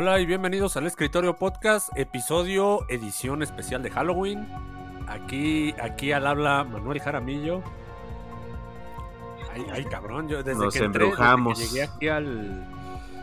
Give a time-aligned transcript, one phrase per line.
[0.00, 4.46] Hola y bienvenidos al Escritorio Podcast, episodio edición especial de Halloween.
[5.08, 7.62] Aquí, aquí al habla Manuel Jaramillo.
[9.52, 12.64] Ay, ay cabrón, yo desde Nos que entré, desde que llegué aquí al,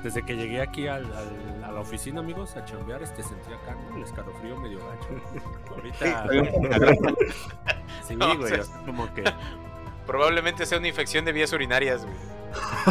[0.06, 3.76] desde que llegué aquí al, al- a la oficina, amigos, a chambear, este sentí acá
[3.90, 3.98] ¿no?
[3.98, 5.08] el escalofrío medio gacho.
[5.76, 6.28] Ahorita,
[8.08, 8.54] sí, No, güey,
[8.86, 9.24] como que,
[10.06, 12.16] Probablemente sea una infección de vías urinarias, güey.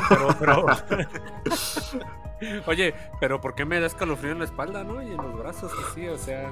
[0.09, 0.67] pero, pero,
[2.67, 5.01] oye, pero ¿por qué me da escalofrío en la espalda, no?
[5.01, 6.51] Y en los brazos, así, o sea,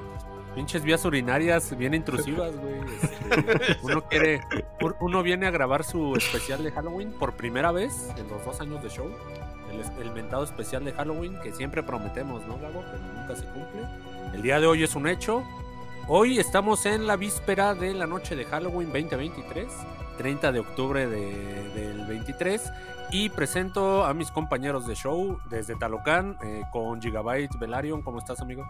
[0.55, 2.75] pinches vías urinarias bien intrusivas, güey.
[3.01, 4.39] este, uno quiere,
[4.81, 8.61] un- uno viene a grabar su especial de Halloween por primera vez en los dos
[8.61, 9.11] años de show.
[9.73, 12.83] El, el mentado especial de Halloween que siempre prometemos, ¿no, Gabo?
[12.91, 13.81] Pero nunca se cumple.
[14.33, 15.43] El día de hoy es un hecho.
[16.07, 19.67] Hoy estamos en la víspera de la noche de Halloween 2023,
[20.17, 22.71] 30 de octubre de- del 23.
[23.11, 28.01] Y presento a mis compañeros de show desde Talocán eh, con Gigabyte Velarion.
[28.01, 28.65] ¿Cómo estás, amigo?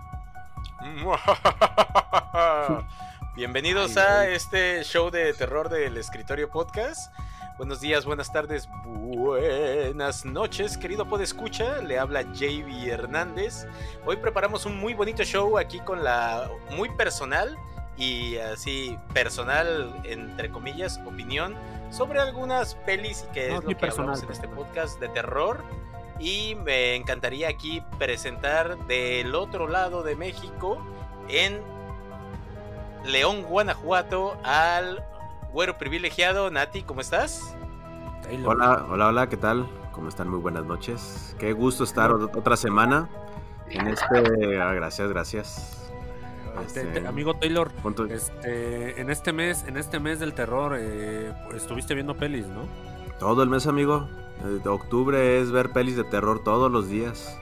[3.35, 7.11] Bienvenidos a este show de terror del escritorio podcast.
[7.57, 11.83] Buenos días, buenas tardes, buenas noches, querido podescucha.
[11.83, 13.67] Le habla JB Hernández.
[14.07, 17.55] Hoy preparamos un muy bonito show aquí con la muy personal
[17.95, 21.55] y así personal entre comillas opinión
[21.91, 25.09] sobre algunas pelis y que No, es lo que personal, hablamos en este podcast de
[25.09, 25.63] terror.
[26.19, 30.83] Y me encantaría aquí presentar del otro lado de México,
[31.29, 31.61] en
[33.05, 35.03] León, Guanajuato, al
[35.53, 36.49] güero privilegiado.
[36.51, 37.55] Nati, ¿cómo estás?
[38.23, 38.55] Taylor.
[38.55, 39.67] Hola, hola, hola, ¿qué tal?
[39.91, 40.27] ¿Cómo están?
[40.27, 41.35] Muy buenas noches.
[41.39, 43.09] Qué gusto estar ot- otra semana
[43.69, 44.59] en este...
[44.61, 45.79] ah, gracias, gracias.
[46.65, 47.71] Este, Este, amigo Taylor,
[48.09, 52.61] este, en este mes, en este mes del terror, eh, estuviste viendo pelis, ¿no?
[53.19, 54.07] Todo el mes, amigo.
[54.45, 57.39] Eh, de octubre es ver pelis de terror todos los días.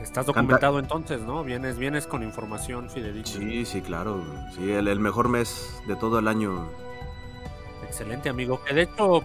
[0.00, 1.44] Estás Canta- documentado entonces, ¿no?
[1.44, 3.26] Vienes, vienes con información fidedigna.
[3.26, 4.22] Sí, sí, claro.
[4.54, 6.66] Sí, el, el mejor mes de todo el año.
[7.96, 8.62] Excelente, amigo.
[8.62, 9.22] Que de hecho,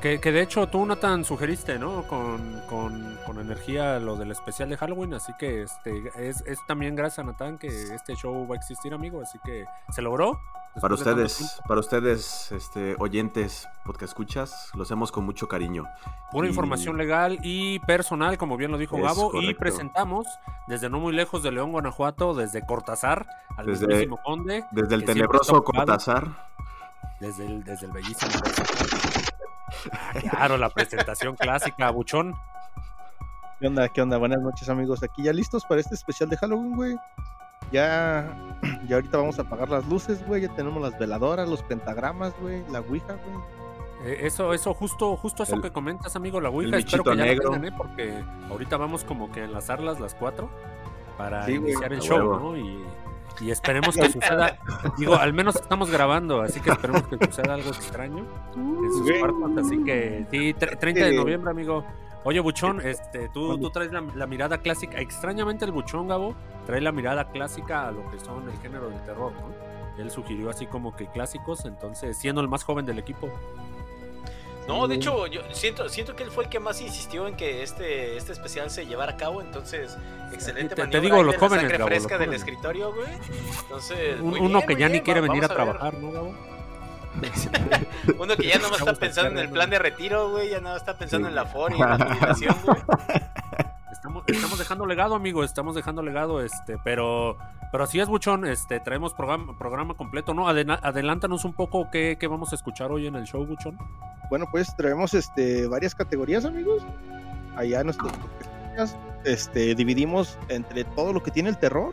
[0.00, 2.04] que, que de hecho tú, Nathan, sugeriste, ¿no?
[2.08, 6.96] Con, con, con energía lo del especial de Halloween, así que este es, es también
[6.96, 10.40] gracias a Nathan que este show va a existir, amigo, así que se logró.
[10.80, 15.84] Para ustedes, para ustedes, este, oyentes, podcast escuchas, lo hacemos con mucho cariño.
[16.30, 19.32] Pura Y- información legal y personal, como bien lo dijo Es Gabo.
[19.38, 20.26] Y presentamos
[20.66, 23.26] desde no muy lejos de León, Guanajuato, desde Cortázar
[23.58, 24.64] al Desde- mismísimo Conde.
[24.70, 25.62] Desde el tenebroso.
[25.62, 26.48] Cortázar.
[27.20, 28.32] Desde el, desde el bellísimo.
[29.92, 32.34] Ah, claro, la presentación clásica, Buchón.
[33.60, 33.88] ¿Qué onda?
[33.88, 34.16] ¿Qué onda?
[34.16, 35.02] Buenas noches, amigos.
[35.02, 36.96] Aquí ya listos para este especial de Halloween, güey.
[37.72, 38.26] Ya,
[38.88, 40.42] ya ahorita vamos a apagar las luces, güey.
[40.42, 42.64] Ya tenemos las veladoras, los pentagramas, güey.
[42.70, 43.36] La ouija, güey.
[44.06, 47.16] Eh, eso, eso, justo, justo eso El- que comentas, amigo, la Ouija, el espero que
[47.18, 47.50] ya negro.
[47.50, 47.74] tengan, ¿eh?
[47.76, 50.48] porque ahorita vamos como que a enlazarlas las cuatro
[51.18, 52.38] para Sí, güey, iniciar el show, huevo.
[52.38, 52.56] ¿no?
[52.56, 52.82] Y,
[53.40, 54.58] y esperemos que suceda,
[54.98, 58.26] digo, al menos estamos grabando, así que esperemos que suceda algo extraño
[58.56, 61.84] en sus así que sí, tre- 30 de noviembre, amigo.
[62.22, 66.34] Oye, Buchón, este, tú, tú traes la, la mirada clásica, extrañamente el Buchón, Gabo,
[66.66, 69.70] trae la mirada clásica a lo que son el género del terror, ¿no?
[70.02, 73.28] Él sugirió así como que clásicos, entonces siendo el más joven del equipo.
[74.72, 77.62] No, de hecho, yo siento, siento que él fue el que más insistió en que
[77.62, 79.40] este, este especial se llevara a cabo.
[79.40, 79.96] Entonces,
[80.32, 82.40] excelente Te- te digo, los de la jóvenes, sangre fresca del jóvenes.
[82.42, 83.08] escritorio, güey.
[83.62, 86.34] Entonces, Un- muy uno bien, que ya ni quiere venir a trabajar, ¿no, Gabo?
[88.18, 90.48] Uno que ya no está Chavos pensando en el plan de retiro, güey.
[90.50, 91.30] Ya no está pensando Sí.
[91.30, 91.96] en la FOR y en la
[92.64, 92.78] güey.
[94.00, 97.36] Estamos, estamos dejando legado, amigo, estamos dejando legado, este, pero,
[97.70, 100.48] pero así es, Buchón, este, traemos programa, programa completo, ¿no?
[100.48, 103.76] Adena- adelántanos un poco qué, qué vamos a escuchar hoy en el show, Buchón.
[104.30, 106.82] Bueno, pues traemos este, varias categorías, amigos.
[107.56, 108.10] Allá nuestros
[109.24, 111.92] este, dividimos entre todo lo que tiene el terror.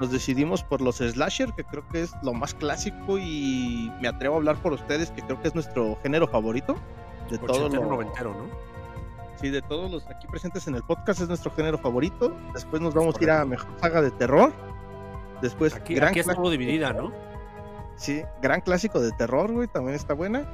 [0.00, 4.36] Nos decidimos por los slasher, que creo que es lo más clásico y me atrevo
[4.36, 6.76] a hablar por ustedes, que creo que es nuestro género favorito.
[7.30, 8.71] De todo lo, noventero, ¿no?
[9.42, 12.34] Sí, de todos los aquí presentes en el podcast es nuestro género favorito.
[12.54, 14.52] Después nos vamos a ir a mejor saga de terror.
[15.42, 17.12] Después, Aquí, gran aquí estuvo dividida, ¿no?
[17.96, 20.46] Sí, gran clásico de terror, güey, también está buena.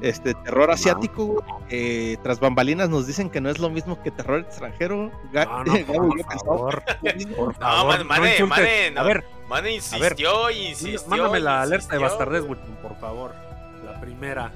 [0.00, 4.10] Este, terror asiático, güey, eh, tras bambalinas nos dicen que no es lo mismo que
[4.12, 5.10] terror extranjero.
[5.32, 5.64] Ga- No,
[6.14, 6.82] no, por favor,
[7.36, 8.48] por No, favor, man, mane, insultes.
[8.48, 9.00] mane, no.
[9.00, 11.08] A ver, Mane insistió y insistió.
[11.08, 12.60] mándame la y alerta de insistió, bastardes, güey.
[12.82, 13.34] Por favor.
[13.84, 14.52] La primera.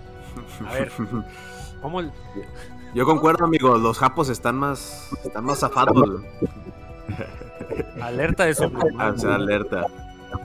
[0.69, 0.93] A ver.
[1.83, 2.13] ¿Cómo el,
[2.95, 6.23] Yo concuerdo, amigo, los japos están más, están más zafados.
[8.01, 8.53] alerta de
[9.15, 9.87] O sea, alerta.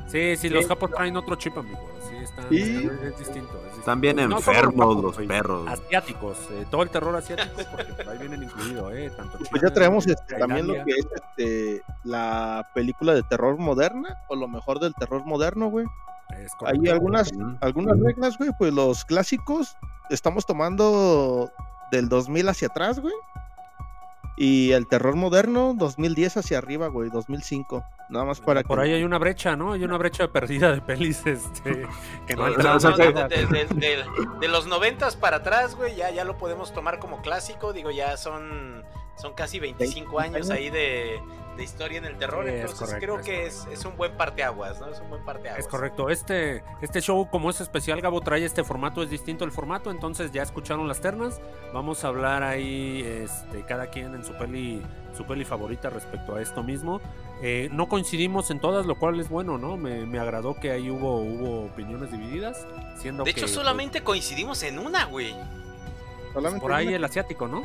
[0.07, 1.79] Sí, sí, los japos traen otro chip, amigo.
[2.09, 2.59] Sí, están, ¿Y?
[2.59, 3.07] es, es distinto.
[3.09, 3.63] es distinto.
[3.79, 5.67] Están bien No enfermos japos, los perros.
[5.67, 9.11] Asiáticos, eh, todo el terror asiático, porque por ahí vienen incluidos, ¿eh?
[9.15, 14.17] Tanto Pues ya traemos este, también lo que es este, la película de terror moderna,
[14.29, 15.85] o lo mejor del terror moderno, güey.
[16.65, 19.77] Hay algunas, algunas reglas, güey, pues los clásicos
[20.09, 21.49] estamos tomando
[21.91, 23.13] del 2000 hacia atrás, güey.
[24.39, 27.83] Y el terror moderno, 2010 hacia arriba, güey, 2005.
[28.09, 28.83] Nada más para Por que...
[28.85, 29.73] ahí hay una brecha, ¿no?
[29.73, 31.87] Hay una brecha perdida de pelis este,
[32.27, 32.63] que no No, que-
[33.13, 34.05] no, de, de- de-
[34.39, 37.73] de los noventas para atrás, güey, ya, ya lo podemos tomar como clásico.
[37.73, 38.83] Digo, ya son,
[39.17, 41.19] son casi 25 años ahí de,
[41.57, 42.45] de historia en el terror.
[42.45, 44.87] Sí, entonces correcto, creo es que es, es un buen parteaguas, ¿no?
[44.89, 45.59] Es un buen parteaguas.
[45.59, 46.09] Es correcto.
[46.09, 49.89] Este, este show, como es especial, Gabo trae este formato, es distinto el formato.
[49.89, 51.41] Entonces ya escucharon las ternas.
[51.73, 54.83] Vamos a hablar ahí, este, cada quien en su peli,
[55.15, 57.01] su peli favorita respecto a esto mismo.
[57.41, 59.77] Eh, no coincidimos en todas, lo cual es bueno, ¿no?
[59.77, 62.65] Me, me agradó que ahí hubo, hubo opiniones divididas.
[62.99, 65.35] Siendo De que, hecho, pues, solamente coincidimos en una, güey.
[66.33, 67.63] solamente por ahí una- el asiático, ¿no?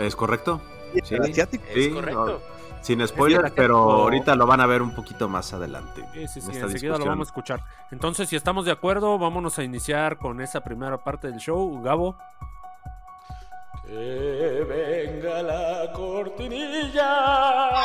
[0.00, 0.60] ¿Es correcto?
[1.04, 1.14] sí.
[1.14, 1.64] el asiático.
[1.68, 2.40] Es Sí, correcto.
[2.80, 6.04] Sin spoilers, pero ahorita lo van a ver un poquito más adelante.
[6.14, 7.08] Sí, sí, sí, en esta enseguida lo discusión.
[7.08, 7.64] vamos a escuchar.
[7.90, 11.82] Entonces, si estamos de acuerdo, vámonos a iniciar con esa primera parte del show.
[11.82, 12.16] Gabo.
[13.84, 17.84] Que venga la cortinilla.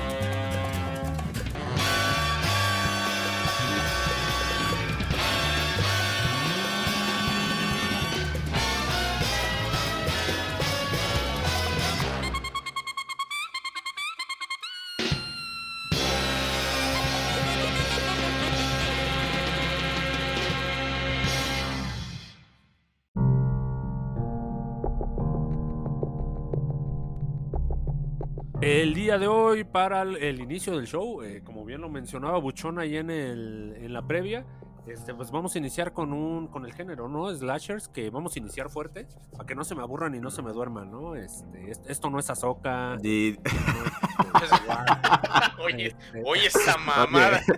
[29.11, 32.79] Día de hoy, para el, el inicio del show, eh, como bien lo mencionaba Buchón
[32.79, 34.45] ahí en, el, en la previa,
[34.87, 37.29] este, pues vamos a iniciar con un con el género, ¿no?
[37.35, 40.41] Slashers, que vamos a iniciar fuerte, para que no se me aburran y no se
[40.41, 41.15] me duerman, ¿no?
[41.15, 42.95] Este, est- esto no es Azoka.
[43.03, 43.37] Y-
[45.65, 45.93] Oye,
[46.25, 47.41] oye, esa mamada.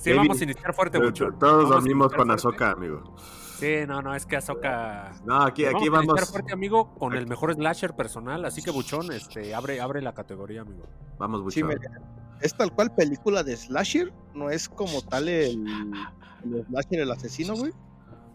[0.00, 1.38] Sí, vamos a iniciar fuerte, Buchón.
[1.38, 2.30] Todos dormimos con.
[2.32, 3.14] Azoka, amigo.
[3.58, 5.12] Sí, no, no, es que Azoka...
[5.24, 6.30] No, aquí, aquí vamos vamos.
[6.30, 10.60] fuerte, amigo, con el mejor slasher personal, así que Buchón, este, abre, abre la categoría,
[10.62, 10.84] amigo.
[11.18, 11.78] Vamos, Sí, Bucho.
[11.78, 12.00] mira,
[12.40, 15.64] es tal cual película de slasher, no es como tal el,
[16.44, 17.72] el slasher, el asesino, güey.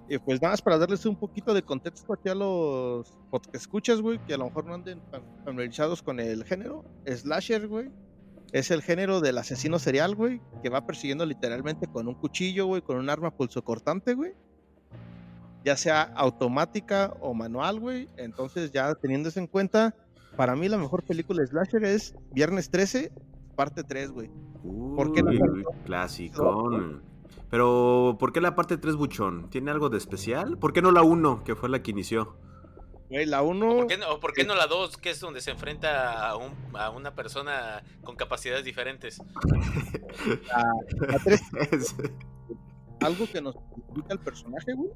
[0.10, 3.10] Y pues nada más para darles un poquito de contexto aquí a los
[3.50, 6.84] que escuchas, güey, que a lo mejor no anden fam- familiarizados con el género.
[7.08, 7.90] Slasher, güey,
[8.52, 12.82] es el género del asesino serial, güey, que va persiguiendo literalmente con un cuchillo, güey,
[12.82, 14.34] con un arma pulsocortante, güey.
[15.64, 18.10] Ya sea automática o manual, güey.
[18.18, 19.96] Entonces ya teniendo eso en cuenta,
[20.36, 23.12] para mí la mejor película de slasher es Viernes 13,
[23.56, 24.30] parte 3, güey.
[24.96, 25.32] ¿Por qué la
[25.86, 27.04] clasicón.
[27.50, 29.50] Pero, ¿por qué la parte 3 buchón?
[29.50, 30.58] ¿Tiene algo de especial?
[30.58, 32.36] ¿Por qué no la 1, que fue la que inició?
[33.10, 33.68] Güey, la 1...
[33.76, 36.36] ¿Por qué, no, o por qué no la 2, que es donde se enfrenta a,
[36.36, 39.22] un, a una persona con capacidades diferentes?
[40.48, 41.42] La 3
[41.72, 41.96] Es-
[43.04, 43.56] algo que nos
[43.88, 44.92] ubica el personaje, güey.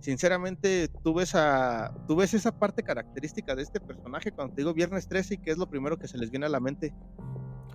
[0.00, 4.72] Sinceramente, tú ves, a, tú ves esa parte característica de este personaje cuando te digo
[4.74, 6.94] Viernes 13 y que es lo primero que se les viene a la mente.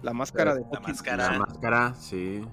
[0.02, 1.32] La máscara de La máscara.
[1.32, 2.46] la máscara, sí.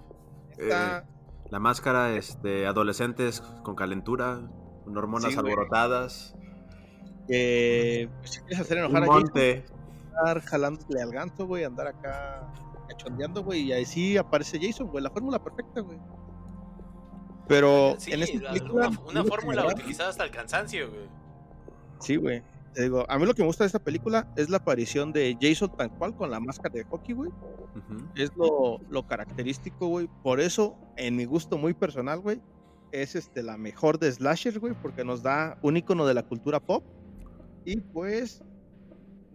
[0.57, 1.05] está-
[1.51, 4.41] La máscara, este, adolescentes con calentura,
[4.85, 6.35] con hormonas Sí, alborotadas.
[7.27, 9.65] que pues, si quieres hacer Un enojar a Jason, monte.
[10.19, 12.53] andar jalándole al ganso, güey, andar acá
[12.89, 15.99] cachondeando, güey, y ahí sí aparece Jason, güey, la fórmula perfecta, güey.
[17.49, 21.09] Pero Sí, en esta la- película, una, fórmula utilizada hasta el cansancio, güey.
[22.01, 22.43] Sí, güey.
[22.75, 25.37] Te digo, a mí lo que me gusta de esta película es la aparición de
[25.41, 27.31] Jason tal cual con la máscara de hockey, güey.
[28.15, 30.09] Es lo, lo característico, güey.
[30.23, 32.41] Por eso, en mi gusto muy personal, güey,
[32.93, 36.61] es este, la mejor de Slasher, güey, porque nos da un icono de la cultura
[36.61, 36.85] pop.
[37.65, 38.43] Y pues,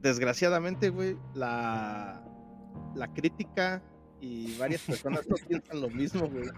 [0.01, 2.23] desgraciadamente, güey, la,
[2.95, 3.81] la crítica
[4.21, 6.49] y varias personas no piensan lo mismo, güey.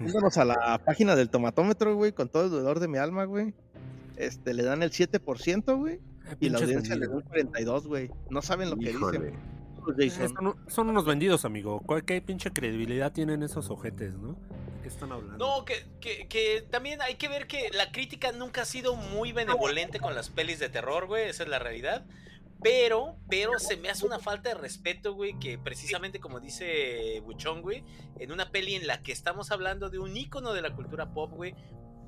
[0.00, 3.54] Yéndonos a la página del tomatómetro, güey, con todo el dolor de mi alma, güey.
[4.16, 5.94] Este, le dan el 7%, güey.
[5.94, 6.00] Eh,
[6.40, 8.10] Y la audiencia le da un 42, güey.
[8.30, 9.18] No saben lo que Híjole.
[9.18, 9.34] dicen.
[9.98, 10.34] Eh, Jason.
[10.34, 11.80] Son, son unos vendidos, amigo.
[11.86, 14.36] ¿Cuál- ¿Qué pinche credibilidad tienen esos ojetes, no?
[14.82, 15.44] qué están hablando?
[15.44, 19.32] No, que, que, que también hay que ver que la crítica nunca ha sido muy
[19.32, 21.28] benevolente con las pelis de terror, güey.
[21.28, 22.04] Esa es la realidad.
[22.62, 27.60] Pero, pero se me hace una falta de respeto, güey, que precisamente como dice Buchón,
[27.62, 27.84] güey,
[28.18, 31.32] en una peli en la que estamos hablando de un ícono de la cultura pop,
[31.32, 31.54] güey,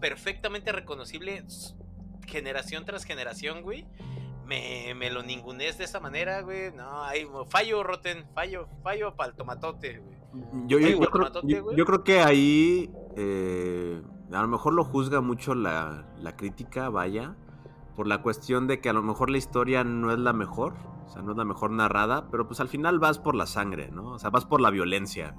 [0.01, 1.45] perfectamente reconocible
[2.27, 3.87] generación tras generación, güey.
[4.47, 6.73] Me, me lo ningunees de esa manera, güey.
[6.73, 10.17] No, hay fallo, Roten, fallo, fallo para el tomatote, güey.
[10.67, 11.77] Yo, yo- Oye, yo güey, creo, tomatote, yo- güey.
[11.77, 14.01] yo creo que ahí eh,
[14.33, 17.35] a lo mejor lo juzga mucho la, la crítica, vaya,
[17.99, 20.75] por la cuestión de que a lo mejor la historia no es la mejor,
[21.05, 23.91] o sea, no es la mejor narrada, pero pues al final vas por la sangre,
[23.91, 24.13] ¿no?
[24.13, 25.35] O sea, vas por la violencia.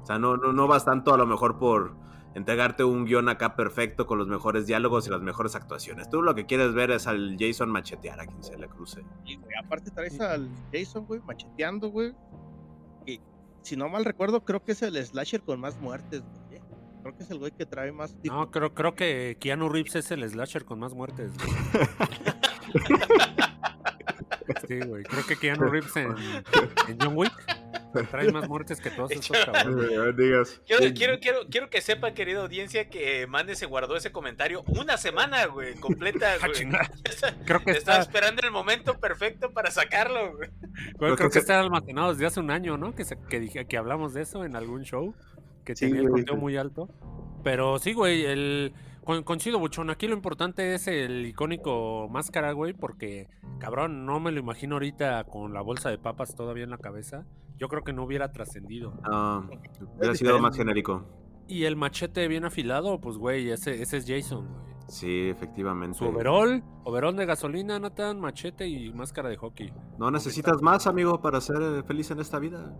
[0.00, 1.96] O sea, no, no, no vas tanto a lo mejor por
[2.36, 6.08] entregarte un guion acá perfecto con los mejores diálogos y las mejores actuaciones.
[6.08, 9.04] Tú lo que quieres ver es al Jason machetear a quien se le cruce.
[9.24, 12.14] Y, güey, aparte traes al Jason, güey, macheteando, güey.
[13.04, 13.20] Y
[13.62, 16.39] si no mal recuerdo, creo que es el slasher con más muertes, güey.
[17.02, 19.94] Creo que es el güey que trae más tipo- No, creo, creo que Keanu Reeves
[19.96, 21.32] es el slasher con más muertes.
[21.36, 21.50] güey.
[24.66, 25.02] Sí, güey.
[25.04, 26.14] Creo que Keanu Reeves en,
[26.88, 27.32] en John Wick
[28.10, 30.16] trae más muertes que todos estos cabrones.
[30.16, 30.60] Digas.
[30.66, 34.96] Quiero, quiero, quiero, quiero que sepa, querida audiencia, que Mane se guardó ese comentario una
[34.96, 36.68] semana, güey, completa, Ah, güey.
[37.46, 40.50] Creo que Estaba está, esperando el momento perfecto para sacarlo, güey.
[40.50, 42.94] güey, creo creo que- que está almacenado desde hace un año, ¿no?
[42.94, 45.14] Que, se- que, dije, que hablamos de eso en algún show.
[45.70, 46.88] Que Sí, tenía el conteo muy alto.
[47.44, 48.72] Pero sí, güey, el...
[49.24, 49.88] Coincido, Buchón.
[49.90, 55.24] Aquí lo importante es el icónico máscara, güey, porque, cabrón, no me lo imagino ahorita
[55.24, 57.24] con la bolsa de papas todavía en la cabeza.
[57.56, 58.94] Yo creo que no hubiera trascendido.
[59.04, 59.42] Ah,
[59.96, 61.04] hubiera sido más genérico.
[61.48, 64.74] Y el machete bien afilado, pues, güey, ese, ese es Jason, güey.
[64.88, 65.98] Sí, efectivamente.
[65.98, 69.72] Su overall, overall de gasolina, Nathan, machete y máscara de hockey.
[69.98, 72.76] No necesitas más, amigo, para ser feliz en esta vida.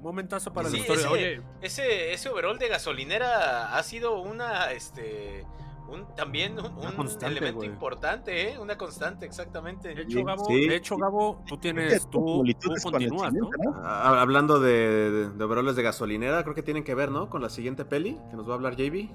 [0.00, 1.00] Momentazo para Sí, la historia.
[1.04, 5.44] ese- Oye, Ese, ese overall de gasolinera ha sido una, este,
[5.88, 8.58] un, también un, elemento importante, ¿eh?
[8.58, 9.94] Una constante, exactamente.
[9.94, 10.68] de hecho, Gabo, Sí.
[10.68, 13.50] de hecho, Gabo, tú tienes, tú, tú continúas, ¿no?
[13.82, 17.28] Ah, hablando de, de, de overoles de gasolinera, creo que tienen que ver, ¿no?
[17.28, 19.10] Con la siguiente peli que nos va a hablar JB.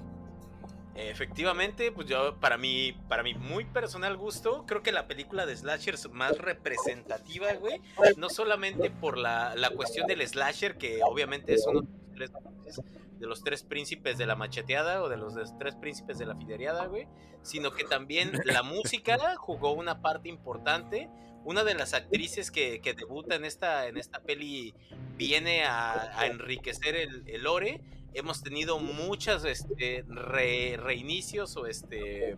[0.96, 5.56] Efectivamente, pues yo, para mi, para mi muy personal gusto, creo que la película de
[5.56, 7.80] slashers más representativa, güey,
[8.16, 12.80] no solamente por la, la cuestión del slasher, que obviamente es uno de los, tres,
[13.18, 16.86] de los tres príncipes de la macheteada o de los tres príncipes de la fidereada,
[16.86, 17.08] güey,
[17.42, 21.10] sino que también la música jugó una parte importante.
[21.44, 24.74] Una de las actrices que, que debuta en esta, en esta peli
[25.16, 27.80] viene a, a enriquecer el, el lore
[28.14, 32.36] hemos tenido muchas este, re- reinicios o este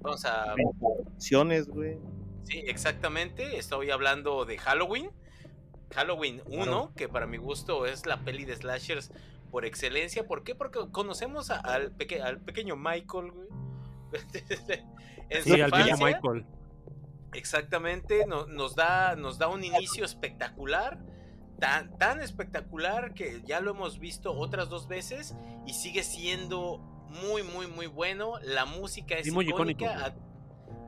[0.00, 0.54] vamos a
[1.68, 1.98] güey.
[2.44, 5.10] sí exactamente estoy hablando de Halloween
[5.92, 6.92] Halloween 1 Claro.
[6.96, 9.10] que para mi gusto es la peli de slashers
[9.50, 10.54] por excelencia ¿por qué?
[10.54, 13.48] porque conocemos a- al, peque- al pequeño Michael güey.
[15.30, 16.46] en su Sí, al infancia, Michael.
[17.32, 20.98] Exactamente, no- nos, da, nos da un inicio espectacular,
[21.58, 25.34] tan, tan espectacular que ya lo hemos visto otras dos veces
[25.66, 28.34] y sigue siendo muy, muy, muy bueno.
[28.42, 30.14] La música es Sí, muy icónica.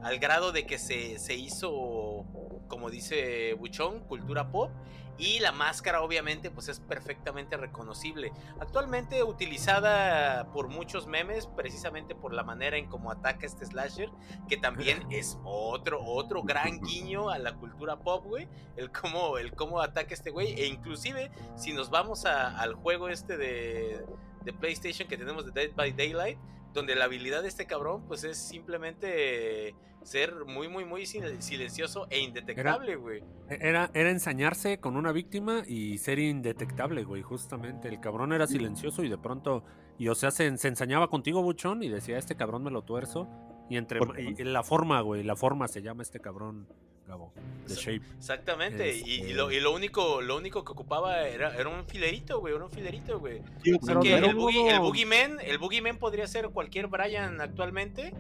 [0.03, 2.25] Al grado de que se, se hizo,
[2.69, 4.71] como dice Buchón, cultura pop.
[5.19, 8.33] Y la máscara obviamente pues es perfectamente reconocible.
[8.59, 14.09] Actualmente utilizada por muchos memes precisamente por la manera en cómo ataca este slasher
[14.49, 18.49] que también es otro, otro gran guiño a la cultura pop, güey.
[18.77, 20.59] El cómo, el cómo ataca este güey.
[20.59, 24.03] E inclusive, si nos vamos a- al juego este de,
[24.43, 26.39] de PlayStation que tenemos de Dead by Daylight,
[26.73, 32.07] donde la habilidad de este cabrón, pues es simplemente ser muy, muy, muy sil- silencioso
[32.11, 33.23] e indetectable, güey.
[33.49, 37.89] Era, era ensañarse con una víctima y ser indetectable, güey, justamente.
[37.89, 39.65] El cabrón era silencioso y de pronto,
[39.99, 43.29] y o sea, se, se ensañaba contigo, Buchón, y decía, este cabrón me lo tuerzo.
[43.69, 44.01] Y entre
[44.45, 46.67] la forma, güey, la forma se llama este cabrón,
[47.07, 47.33] Gabo,
[47.67, 47.75] Sí.
[47.75, 48.07] Shape.
[48.19, 48.97] Exactamente.
[48.97, 52.41] Y, y Este- lo, y lo único, lo único que ocupaba era, era un filerito,
[52.41, 53.43] güey, era un filerito, güey.
[53.65, 58.13] Sí, Así que el, boogie, el Boogeyman, el Boogeyman podría ser cualquier Brian actualmente,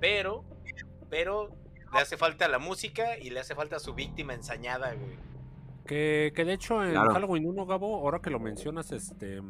[0.00, 0.44] pero,
[1.10, 1.50] pero
[1.92, 5.16] le hace falta la música y le hace falta su víctima ensañada, güey.
[5.86, 7.12] Que, que de hecho en Claro.
[7.12, 9.42] Halloween 1, Gabo, ahora que lo mencionas, este,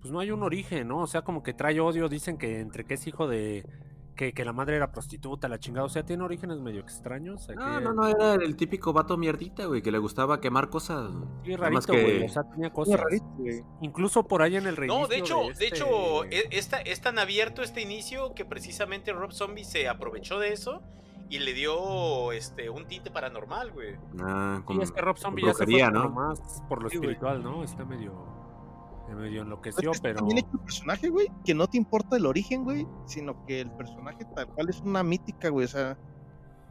[0.00, 0.98] pues no hay un origen, ¿no?
[0.98, 3.64] O sea, como que trae odio, dicen que entre que es hijo de,
[4.16, 7.48] que, que la madre era prostituta, la chingada, o sea, tiene orígenes medio extraños.
[7.48, 10.70] aquí No, no, en- no, era el típico vato mierdita, güey, que le gustaba quemar
[10.70, 11.10] cosas.
[11.44, 12.98] Sí, rarito, que- güey, o sea, tenía Muy cosas.
[13.00, 13.62] rarito, güey.
[13.82, 17.18] Incluso por ahí en el No, de hecho, de este- hecho, e- esta- es tan
[17.18, 20.82] abierto este inicio que precisamente Rob Zombie se aprovechó de eso
[21.28, 23.96] y le dio este un tinte paranormal, güey.
[24.20, 26.10] Ah, Sí, con, es que Rob Zombie ya se fue brujería, por lo ¿no?
[26.14, 27.10] más por lo Sí, güey.
[27.10, 27.62] espiritual, ¿no?
[27.64, 28.12] Está medio
[29.08, 30.16] Me medio Es enloqueció, que pero.
[30.18, 33.70] también hecho el personaje, güey, que no te importa el origen, güey, sino que el
[33.72, 35.96] personaje tal cual es una mítica, güey, o sea,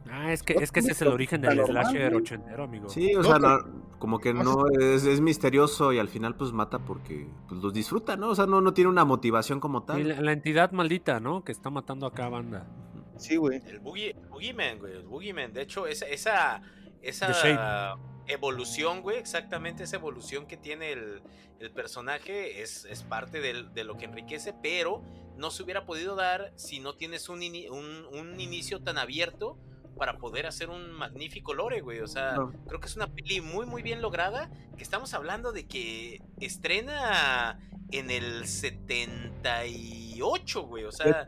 [0.08, 2.22] Ah, es que, no es que ese es el origen del normal, slasher güey.
[2.22, 2.88] ochentero, amigo.
[2.88, 3.58] Sí, o No, sea, no,
[3.98, 8.16] como que no es, es misterioso y al final pues mata porque pues, los disfruta,
[8.16, 8.28] ¿no?
[8.28, 10.06] O sea, no, no tiene una motivación como tal.
[10.06, 11.42] la, la entidad maldita, ¿no?
[11.42, 12.68] Que está matando a cada banda.
[13.16, 13.60] sí, güey.
[13.66, 14.92] El Boogie, Boogeyman, güey.
[14.92, 15.52] El Boogeyman.
[15.52, 16.62] De hecho, esa, esa,
[17.02, 17.96] The esa
[18.28, 21.22] evolución, güey, exactamente esa evolución que tiene el,
[21.60, 25.02] el personaje es, es parte del- de lo que enriquece, pero
[25.36, 27.40] no se hubiera podido dar si no tienes un,
[27.70, 29.58] un, un inicio tan abierto
[29.98, 32.00] para poder hacer un magnífico lore, güey.
[32.00, 32.52] O sea, No.
[32.66, 34.50] creo que es una peli muy, muy bien lograda.
[34.76, 37.58] Que estamos hablando de que estrena
[37.92, 40.84] en el 78, güey.
[40.84, 41.26] O sea,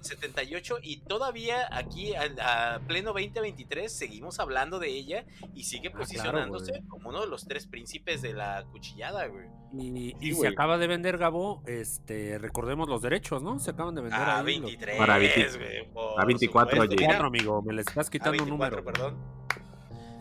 [0.00, 5.92] 78 y todavía aquí a, a pleno 2023 seguimos hablando de ella y sigue Ah,
[5.92, 9.46] claro, posicionándose como uno de los tres príncipes de la cuchillada, güey.
[9.72, 13.58] Y, Sí, y se acaba de vender, Gabo, este, recordemos los derechos, ¿no?
[13.60, 15.92] Se acaban de vender A ahí los- 23, Para 20 güey.
[15.92, 17.04] por a 24, supuesto.
[17.04, 17.14] oye.
[17.16, 18.92] Amigo, me le estás a quitando un 24, número.
[18.92, 19.40] perdón.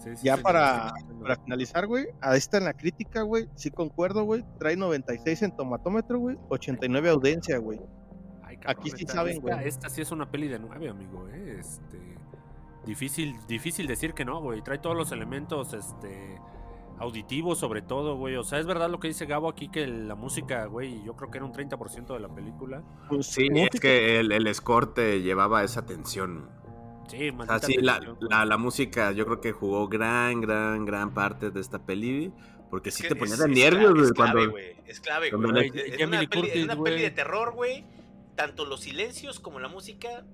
[0.03, 3.69] Sí, sí, Ya sí, para, para finalizar, güey, a esta en la crítica, güey, sí
[3.69, 7.79] concuerdo, güey, trae 96 en tomatómetro, güey, 89 audiencia, güey.
[8.61, 9.67] Cabrón, aquí sí esta- saben, esta, güey.
[9.67, 11.57] Esta sí es una peli de nueve, amigo, eh.
[11.59, 11.99] Este.
[12.85, 14.61] Difícil, difícil decir que no, güey.
[14.61, 16.39] Trae todos los elementos, este.
[16.99, 18.35] Auditivos, sobre todo, güey.
[18.35, 21.31] O sea, es verdad lo que dice Gabo aquí, que la música, güey, yo creo
[21.31, 22.83] que era un 30% de la película.
[23.07, 26.49] Pues, Sí, música, es que el, el score te llevaba esa tensión.
[27.07, 31.13] Sí, O sea, sí, la, la, la música yo creo que jugó gran, gran, gran
[31.13, 32.33] parte de esta peli.
[32.69, 34.03] Porque sí que te ponía es- de es nervios, güey.
[34.05, 34.65] Es clave, Cuando, güey.
[34.85, 35.43] Es clave, güey.
[36.63, 37.83] una, peli de terror, güey,
[38.39, 40.25] tanto los silencios como la música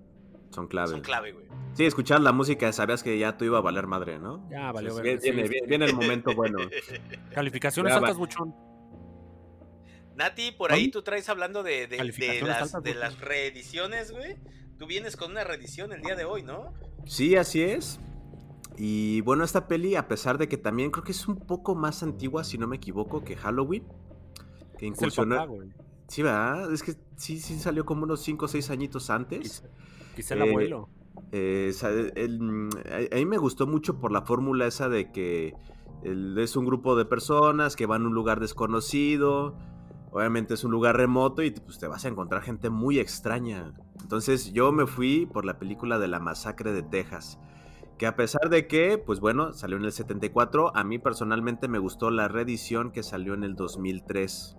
[0.51, 0.91] son claves.
[0.91, 1.47] son clave, güey.
[1.73, 4.47] Sí, escuchar la música, sabías que ya tú iba a valer madre, ¿no?
[4.51, 5.59] Ya, valió verga, viene, sí, viene, sí.
[5.67, 6.59] viene el momento bueno.
[7.33, 8.53] Calificaciones Ya altas, buchón.
[10.15, 13.01] Nati, por ahí tú traes hablando de, de- de Calificaciones las, altas, de güey.
[13.01, 14.35] las reediciones, güey.
[14.77, 16.73] Tú vienes con una reedición el día de hoy, ¿no?
[17.05, 17.99] Sí, así es.
[18.77, 22.03] Y bueno, esta peli, a pesar de que también creo que es un poco más
[22.03, 23.83] antigua, si no me equivoco, que Halloween.
[24.77, 25.35] Que Es el incursionó.
[25.37, 25.69] papá, güey.
[26.07, 26.71] Sí, ¿verdad?
[26.71, 29.39] Es que sí, sí salió como unos 5 o 6 añitos antes.
[29.41, 29.63] Quizá,
[30.15, 30.89] quizá el Eh, abuelo.
[31.31, 32.69] Eh, sa- el- mm,
[33.11, 35.53] a, a mí me gustó mucho por la fórmula esa de que
[36.03, 39.55] el- es un grupo de personas que van a un lugar desconocido.
[40.11, 43.73] Obviamente es un lugar remoto y pues, te vas a encontrar gente muy extraña.
[44.01, 47.39] Entonces yo me fui por la película de la masacre de Texas.
[47.97, 51.79] Que a pesar de que, pues bueno, salió en el 74, a mí personalmente me
[51.79, 54.57] gustó la reedición que salió en el 2003.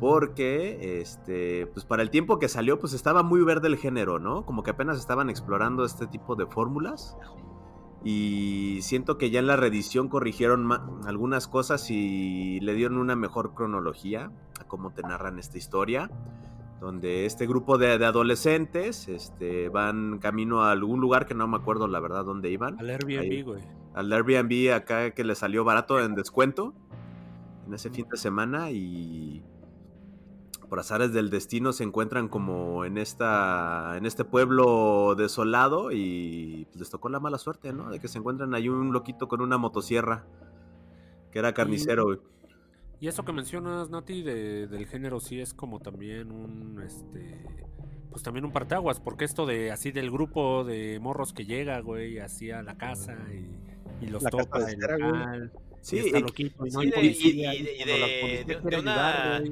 [0.00, 4.44] Porque, este, pues para el tiempo que salió, pues estaba muy verde el género, ¿no?
[4.44, 7.16] Como que apenas estaban explorando este tipo de fórmulas.
[8.04, 10.70] Y siento que ya en la reedición corrigieron
[11.06, 14.30] algunas cosas y le dieron una mejor cronología
[14.60, 16.10] a cómo te narran esta historia.
[16.78, 21.56] Donde este grupo de, de adolescentes este, van camino a algún lugar que no me
[21.56, 22.78] acuerdo la verdad dónde iban.
[22.78, 23.62] Al Airbnb, güey.
[23.94, 26.74] Al Airbnb acá que le salió barato en descuento
[27.66, 29.42] en ese fin de semana y
[30.68, 36.80] por azares del destino se encuentran como en esta en este pueblo desolado y pues,
[36.80, 37.90] les tocó la mala suerte, ¿no?
[37.90, 40.24] De que se encuentran ahí un loquito con una motosierra
[41.30, 42.04] que era carnicero.
[42.06, 42.18] güey.
[42.98, 47.44] Y eso que mencionas, Nati, de- del género sí es como también un, este,
[48.10, 52.18] pues también un parteaguas, porque esto de así del grupo de morros que llega, güey,
[52.20, 55.08] así a la casa y, y los La casa toca de el cera, güey.
[55.10, 55.52] local,
[55.82, 58.44] Sí, y está y- loquito y no Sí, hay policía, y- y de- y de-
[58.46, 59.42] de- de una- ayudar,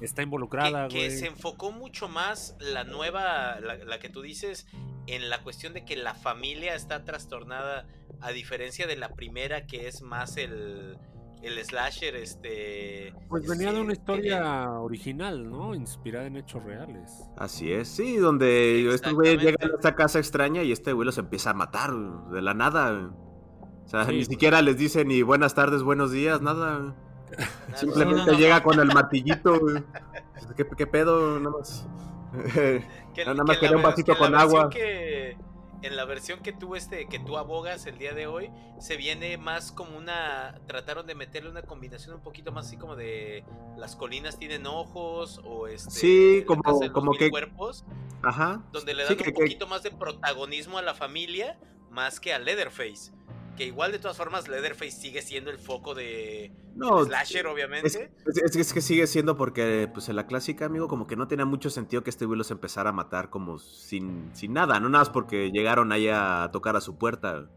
[0.00, 4.66] está involucrada, que, se enfocó mucho más la nueva, la, la que tú dices,
[5.06, 7.86] en la cuestión de que la familia está trastornada,
[8.20, 10.96] a diferencia de la primera, que es más el,
[11.42, 13.12] el slasher, este...
[13.28, 15.74] Pues venía de una este, historia original, ¿no?
[15.74, 17.28] Inspirada en hechos reales.
[17.36, 21.18] Así es, sí, donde estos güeyes llegan a esta casa extraña y este güey los
[21.18, 23.10] empieza a matar de la nada.
[23.84, 26.96] O sea, Sí, ni siquiera les dice ni buenas tardes, buenos días, nada.
[27.74, 29.60] Simplemente no, llega con el martillito.
[30.56, 31.38] ¿Qué, qué pedo?
[31.40, 31.86] Nada más.
[33.14, 34.70] que- nada más que quería un vasito que con agua.
[34.70, 35.36] que-
[35.82, 39.36] en la versión que tú este que tú abogas el día de hoy se viene
[39.36, 43.44] más como una trataron de meterle una combinación un poquito más así como de
[43.76, 47.84] las colinas tienen ojos o este Sí, como- de como que- cuerpos
[48.22, 48.62] Ajá.
[48.72, 51.58] donde le Sí, dan que- un que- poquito más de protagonismo a la familia
[51.90, 53.12] más que a Leatherface
[53.56, 57.86] que igual de todas formas Leatherface sigue siendo el foco de No, slasher es, obviamente
[57.86, 57.96] es-
[58.44, 61.44] es- es que sigue siendo porque, pues en la clásica, amigo, como que no tenía
[61.44, 65.02] mucho sentido que este güey los empezara a matar como sin, sin nada, no nada
[65.04, 67.48] más porque llegaron ahí a tocar a su puerta.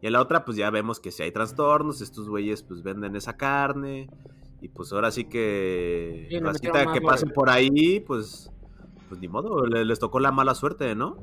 [0.00, 3.16] Y en la otra, pues ya vemos que si hay trastornos, estos güeyes pues venden
[3.16, 4.08] esa carne.
[4.60, 6.26] Y pues ahora sí que.
[6.30, 7.34] Sí, racita metieron que más pase lore.
[7.34, 8.50] por ahí, pues.
[9.08, 11.16] Pues ni modo, le- les tocó la mala suerte, ¿no?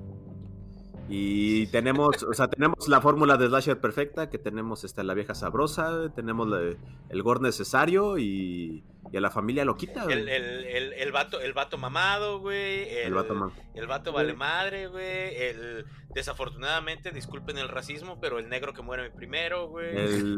[1.08, 5.36] Y tenemos, o sea, tenemos la fórmula de slasher perfecta, que tenemos esta, la vieja
[5.36, 6.76] sabrosa, tenemos la-
[7.10, 10.06] el gore necesario y, y a la familia lo quita.
[10.06, 12.90] El, el, el, el vato, el vato mamado, güey.
[12.90, 15.36] El, El vato el vato vale madre, güey.
[15.36, 19.96] El, desafortunadamente, disculpen el racismo, pero el negro que muere primero, güey.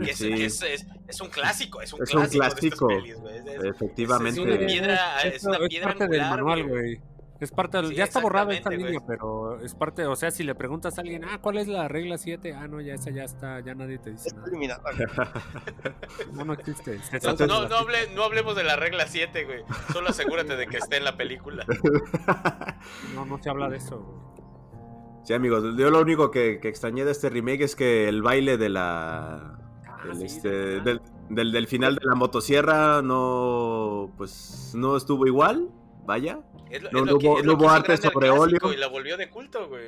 [0.10, 0.34] Es, sí.
[0.34, 2.88] es, es, es un clásico, es un Es un clásico, clásico.
[2.89, 3.38] de estas pelis, güey.
[3.38, 4.41] Es- es- Efectivamente.
[4.41, 6.95] Es una piedra, es una es piedra parte del angular, manual, güey.
[6.97, 7.16] güey.
[7.39, 9.00] Es parte del, Sí, ya está borrada esta línea, güey.
[9.08, 12.17] pero es parte, o sea, si le preguntas a alguien, ah, ¿cuál es la regla
[12.17, 12.54] 7?
[12.56, 14.50] Ah, no, ya esa ya está, ya nadie te dice Está nada.
[14.50, 14.82] eliminada.
[16.34, 17.00] No, no existe.
[17.23, 19.63] No, no, no, hable- no hablemos de la regla 7, güey.
[19.93, 21.63] Solo asegúrate de que esté en la película.
[23.15, 24.28] no, no se habla de eso, güey.
[25.23, 28.58] Sí, amigos, yo lo único que, que extrañé de este remake es que el baile
[28.58, 29.60] de la.
[29.86, 30.50] Ah, del, sí, este,
[30.82, 34.10] del- del final de la motosierra no.
[34.17, 35.69] Pues no estuvo igual.
[36.06, 36.39] Vaya.
[36.69, 37.97] Es lo, No, es no lo que- hubo- es no lo que hubo hizo arte
[37.97, 38.73] sobre óleo.
[38.73, 39.88] Y la volvió de culto, güey.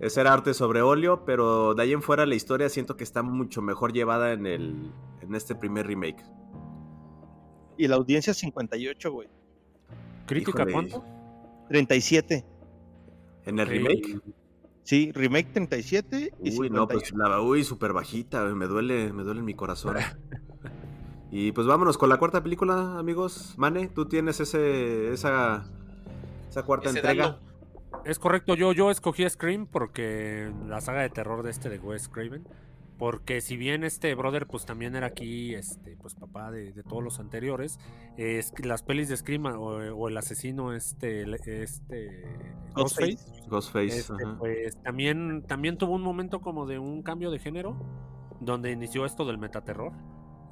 [0.00, 3.22] Ese era arte sobre óleo, pero de ahí en fuera la historia siento que está
[3.22, 4.92] mucho mejor llevada en el.
[5.22, 6.22] en este primer remake.
[7.76, 9.28] Y la audiencia 58, güey.
[10.26, 10.72] ¿Crítica Híjole.
[10.72, 11.04] cuánto?
[11.68, 12.44] 37.
[13.44, 14.20] ¿En el remake?
[14.82, 16.88] Sí, remake 37 y Uy, no, 58.
[16.88, 19.96] pues la uy, súper bajita, me duele, me duele en mi corazón.
[21.30, 23.54] y pues vámonos con la cuarta película, amigos.
[23.58, 25.66] Mane, tú tienes ese, esa,
[26.62, 27.38] cuarta Ese entrega.
[28.04, 32.08] Es correcto, yo, yo escogí Scream porque la saga de terror de este de Wes
[32.08, 32.46] Craven.
[32.98, 37.02] Porque si bien este brother pues también era aquí este pues papá de, de todos
[37.02, 37.78] los anteriores,
[38.16, 41.22] es que las pelis de Scream o, o el asesino este
[41.62, 42.24] este
[42.74, 43.18] Ghostface.
[43.46, 43.98] Ghostface, Ghostface.
[43.98, 47.76] este, pues también también tuvo un momento como de un cambio de género
[48.40, 49.92] donde inició esto del metaterror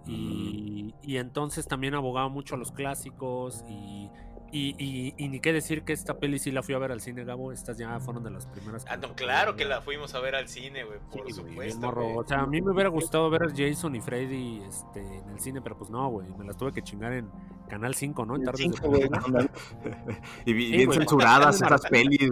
[0.07, 4.09] y, y entonces también abogaba mucho a los clásicos y,
[4.53, 7.01] y, y- y ni qué decir que esta peli sí la fui a ver al
[7.01, 7.53] cine, Gabo.
[7.53, 8.85] Estas ya fueron de las primeras.
[8.89, 11.81] Ah, no, claro que la fuimos a ver al cine, güey, por supuesto.
[11.81, 12.03] morro.
[12.05, 12.17] güey.
[12.19, 15.41] O sea, a mí me hubiera gustado ver a Jason y Freddy este, en el
[15.41, 16.29] cine, pero pues no, güey.
[16.39, 17.29] Me las tuve que chingar en
[17.69, 18.37] Canal 5, ¿no?
[18.37, 19.29] En tardes de Cinco, güey, domingo.
[19.29, 19.41] no,
[20.47, 22.31] y sí, bien censuradas esas pelis.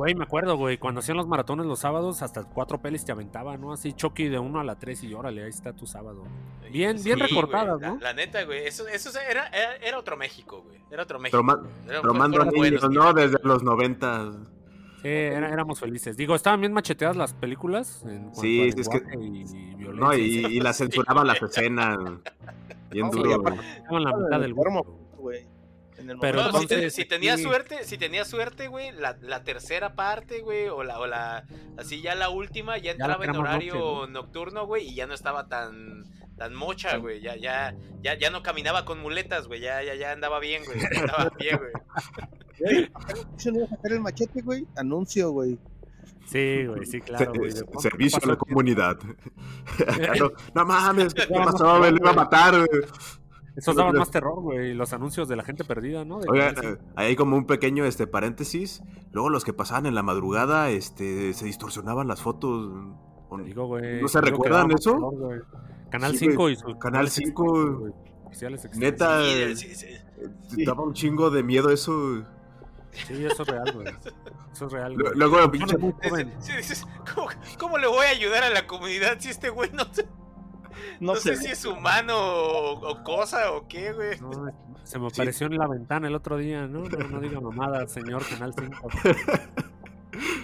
[0.00, 3.60] Güey, me acuerdo, güey, cuando hacían los maratones los sábados, hasta cuatro pelis te aventaban,
[3.60, 3.74] ¿no?
[3.74, 6.22] Así Chucky de 1 a la 3 y órale, ahí está tu sábado.
[6.72, 7.98] Bien- bien güey, recortadas, la- ¿no?
[8.00, 10.80] La, neta, güey, eso, eso era, era, era otro México, güey.
[10.90, 11.36] Era otro México.
[11.36, 11.70] Pero, ma- güey.
[11.86, 12.00] Era-
[12.70, 13.12] niños, ¿no?
[13.12, 14.32] Desde los 90.
[15.02, 16.16] Sí, era- éramos felices.
[16.16, 18.02] Digo, estaban bien macheteadas las películas.
[18.06, 19.92] En Sí, es que- lenguaje y, violencia.
[20.06, 20.20] No, y,
[20.56, 21.98] y la censuraban las escenas.
[22.90, 23.34] Bien No, duro.
[23.54, 24.54] estaban la mitad del
[25.18, 25.46] güey.
[26.00, 27.42] En el Pero No, momento- si, te- entonces, si tenía sí.
[27.42, 31.44] suerte, si tenía suerte, güey, la, la tercera parte, güey, o la, o la,
[31.78, 35.06] así ya la última, ya Ya entraba que en horario noche, nocturno, güey, y ya
[35.06, 36.04] no estaba tan,
[36.36, 40.12] tan mocha, güey, ya, ya, ya, ya no caminaba con muletas, güey, ya, ya, ya
[40.12, 41.72] andaba bien, güey, ya andaba bien, güey.
[42.58, 42.90] Güey,
[43.36, 44.66] ¿se le iba a sacar el machete, güey?
[44.76, 45.58] Anuncio, güey.
[46.26, 47.50] Sí, güey, sí, claro, güey.
[47.80, 48.96] servicio a la comunidad.
[50.20, 51.64] No, no mames, ¿qué Ya, pasó?
[51.64, 52.54] no, Me lo iba a matar.
[52.56, 52.82] güey.
[53.60, 54.74] Esos daban más terror, güey.
[54.74, 56.18] Los anuncios de la gente perdida, ¿no?
[56.20, 58.82] De Oigan, Canal eh, ahí hay como un pequeño este paréntesis.
[59.12, 62.72] Luego los que pasaban en la madrugada, este, se distorsionaban las fotos.
[63.36, 64.00] Te digo, güey.
[64.02, 64.92] ¿No se recuerdan eso?
[64.92, 65.46] terror.
[65.90, 66.52] Canal Sí, 5 güey.
[66.54, 67.92] y sus Canal canales 5, extensos, güey,
[68.24, 68.80] especiales extensos.
[68.92, 69.86] Neta, Sí, sí, sí.
[70.60, 72.22] eh, daba un chingo de miedo eso.
[72.92, 73.86] Sí, eso es real, güey.
[74.52, 75.12] Eso es real, güey.
[75.14, 75.96] Luego, pinche, ¿cómo,
[77.58, 80.08] cómo le voy a ayudar a la comunidad si este güey no, sé-
[81.00, 81.42] No, no sé sé.
[81.44, 84.18] si es humano o, o cosa o qué, güey?
[84.20, 84.32] No,
[84.84, 85.20] se me Sí.
[85.20, 86.80] apareció en la ventana el otro día, ¿no?
[86.88, 88.88] No, no diga mamada, señor Canal 5.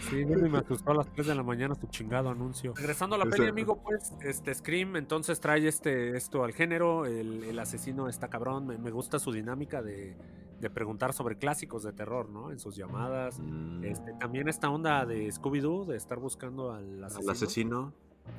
[0.08, 2.72] Sí, me asustó a las 3 de la mañana su chingado anuncio.
[2.76, 7.04] Regresando a la peli, amigo, pues, este Scream, entonces trae este esto al género.
[7.04, 8.66] El, el asesino está cabrón.
[8.68, 10.16] Me, me gusta su dinámica de,
[10.60, 12.52] de preguntar sobre clásicos de terror, ¿no?
[12.52, 13.40] En sus llamadas.
[13.40, 17.28] Mm, Este, también esta onda de Scooby-Doo, de estar buscando al asesino.
[17.30, 17.92] al asesino.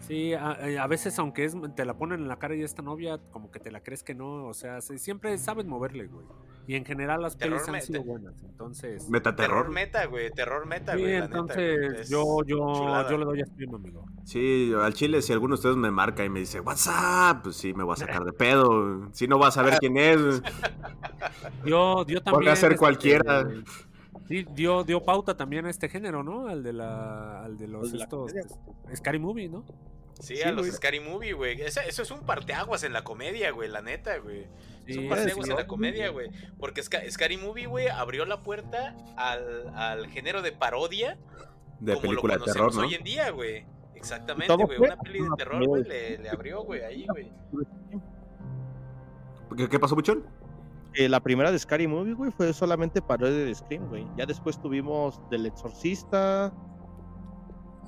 [0.07, 2.81] Sí, a, eh, a veces aunque es, te la ponen en la cara y esta
[2.81, 6.25] novia, como que te la crees que no, o sea, se- siempre saben moverle, güey.
[6.65, 8.99] Y en general las Terror pelis han sido buenas, entonces...
[9.03, 9.69] Terror Metaterror.
[9.69, 11.13] meta, güey, terror meta, Sí, güey.
[11.13, 13.09] la neta, entonces güey, yo, yo, chulada.
[13.09, 14.05] yo le doy a Scream, amigo.
[14.25, 17.73] Sí, al chile, si alguno de ustedes me marca y me dice WhatsApp, pues sí,
[17.73, 19.09] me voy a sacar de pedo.
[19.13, 20.41] Si no vas a saber quién es.
[21.63, 22.33] Dio, dio también...
[22.33, 23.47] Podría ser este, cualquiera.
[24.27, 26.47] Sí, dio, dio pauta también a este género, ¿no?
[26.47, 28.33] Al de la, al de los de estos,
[28.95, 29.63] Scary Movie, ¿no?
[30.19, 30.71] Sí, Sí, a los güey.
[30.71, 31.61] Scary Movie, güey.
[31.61, 34.41] Eso es un parteaguas en la comedia, güey, la neta, güey.
[34.87, 36.29] Es Sí, un sí, parteaguas en la comedia, güey.
[36.59, 41.17] Porque Sca- ScaryMovie, güey, abrió la puerta al, al género de parodia
[41.79, 42.87] De como película lo de terror, conocemos ¿no?
[42.89, 43.65] hoy en día, güey.
[43.95, 44.77] Exactamente, güey.
[44.79, 47.31] Una peli de terror, güey, le, le abrió, güey, ahí, güey.
[49.55, 50.25] ¿Qué, qué pasó, Buchón?
[50.97, 54.07] Eh, la primera de Scary Movie, güey, fue solamente parodia de Scream, güey.
[54.17, 56.51] Ya después tuvimos del Exorcista.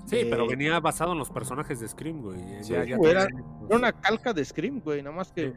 [0.05, 2.39] Sí, pero Eh, venía basado en los personajes de Scream, güey.
[2.63, 5.49] Sí, Ya- ya güey, era- tenía- Era una calca de Scream, güey, nada más que
[5.51, 5.53] Sí.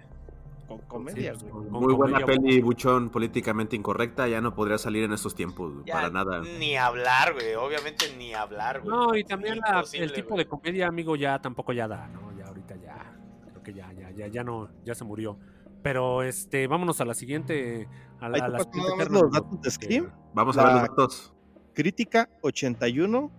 [0.68, 1.68] con comedia, Sí, güey.
[1.68, 4.28] con- Muy buena comedia, peli, Buchón, políticamente incorrecta.
[4.28, 6.40] Ya no podría salir en estos tiempos, Ya, para nada.
[6.58, 7.54] Ni hablar, güey.
[7.54, 8.90] Obviamente ni hablar, güey.
[8.94, 10.44] No, y también la- el tipo güey.
[10.44, 12.32] de comedia, amigo, ya tampoco ya da, ¿no?
[12.38, 13.14] Ya ahorita ya.
[13.50, 15.38] Creo que ya, ya, ya, ya no, ya se murió.
[15.82, 17.88] Pero este, vámonos a la siguiente.
[18.20, 20.10] A la, la siguiente los datos de porque- Scream.
[20.34, 21.32] Vamos a ver los datos.
[21.74, 23.30] Crítica 81,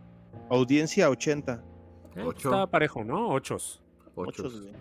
[0.49, 1.63] audiencia 80.
[2.15, 2.49] Eh, Ocho.
[2.49, 3.29] Está parejo, ¿no?
[3.29, 3.81] Ochos.
[4.15, 4.43] Ocho.
[4.43, 4.73] Muchos, güey.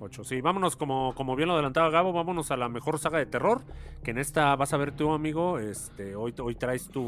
[0.00, 0.40] Ocho, sí.
[0.40, 3.62] Vámonos, como, como bien lo adelantaba Gabo, vámonos a la mejor saga de terror.
[4.02, 5.58] Que en esta vas a ver tú, amigo.
[5.58, 7.04] Este, hoy, hoy traes tu.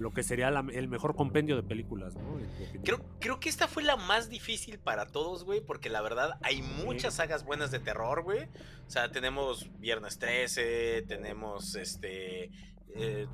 [0.00, 2.38] Lo que sería la- el mejor compendio de películas, ¿no?
[2.82, 6.62] Creo, creo que esta fue la más difícil para todos, güey, porque la verdad hay
[6.62, 8.48] muchas sagas buenas de terror, güey.
[8.86, 12.50] O sea, tenemos Viernes 13, tenemos este
[12.96, 13.26] eh,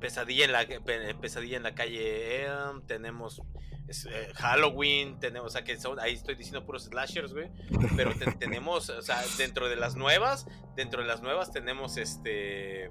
[0.00, 3.42] Pesadilla en la Pe- Pesadilla en la calle Elm, tenemos
[3.88, 7.50] es, eh, Halloween, tenemos, o sea, que son, ahí estoy diciendo puros slashers, güey,
[7.96, 12.90] pero te- tenemos, o sea, dentro de las nuevas, dentro de las nuevas tenemos este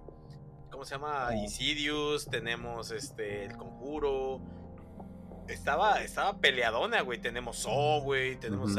[0.75, 1.29] ¿cómo se llama?
[1.33, 4.41] Insidious, tenemos este El Conjuro.
[5.47, 8.75] Estaba estaba peleadona, güey, tenemos Saw, güey, tenemos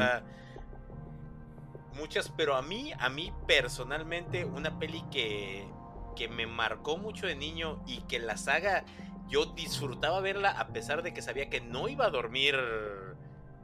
[1.94, 5.66] muchas, pero a mí, a mí personalmente, una peli que,
[6.14, 8.84] que me marcó mucho de niño y que la saga
[9.30, 12.56] yo disfrutaba verla a pesar de que sabía que no iba a dormir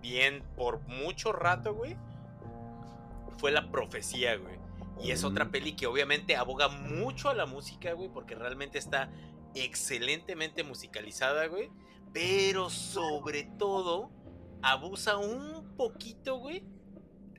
[0.00, 1.98] bien por mucho rato, güey,
[3.36, 4.61] fue La Profecía, güey.
[5.02, 5.50] Y es otra Mm.
[5.50, 9.10] peli que obviamente aboga mucho a la música, güey, porque realmente está
[9.54, 11.70] excelentemente musicalizada, güey.
[12.12, 14.10] Pero sobre todo,
[14.62, 16.62] abusa un poquito, güey.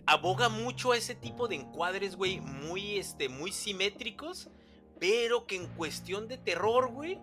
[0.06, 4.50] Aboga mucho a ese tipo de encuadres, güey, muy, este, muy simétricos.
[5.00, 7.20] Pero que en cuestión de terror, güey,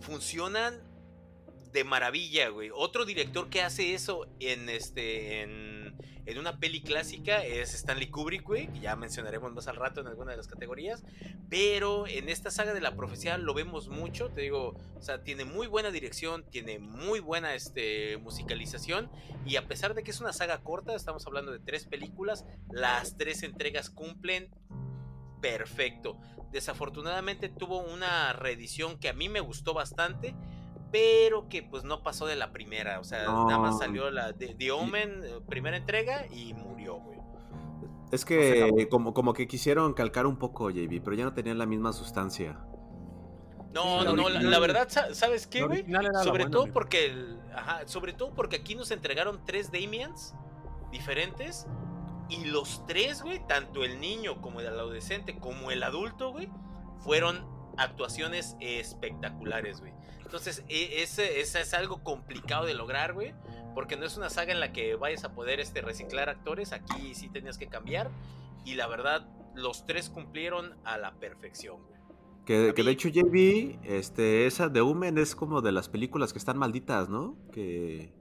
[0.00, 0.82] funcionan
[1.72, 2.70] de maravilla, güey.
[2.74, 5.85] Otro director que hace eso en este en,
[6.26, 10.32] en una peli clásica es Stanley Kubrick, que ya mencionaremos más al rato en alguna
[10.32, 11.04] de las categorías,
[11.48, 15.44] pero en esta saga de la profecía lo vemos mucho, te digo, o sea, tiene
[15.44, 19.10] muy buena dirección, tiene muy buena este musicalización
[19.44, 23.16] y a pesar de que es una saga corta, estamos hablando de tres películas, las
[23.16, 24.50] tres entregas cumplen
[25.40, 26.18] perfecto.
[26.50, 30.34] Desafortunadamente tuvo una reedición que a mí me gustó bastante,
[30.96, 33.00] pero que pues no pasó de la primera.
[33.00, 37.18] O sea, nada más salió la de The Omen, eh, primera entrega, y murió, güey.
[38.12, 41.66] Es que como, como que quisieron calcar un poco, JB, pero ya no tenían la
[41.66, 42.58] misma sustancia.
[43.74, 45.82] No, no, no, la, original- la verdad, sa- ¿sabes qué, güey?
[45.82, 45.90] Sobre
[46.44, 46.72] buena, todo amigo.
[46.72, 50.34] porque el- ajá, sobre todo porque aquí nos entregaron tres Damians
[50.90, 51.66] diferentes.
[52.28, 56.48] Y los tres, güey, tanto el niño como el adolescente como el adulto, güey,
[57.00, 57.44] fueron
[57.76, 59.92] actuaciones espectaculares, güey.
[60.26, 63.32] Entonces, e- ese, ese es algo complicado de lograr, güey.
[63.74, 66.72] Porque no es una saga en la que vayas a poder este, reciclar actores.
[66.72, 68.10] Aquí sí tenías que cambiar.
[68.64, 71.96] Y la verdad, los tres cumplieron a la perfección, güey.
[72.44, 76.38] Que, que de hecho, JB, este, esa de Humen es como de las películas que
[76.38, 77.36] están malditas, ¿no?
[77.52, 78.12] Que,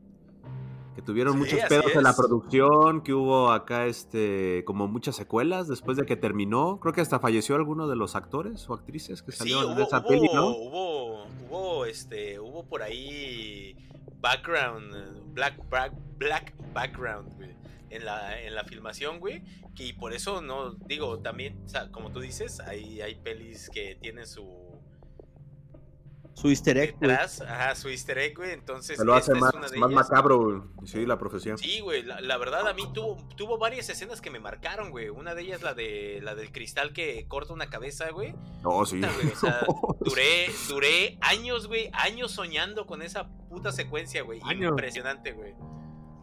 [0.96, 5.68] que tuvieron Sí, muchos pedos en la producción, que hubo acá, este, como muchas secuelas
[5.68, 6.80] después de que terminó.
[6.80, 9.84] Creo que hasta falleció alguno de los actores o actrices que Sí, salieron hubo, de
[9.84, 10.48] esa hubo, peli, ¿no?
[10.48, 13.76] hubo, hubo, este, hubo por ahí
[14.22, 17.50] background, black, black, black background, güey,
[17.90, 19.44] en la, en la filmación, güey,
[19.76, 23.70] que y por eso no, digo, también, o sea, como tú dices, hay, hay pelis
[23.70, 24.65] que tienen su
[26.36, 27.10] Su easter egg, güey.
[27.12, 29.78] detrás, ajá, su easter egg, güey, entonces Se lo hace esta más, es una de
[29.80, 30.10] más ellas.
[30.10, 30.62] macabro, güey.
[30.88, 31.58] Sí, la profesión.
[31.58, 35.08] Sí, güey, la, la verdad a mí tuvo, tuvo varias escenas que me marcaron, güey.
[35.10, 38.36] Una de ellas la de la del cristal que corta una cabeza, güey.
[38.64, 38.98] No, sí.
[38.98, 39.66] Puta, güey, o sea,
[40.02, 44.42] duré, duré años, güey, años soñando con esa puta secuencia, güey.
[44.44, 44.72] Años.
[44.72, 45.54] Impresionante, güey.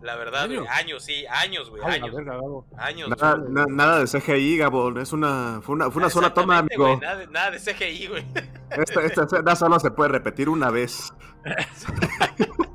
[0.02, 0.68] La verdad, güey, ¿Años?
[0.72, 2.16] años, sí, años, güey, Ay, la años.
[2.16, 2.66] verga, Gabo.
[2.76, 3.08] Años.
[3.08, 3.52] Nada, güey.
[3.52, 4.98] na- nada de CGI, Gabón.
[4.98, 6.86] Es una, fue una, fue una sola toma, amigo.
[6.86, 8.26] güey, Nada, de- nada de CGI, güey.
[8.70, 11.12] Esta, esta escena solo se puede repetir una vez.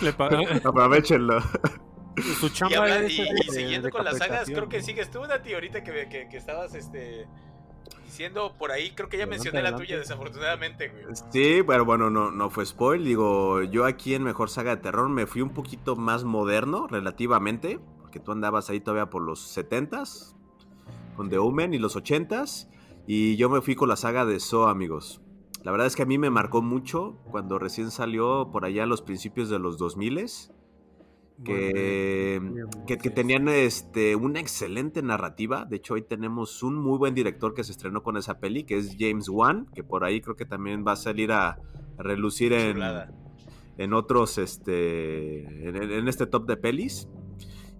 [0.00, 0.08] Le
[0.64, 1.40] Aprovechenlo.
[2.40, 5.54] Su Y, chamba habla- y- siguiendo de con las sagas, creo que sigues tú, Nati,
[5.54, 7.26] ahorita que, que, que estabas este,
[8.04, 9.86] diciendo por ahí, creo que ya Adelante, mencioné la adelante.
[9.86, 11.04] tuya, desafortunadamente, güey.
[11.30, 13.04] Sí, pero bueno, no, no fue spoil.
[13.04, 17.80] Digo, yo aquí en Mejor Saga de Terror me fui un poquito más moderno, relativamente.
[18.00, 20.34] Porque tú andabas ahí todavía por los 70s,
[21.16, 22.68] con The Omen y los 80s.
[23.06, 25.20] Y yo me fui con la saga de So, amigos.
[25.62, 28.86] La verdad es que a mí me marcó mucho cuando recién salió por allá a
[28.86, 30.52] los principios de los 2000s.
[31.44, 32.40] Que,
[32.86, 35.64] que, tenían este, una excelente narrativa.
[35.64, 38.76] De hecho, hoy tenemos un muy buen director que se estrenó con esa peli, que
[38.76, 42.52] es James Wan, que por ahí creo que también va a salir a, a relucir
[42.52, 42.78] en,
[43.78, 47.08] en otros, este, en, en este top de pelis.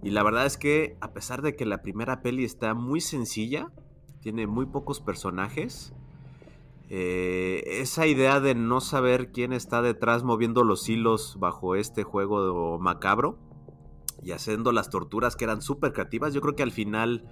[0.01, 3.71] Y la verdad es que a pesar de que la primera peli está muy sencilla,
[4.21, 5.93] tiene muy pocos personajes,
[6.89, 12.79] eh, esa idea de no saber quién está detrás moviendo los hilos bajo este juego
[12.79, 13.37] macabro
[14.21, 17.25] y haciendo las torturas que eran súper creativas, yo creo que al final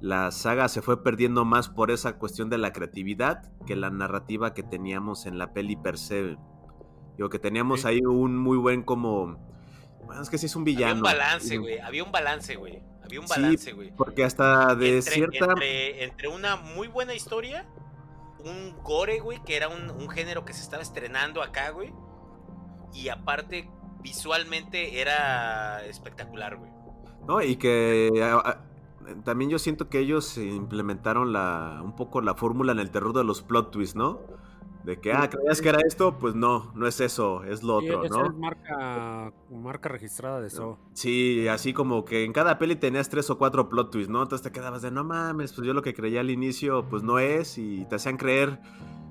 [0.00, 4.54] la saga se fue perdiendo más por esa cuestión de la creatividad que la narrativa
[4.54, 6.36] que teníamos en la peli per se.
[7.16, 7.88] Digo que teníamos Sí.
[7.88, 9.36] ahí un muy buen como...
[10.06, 10.96] Bueno, es que sí es un Había villano.
[10.96, 11.78] un balance, güey.
[11.78, 12.82] Había un balance, güey.
[13.04, 13.92] Había un balance, güey.
[13.94, 15.44] Porque hasta de entre, cierta...
[15.52, 17.66] entre, entre una muy buena historia,
[18.42, 21.92] un gore, güey, que era un, un género que se estaba estrenando acá, güey.
[22.94, 23.68] Y aparte,
[24.02, 26.70] visualmente era espectacular, güey.
[27.26, 27.42] ¿no?
[27.42, 28.60] Y que a- a-
[29.24, 33.24] también yo siento que ellos implementaron la, un poco la fórmula en el terror de
[33.24, 34.20] los plot twists, ¿no?
[34.84, 36.16] De que, ah, ¿creías que era esto?
[36.18, 38.38] Pues no, no es eso, es lo Sí, otro, esa es ¿no?
[38.38, 40.78] marca, marca registrada de eso.
[40.94, 44.22] Sí, así como que en cada peli tenías tres o cuatro plot twists, ¿no?
[44.22, 47.18] Entonces te quedabas de, no mames, pues yo lo que creía al inicio, pues no
[47.18, 48.58] es, y te hacían creer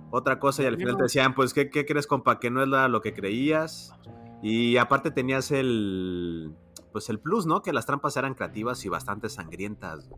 [0.10, 2.40] otra cosa y al final te decían, pues, ¿qué, qué crees, compa?
[2.40, 3.94] Que no es la- lo que creías.
[4.42, 6.54] Y aparte tenías el,
[6.92, 7.62] pues el plus, ¿no?
[7.62, 10.10] Que las trampas eran creativas y bastante sangrientas.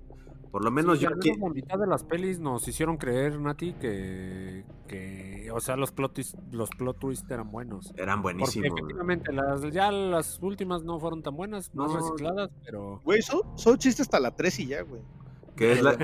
[0.51, 1.31] Por lo menos Sí, yo al aquí...
[1.39, 6.13] la mitad de las pelis nos hicieron creer, Nati, que, que o sea, los plot,
[6.17, 7.93] twist- los plot twists eran buenos.
[7.95, 8.67] Eran Porque buenísimos.
[8.77, 11.97] efectivamente, las, ya las últimas no fueron tan buenas, más No.
[11.97, 12.99] recicladas, pero...
[13.05, 15.01] Güey, son, son chistes hasta la 3 y ya, güey.
[15.55, 15.95] Que es la,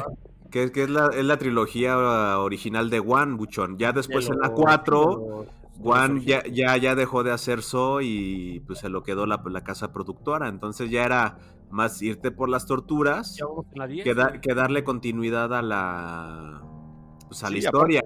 [0.49, 3.77] que, que es la, es la trilogía uh, original de One, Buchón.
[3.77, 5.45] Ya después de en la los- 4...
[5.77, 9.25] de de Juan ya, ya, ya dejó de hacer so y pues se lo quedó
[9.25, 10.47] la, la casa productora.
[10.49, 11.37] Entonces ya era
[11.69, 15.53] más irte por las torturas Ya vamos en la 10, que, da- que darle continuidad
[15.53, 16.61] a la,
[17.27, 18.01] pues, a la historia.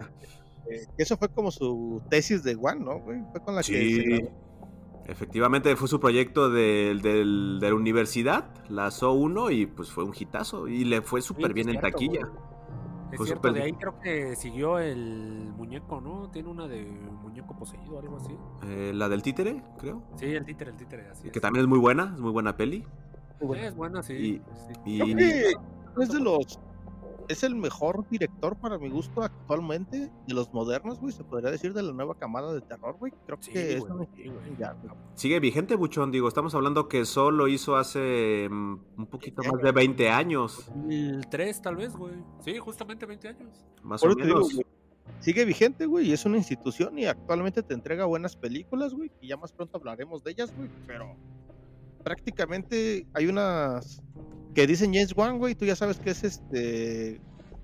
[0.69, 3.19] Eh, eso fue como su tesis de One, ¿no, güey?
[3.31, 4.29] Fue con la que Sí, graduó.
[5.05, 10.03] efectivamente fue su proyecto del- del- de la universidad, la SO 1, y pues fue
[10.03, 12.25] un hitazo y le fue súper Sí, bien en cierto, taquilla.
[12.27, 12.50] güey.
[13.11, 16.29] Es Fue cierto, de ahí creo que siguió el muñeco, ¿no?
[16.31, 16.83] Tiene una de
[17.21, 18.35] muñeco poseído, algo así.
[18.63, 20.01] Eh, la del títere, creo.
[20.15, 21.41] Sí, el títere, el títere, así Que es.
[21.41, 22.85] también es muy buena, es muy buena peli.
[23.39, 24.13] Sí, es buena, sí.
[24.13, 24.73] Y- sí.
[24.85, 25.15] Y, Creo
[25.97, 26.59] que es de los.
[27.31, 31.13] Es el mejor director para mi gusto actualmente de los modernos, güey.
[31.13, 33.13] Se podría decir de la nueva camada de terror, güey.
[33.25, 33.83] Creo Sí, que es
[34.15, 34.31] sí.
[35.15, 36.11] Sigue vigente, Buchón.
[36.11, 41.61] Digo, estamos hablando que solo hizo hace mm, un poquito más de 20 años, 2003
[41.61, 42.15] tal vez, güey.
[42.39, 43.65] Sí, justamente 20 años.
[43.83, 44.61] más Por o digo, menos.
[45.19, 49.27] sigue vigente, güey, y es una institución y actualmente te entrega buenas películas, güey, y
[49.29, 51.15] ya más pronto hablaremos de ellas, güey, pero
[52.03, 54.01] prácticamente hay unas
[54.53, 57.21] que dicen James Wan, güey, tú ya sabes que es este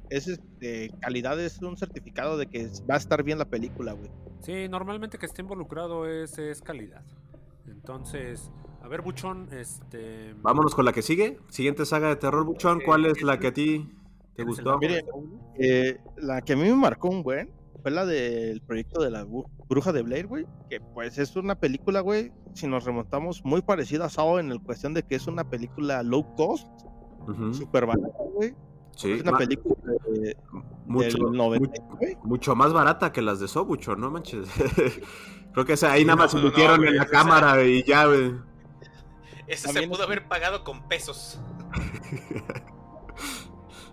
[0.09, 4.09] es este calidad es un certificado de que va a estar bien la película, güey.
[4.41, 7.03] Sí, normalmente que esté involucrado es, es calidad.
[7.67, 10.33] Entonces, a ver, Buchón, este.
[10.41, 11.39] Vámonos con la que sigue.
[11.49, 12.79] Siguiente saga de terror, Buchón.
[12.85, 13.79] ¿Cuál es la que a ti
[14.35, 14.77] te ¿tienes el gustó?
[14.77, 15.03] Mire?
[15.59, 19.25] Eh, la que a mí me marcó un buen fue la del proyecto de la
[19.69, 24.05] bruja de Blair, güey, que pues es una película, güey, si nos remontamos muy parecida
[24.05, 26.67] a Saw en el cuestión de que es una película low cost,
[27.27, 28.53] Ujú, súper barata, güey.
[28.95, 29.75] Sí, es una película
[30.09, 30.35] de-
[30.85, 32.17] mucho, del mu- 99.
[32.23, 34.47] mucho más barata que las de Sobucho, no manches.
[35.53, 38.05] Creo que esa, ahí nada más no, invirtieron güey, en la esa- cámara y ya,
[38.05, 38.33] güey.
[39.47, 41.39] Ese se pudo es- haber pagado con pesos.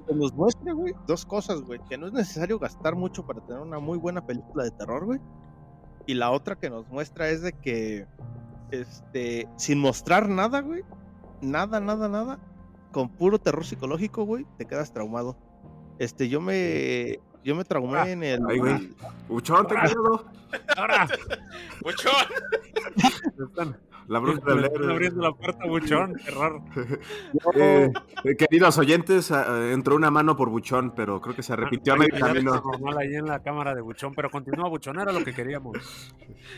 [0.06, 3.60] que nos muestra, güey, dos cosas, güey, que no es necesario gastar mucho para tener
[3.62, 5.20] una muy buena película de terror, güey.
[6.06, 8.06] Y la otra que nos muestra es de que,
[8.70, 10.82] este, sin mostrar nada, güey,
[11.40, 12.38] nada, nada, nada,
[12.92, 15.36] con puro terror psicológico, güey, te quedas traumado.
[15.98, 18.40] Este, yo me, yo me traumé Ah, en el...
[18.48, 18.94] Ay, güey.
[19.28, 20.24] Buchón, te cuidado.
[20.76, 21.08] ¡Ahora!
[21.82, 22.12] ¡Buchón!
[24.08, 24.90] La bruja de Blair.
[24.90, 26.14] abriendo la puerta, Buchón.
[26.24, 26.64] Qué raro.
[27.56, 27.90] Eh,
[28.24, 31.96] eh, queridos oyentes, ah, entró una mano por Buchón, pero creo que se repitió a
[31.96, 32.50] Hay medio camino.
[32.52, 35.76] paranormal ahí en la cámara de Buchón, pero continúa Buchón, era lo que queríamos.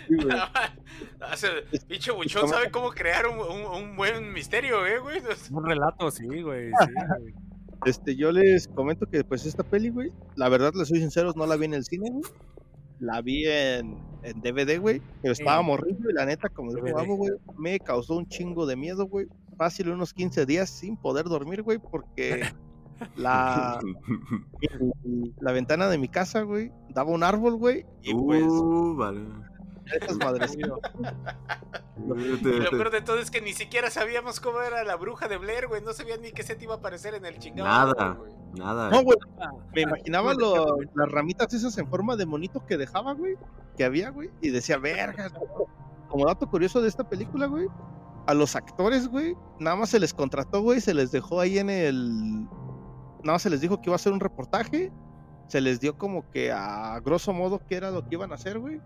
[0.09, 0.29] Sí, güey.
[1.20, 5.20] Hace- Pinche Buchón sabe cómo crear un, un- un buen misterio, eh, güey.
[5.51, 6.70] Un relato, sí, güey.
[6.70, 7.35] Sí, güey.
[7.85, 11.47] Este, yo les comento que pues esta peli, güey, la verdad, les soy sinceros, no
[11.47, 12.25] la vi en el cine, güey.
[12.99, 15.66] La vi en, en DVD, güey, pero estaba Sí.
[15.66, 19.26] morrillo y la neta, como dijo güey, me causó un chingo de miedo, güey.
[19.57, 22.40] Fácil unos 15 días sin poder dormir, güey, porque
[23.16, 23.80] la,
[25.40, 29.20] la ventana de mi casa, güey, daba un árbol, güey, y pues Uh, vale.
[29.93, 30.55] Esas madres.
[30.57, 30.76] Y lo
[32.70, 35.82] peor de todo es que ni siquiera sabíamos cómo era la bruja de Blair, güey.
[35.82, 37.68] No sabían ni qué se te iba a aparecer en el chingado.
[37.68, 38.14] Nada.
[38.14, 38.32] güey.
[38.55, 38.91] Nada.
[38.91, 39.16] No, güey.
[39.74, 43.37] Me imaginaba lo- las ramitas esas en forma de monito que dejaba, güey.
[43.76, 44.30] Que había, güey.
[44.41, 45.30] Y decía, verga.
[46.09, 47.66] Como dato curioso de esta película, güey.
[48.26, 49.37] A los actores, güey.
[49.61, 50.80] Nada más se les contrató, güey.
[50.80, 52.43] Se les dejó ahí en el.
[53.22, 54.93] Nada más se les dijo que iba a hacer un reportaje.
[55.49, 58.59] Se les dio como que a grosso modo qué era lo que iban a hacer,
[58.59, 58.80] güey.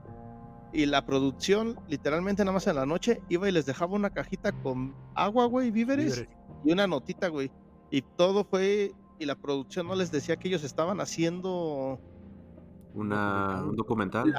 [0.73, 4.53] Y la producción, literalmente nada más en la noche, iba y les dejaba una cajita
[4.53, 6.37] con agua, güey, víveres Víveres.
[6.65, 7.51] y una notita, güey.
[7.91, 11.99] Y todo fue, y la producción no les decía que ellos estaban haciendo
[12.95, 14.33] Una, un documental.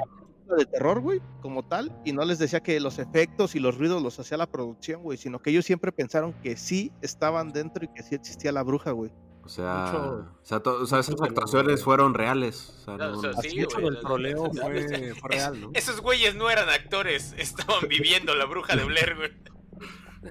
[0.56, 4.02] de terror, güey, como tal, y no les decía que los efectos y los ruidos
[4.02, 7.88] los hacía la producción, güey, sino que ellos siempre pensaron que sí estaban dentro y
[7.88, 9.10] que sí existía la bruja, güey.
[9.44, 12.70] O sea, Mucho- o sea, o sea, esas actuaciones fueron reales.
[12.80, 15.70] O sea, No, no- o sea, Sí, mucho güey, del troleo fue, fue real, ¿no?
[15.74, 19.30] Esos güeyes no eran actores, estaban viviendo la bruja de Blair, güey.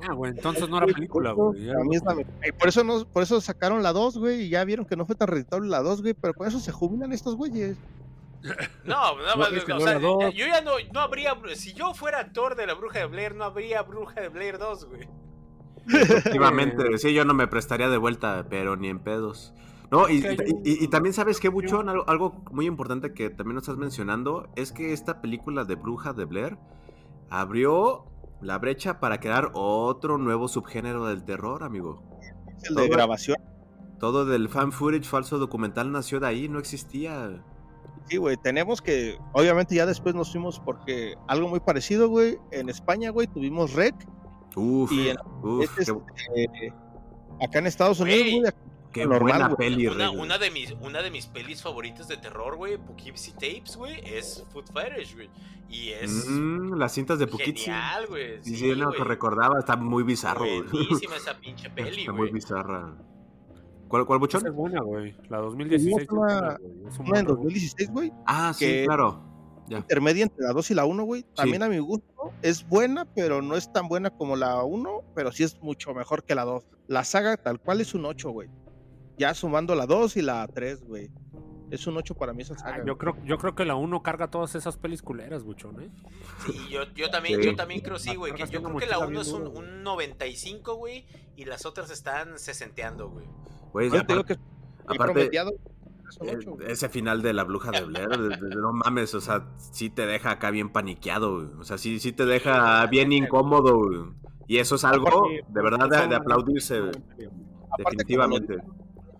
[0.07, 1.70] Ah, güey, entonces no era película, güey.
[1.70, 2.16] A mí es la-
[2.47, 5.05] y por eso no, por eso sacaron la 2, güey, y ya vieron que no
[5.05, 7.78] fue tan rentable la 2, güey, pero por eso se jubilan estos güeyes.
[8.86, 11.93] No, nada más, es que o no sea, yo ya no, no habría, si yo
[11.93, 15.07] fuera actor de la bruja de Blair, no habría bruja de Blair 2, güey.
[15.88, 19.53] Efectivamente, sí, yo no me prestaría de vuelta, pero ni en pedos.
[19.91, 20.21] No, y,
[20.88, 24.93] también sabes que, Buchón, algo, algo muy importante que también nos estás mencionando, es que
[24.93, 26.57] esta película de Bruja de Blair
[27.29, 28.05] abrió
[28.41, 32.01] la brecha para crear otro nuevo subgénero del terror, amigo.
[32.63, 33.38] El de Todo- grabación.
[33.99, 37.43] Todo del fan footage falso documental nació de ahí, no existía.
[38.07, 42.69] Sí, güey, tenemos que, obviamente ya después nos fuimos porque algo muy parecido, güey, en
[42.69, 43.93] España, güey, tuvimos Rec,
[44.56, 46.74] Uf, y en- uf, este, qué, este,
[47.41, 48.39] acá en Estados Unidos, Güey.
[48.41, 48.52] güey,
[48.93, 49.58] qué normal, buena güey.
[49.58, 53.34] peli, Una, Rey, una, de mis, una de mis pelis favoritas de terror, güey, Poughkeepsie
[53.34, 55.30] Tapes, güey, es Food Fetish, güey.
[55.70, 57.66] Y es Mm, las cintas de Poughkeepsie.
[57.72, 58.43] genial, güey.
[58.43, 59.08] Sí, sí, no, que güey.
[59.10, 60.41] recordaba, está muy bizarro.
[60.41, 60.62] güey.
[60.64, 62.34] Buenísima esa pinche peli, Está muy güey.
[62.34, 62.93] bizarra.
[63.88, 64.39] ¿Cuál, cuál buchón?
[64.41, 65.16] Esa es buena, güey.
[65.30, 66.08] La 2016.
[66.08, 67.38] Tuvimos una- es güey, es una en buen reboot.
[67.39, 69.24] 2016, güey, Ah, sí, que- claro.
[69.72, 69.78] Ya.
[69.80, 73.41] intermedia entre la 2 y la 1, güey, también a mi gusto es buena, pero
[73.41, 76.63] no es tan buena como la 1, pero sí es mucho mejor que la 2.
[76.88, 78.49] La saga tal cual es un 8, güey.
[79.17, 81.09] Ya sumando la 2 y la 3, güey.
[81.69, 82.84] Es un 8 para mí esa Ah, saga.
[82.86, 85.89] yo, creo, yo creo que la 1 carga todas esas pelis culeras, buchón, ¿eh?
[86.45, 87.47] Sí, yo, yo también, Sí.
[87.47, 88.34] yo también creo sí, güey.
[88.34, 91.05] que yo creo que la mochila 1 bien es un, un 95, güey,
[91.38, 93.26] y las otras están sesenteando, güey.
[93.72, 94.39] Güey, Yo te digo aparte, que
[94.88, 95.30] muy aparte,
[96.18, 96.72] promediado, es un eh, 8, güey.
[96.72, 100.05] ese final de la bruja de Blair, de- de- no mames, o sea, sí te
[100.05, 101.47] deja acá bien paniqueado, güey.
[101.59, 103.99] O sea, sí, sí te deja bien incómodo, güey.
[104.47, 106.78] Y eso es algo Aparte, de verdad de, de aplaudirse.
[106.80, 107.01] Aparte,
[107.78, 108.57] definitivamente.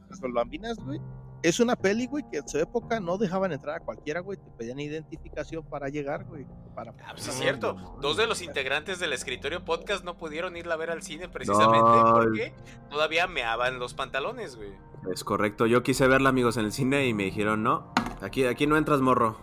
[0.10, 1.00] Las bambinas, güey.
[1.44, 4.38] Es una peli, güey, que en su época no dejaban entrar a cualquiera, güey.
[4.38, 6.46] Te pedían identificación para llegar, güey.
[6.76, 6.92] Para...
[7.04, 7.74] Ah, pues es cierto.
[8.00, 11.80] Dos de los integrantes del escritorio podcast no pudieron irla a ver al cine precisamente
[11.80, 12.14] No.
[12.14, 12.54] porque
[12.92, 14.70] todavía meaban los pantalones, güey.
[15.10, 15.66] Es correcto.
[15.66, 19.02] Yo quise verla, amigos, en el cine y me dijeron, no, aquí, aquí no entras,
[19.02, 19.38] morro.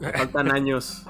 [0.00, 1.06] Faltan años.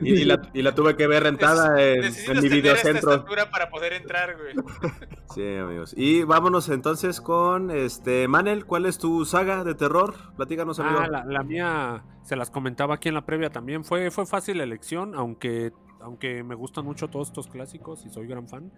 [0.00, 3.12] Y, y la, y la tuve que ver rentada en, mi esta videocentro.
[3.12, 4.54] estatura para poder entrar, güey.
[5.34, 5.94] Sí, amigos.
[5.96, 10.14] Y vámonos entonces con este Manel, ¿cuál es tu saga de terror?
[10.36, 11.00] Platícanos, amigo.
[11.00, 13.82] Ah, la, la mía se las comentaba aquí en la previa también.
[13.82, 18.28] Fue, fue fácil la elección, aunque, aunque me gustan mucho todos estos clásicos y soy
[18.28, 18.70] gran fan.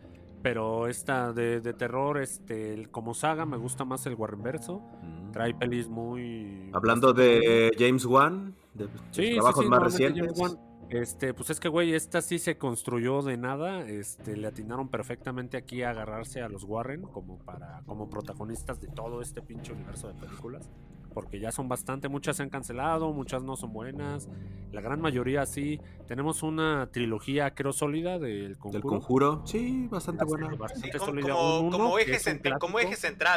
[0.42, 4.80] Pero esta de, de terror, este, el- como saga, me gusta más el Warren Verso.
[5.02, 5.32] Mm.
[5.32, 6.70] Trae pelis muy.
[6.72, 9.84] Hablando de James Wan, de Sí, sí, trabajos sí, más normalmente
[10.20, 10.38] recientes.
[10.38, 13.80] James Wan, Este, pues es que, güey, esta sí se construyó de nada.
[13.88, 18.86] Este, le atinaron perfectamente aquí a agarrarse a los Warren como para, como protagonistas de
[18.86, 20.70] todo este pinche universo de películas.
[21.16, 24.28] Porque ya son bastante, muchas se han cancelado, muchas no son buenas.
[24.70, 25.80] La gran mayoría sí.
[26.06, 28.72] Tenemos una trilogía, creo, sólida del conjuro.
[28.72, 29.42] Del conjuro.
[29.46, 30.54] Sí, bastante buena.
[30.56, 31.28] Bastante Sí, como, sólida.
[31.32, 32.96] como, uno, como eje, central, como eje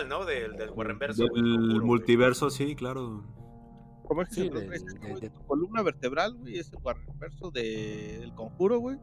[0.09, 0.25] ¿no?
[0.25, 1.25] Del, del Warren Verso.
[1.29, 1.85] güey, Del Conjuro, güey.
[1.87, 3.23] multiverso, sí, claro.
[4.03, 4.75] ¿Cómo es que Sí, de-?
[4.75, 6.79] Es de- como de- tu columna vertebral, güey, es el
[7.17, 8.97] verso de, del conjuro, güey.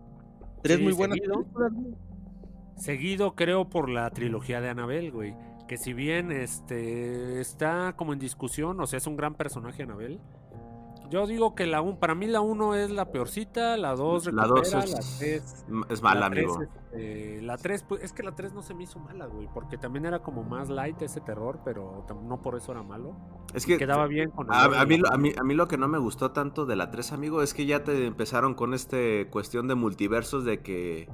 [0.62, 1.34] Tres Sí, muy buenas seguido.
[1.40, 1.94] películas, güey.
[2.76, 5.34] Seguido creo por la trilogía de Anabel, güey.
[5.68, 10.20] Que si bien este está como en discusión, o sea, es un gran personaje Anabel.
[11.10, 14.46] Yo digo que la un, para mí la 1 es la peorcita, la 2 La
[14.46, 16.62] dos recupera, es, la 3 es mala, la tres, amigo.
[16.62, 19.78] este, la 3, pues es que la 3 no se me hizo mala, güey, porque
[19.78, 23.16] también era como más light ese terror, pero no por eso era malo.
[23.54, 25.86] Es que Quedaba bien con a, a mí, a, mí, a mí lo que no
[25.86, 29.68] me gustó tanto de la 3, amigo, es que ya te empezaron con este cuestión
[29.68, 31.08] de multiversos de que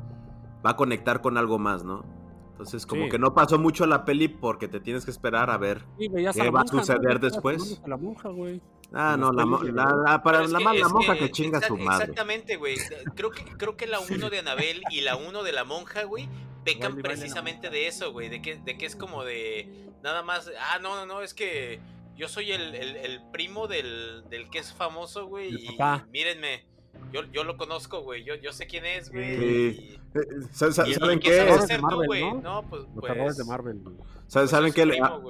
[0.64, 2.21] va a conectar con algo más, ¿no?
[2.62, 3.10] Entonces, como Sí.
[3.10, 5.84] que no pasó mucho la peli porque te tienes que esperar a ver.
[5.98, 7.80] Sí, ¿Qué va a suceder después?
[7.84, 8.60] a la monja, güey.
[8.92, 12.04] Ah, no, la, la, la- para la, que- la monja que chinga exact- su madre.
[12.04, 12.76] Exactamente, güey.
[13.16, 16.28] Creo que, creo que la 1 de Anabel y la 1 de la monja, güey,
[16.64, 18.28] pecan precisamente de eso, güey.
[18.28, 19.88] De que, de que es como de.
[20.04, 20.50] Nada más.
[20.72, 21.80] Ah, no, no, no, es que
[22.16, 25.54] yo soy el, el- el primo del, del que es famoso, güey.
[25.54, 26.06] Y, papá.
[26.12, 26.66] mírenme.
[27.12, 28.24] Yo, yo lo conozco, güey.
[28.24, 29.36] Yo, yo sé quién es, güey.
[29.38, 29.44] Sí.
[29.90, 30.20] y- Eh,
[30.52, 32.20] ¿saben- saben y- y ¿Saben ¿qué hacer de tú, Marvel?
[32.20, 32.40] ¿no?
[32.42, 32.82] No, pues.
[32.82, 33.78] Los pues, errores de Marvel.
[33.82, 33.96] güey.
[34.26, 34.86] ¿Saben, pues qué?
[34.86, 35.22] primo,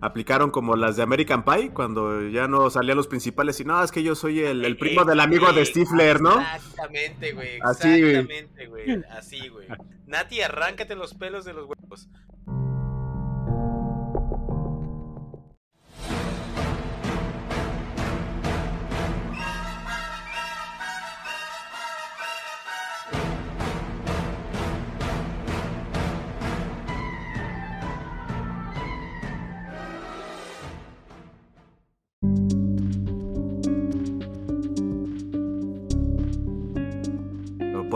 [0.00, 3.90] aplicaron como las de American Pie cuando ya no salían los principales y no, es
[3.92, 6.40] que yo soy el, el primo Eh, del amigo de sí, Stifler, ¿no?
[6.40, 7.58] Exactamente, güey.
[7.62, 8.10] Así, güey.
[8.16, 9.02] Exactamente, güey.
[9.10, 9.68] Así, güey.
[10.06, 12.08] Nati, arráncate los pelos de los huevos.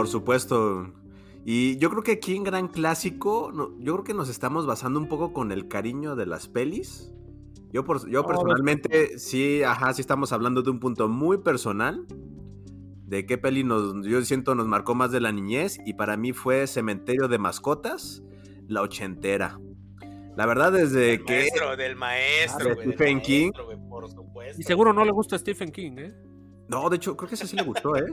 [0.05, 0.93] Por supuesto.
[1.45, 4.99] Y yo creo que aquí en Gran Clásico, no- yo creo que nos estamos basando
[4.99, 7.11] un poco con el cariño de las pelis.
[7.73, 12.07] Yo, por- yo No, personalmente, sí, ajá, sí estamos hablando de un punto muy personal.
[13.07, 15.79] De qué peli nos, yo siento nos marcó más de la niñez.
[15.85, 18.23] Y para mí fue Cementerio de Mascotas,
[18.69, 19.59] la ochentera.
[20.37, 21.33] La verdad, desde Del que...
[21.35, 22.87] maestro, del maestro, De güey.
[22.87, 23.51] del Stephen King.
[23.89, 24.61] por supuesto.
[24.61, 26.15] Y seguro no le gusta a Stephen King, ¿eh?
[26.69, 28.05] No, de hecho, creo que esa sí le gustó, ¿eh?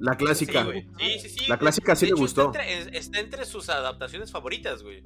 [0.00, 0.60] La clásica.
[0.62, 0.86] Sí, güey.
[0.98, 1.46] Sí, sí, sí.
[1.48, 2.46] La clásica sí de le hecho, gustó.
[2.52, 5.02] Está entre, está entre sus adaptaciones favoritas, güey.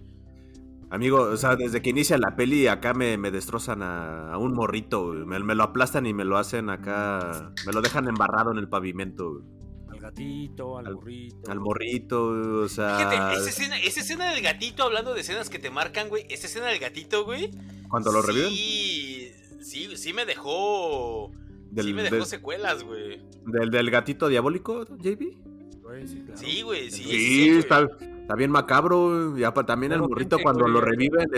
[0.90, 4.52] Amigo, o sea, desde que inicia la peli acá me, me destrozan a, a un
[4.52, 5.24] morrito, güey.
[5.24, 8.68] me, me lo aplastan y me lo hacen acá, me lo dejan embarrado en el
[8.68, 9.44] pavimento, güey.
[9.90, 11.50] Al gatito, al, Al- burrito.
[11.50, 15.48] al morrito, güey, o sea, Fíjate, esa escena, esa escena del gatito, hablando de escenas
[15.48, 16.26] que te marcan, güey.
[16.28, 17.50] Esa escena del gatito, güey.
[17.88, 19.32] cuando lo reviven, Sí,
[19.62, 21.30] sí, sí me dejó.
[21.72, 23.20] Del, sí me dejó del- secuelas, güey.
[23.46, 25.80] del- del gatito diabólico, JB.
[25.82, 26.40] Güey, sí, claro.
[26.40, 27.02] Sí, güey, sí.
[27.02, 29.40] Sí, está, está bien macabro, güey.
[29.40, 31.28] y apa- también el morrito gente, cuando lo reviven,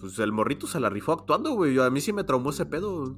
[0.00, 3.16] pues el morrito se la rifó actuando, güey, a mí sí me traumó ese pedo,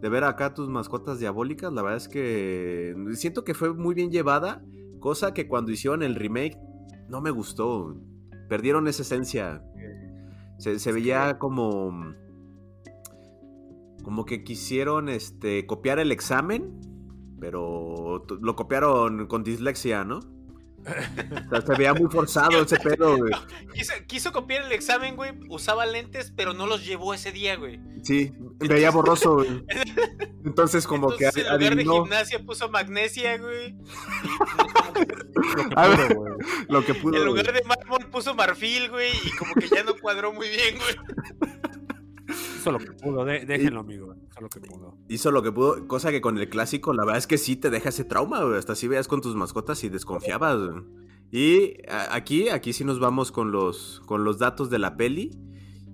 [0.00, 4.10] de ver acá tus mascotas diabólicas, la verdad es que siento que fue muy bien
[4.10, 4.64] llevada,
[5.00, 6.56] cosa que cuando hicieron el remake
[7.08, 7.96] no me gustó.
[8.48, 9.62] Perdieron esa esencia.
[10.58, 12.14] Se, se veía como
[14.08, 16.80] como que quisieron este copiar el examen,
[17.38, 20.20] pero lo copiaron con dislexia, ¿no?
[20.20, 23.34] O sea, se veía muy forzado ese pedo, güey.
[23.74, 25.32] Quiso, quiso copiar el examen, güey.
[25.50, 27.80] Usaba lentes, pero no los llevó ese día, güey.
[28.02, 29.62] Sí, veía borroso, güey.
[30.42, 33.76] Entonces como Entonces, que en lugar de gimnasia puso magnesia, güey.
[35.76, 36.66] A ver, Puro, güey.
[36.70, 37.14] lo que pudo.
[37.14, 37.42] En güey.
[37.42, 39.10] lugar de mármol puso marfil, güey.
[39.22, 41.58] Y como que ya no cuadró muy bien, güey.
[42.28, 44.14] Hizo lo que pudo, de- déjenlo, amigo.
[44.30, 44.96] Hizo lo que pudo.
[45.08, 47.70] Hizo lo que pudo, cosa que con el clásico la verdad es que sí te
[47.70, 48.58] deja ese trauma, güey.
[48.58, 50.58] Hasta así veas con tus mascotas y desconfiabas.
[50.60, 50.82] güey.
[51.30, 55.30] Y a- aquí, aquí sí nos vamos con los, con los datos de la peli.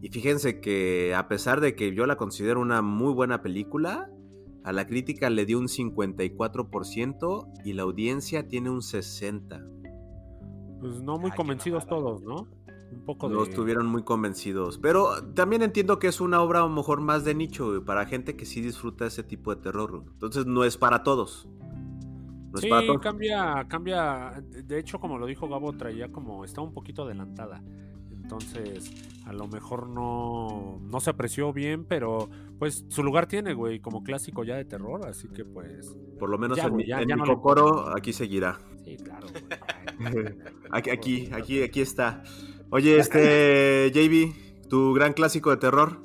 [0.00, 4.10] Y fíjense que a pesar de que yo la considero una muy buena película,
[4.64, 9.70] a la crítica le dio un 54% y la audiencia tiene un 60%.
[10.80, 12.46] Pues no muy Ay, convencidos todos, ¿no?
[12.92, 13.50] Un poco No de...
[13.50, 14.78] estuvieron muy convencidos.
[14.78, 18.06] Pero también entiendo que es una obra a lo mejor más de nicho, güey, para
[18.06, 19.90] gente que sí disfruta ese tipo de terror.
[19.90, 20.02] güey.
[20.12, 21.48] Entonces no es para todos.
[22.52, 23.00] No es sí, para todos.
[23.00, 24.42] cambia, cambia.
[24.64, 27.62] De hecho, como lo dijo Gabo, traía como, está un poquito adelantada.
[28.12, 28.90] Entonces,
[29.26, 34.02] a lo mejor no, no se apreció bien, pero pues su lugar tiene, güey, como
[34.02, 37.08] clásico ya de terror, así que pues, Por lo menos Ya, en, güey, ya- en
[37.08, 38.58] ya mi no le- cocoro aquí seguirá.
[38.82, 39.44] sí, claro, güey.
[40.70, 42.22] aquí, aquí, aquí, aquí está.
[42.70, 46.00] Oye, este, JB, tu gran clásico de terror.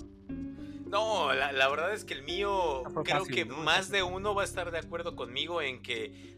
[0.88, 3.58] No, la, la verdad es que el mío creo fácil, que ¿no?
[3.58, 6.38] más de uno va a estar de acuerdo conmigo en que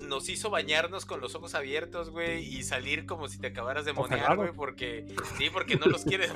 [0.00, 3.92] nos hizo bañarnos con los ojos abiertos, güey, y salir como si te acabaras de
[3.92, 5.06] monear, güey, porque
[5.38, 6.32] sí, porque no los quieres,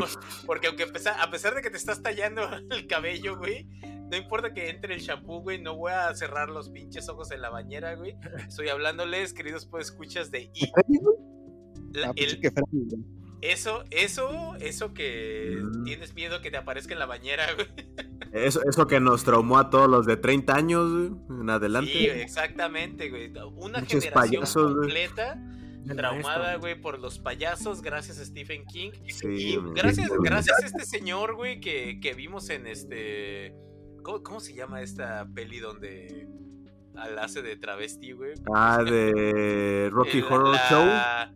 [0.47, 3.67] porque aunque pesa- a pesar de que te estás tallando el cabello, güey,
[4.11, 7.41] no importa que entre el shampoo, güey, no voy a cerrar los pinches ojos en
[7.43, 8.17] la bañera, güey.
[8.47, 10.73] Estoy hablándoles, queridos pues escuchas de I-
[11.93, 12.87] la- Ah, el- que güey.
[13.41, 15.85] eso, eso, eso que Mm.
[15.85, 17.67] tienes miedo que te aparezca en la bañera, güey.
[18.33, 21.93] Eso, eso que nos traumó a todos los de 30 años güey, en adelante.
[21.93, 23.31] Sí, exactamente, güey.
[23.57, 24.75] Una generación payasos, güey.
[24.89, 25.41] completa
[25.89, 26.61] El traumada, maestro.
[26.61, 28.91] güey, por los payasos, gracias a Stephen King.
[29.09, 29.75] Sí, Y güey.
[29.75, 33.55] gracias, gracias a este señor, güey, que, que vimos en este.
[34.03, 36.27] ¿cómo, cómo se llama esta peli donde
[36.97, 38.33] al hace de travesti, güey?
[38.55, 41.35] Ah, de Rocky El- Horror la- Show.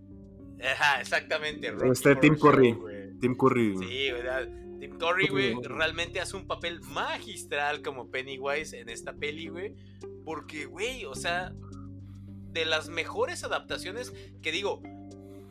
[0.63, 1.71] Ajá, exactamente.
[1.71, 2.73] Rocky Este, Horror Tim Show, Curry.
[2.73, 3.19] güey.
[3.21, 3.77] Tim Curry.
[3.79, 4.49] Sí, ¿verdad?
[4.81, 9.75] Tim Curry, güey, realmente hace un papel magistral como Pennywise en esta peli, güey.
[10.25, 11.53] Porque, güey, o sea,
[12.53, 14.81] de las mejores adaptaciones que digo,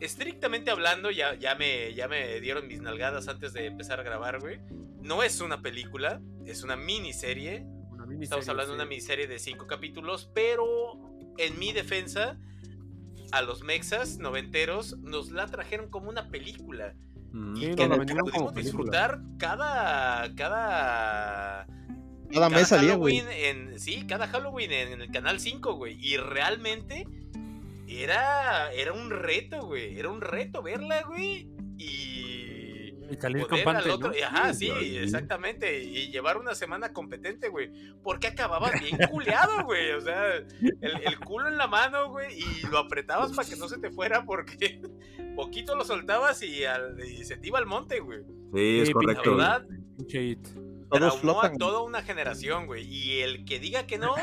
[0.00, 4.40] estrictamente hablando, ya, ya, me, ya me dieron mis nalgadas antes de empezar a grabar,
[4.40, 4.60] güey.
[5.02, 7.66] No es una película, es una miniserie.
[7.90, 10.64] Una miniserie, Estamos hablando de una miniserie de cinco capítulos, pero
[11.36, 12.38] en mi defensa,
[13.32, 16.94] a los mexas noventeros nos la trajeron como una película
[17.32, 17.56] Mm.
[17.56, 18.62] Sí, que no, pudimos como película.
[18.62, 21.66] disfrutar cada cada
[22.32, 23.18] Cada mes salía, güey.
[23.18, 27.06] Halloween en sí, cada Halloween en, en el canal 5, güey, y realmente
[27.86, 32.37] era era un reto, güey, era un reto verla, güey, y
[33.10, 34.16] Y salir poder campante, al otro, ¿no?
[34.16, 34.96] y- ajá, sí, Sí.
[34.98, 37.70] exactamente, y llevar una semana competente, güey,
[38.02, 40.46] porque acababas bien culeado, güey, o sea, el,
[40.80, 44.24] el culo en la mano, güey, y lo apretabas para que no se te fuera
[44.24, 44.80] porque
[45.36, 48.20] poquito lo soltabas y, al- y se te iba al monte, güey.
[48.54, 49.30] Sí, es Sí, La correcto.
[49.36, 49.66] verdad,
[50.08, 50.48] hit.
[50.90, 52.84] Todos traumó a toda una generación, güey.
[52.86, 54.14] Y el que diga que no,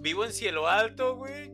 [0.00, 1.52] vivo en cielo alto, güey.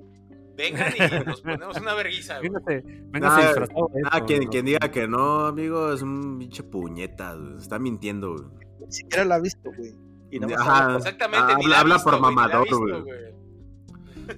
[0.61, 2.49] Vengan y nos ponemos una verguiza, güey.
[2.51, 4.51] Fíjate, venga Nah, disfrazado de Ah, eso, quien, ¿no?
[4.51, 7.35] quien diga que no, amigo, es un pinche puñeta.
[7.35, 7.57] güey.
[7.57, 8.33] Está mintiendo.
[8.35, 8.45] güey.
[8.87, 9.95] Ni siquiera la ha visto, güey.
[10.31, 10.97] Y nada más Ajá.
[10.97, 13.01] Exactamente, ni Habla- la ha habla visto, por mamador, güey.
[13.03, 13.35] güey.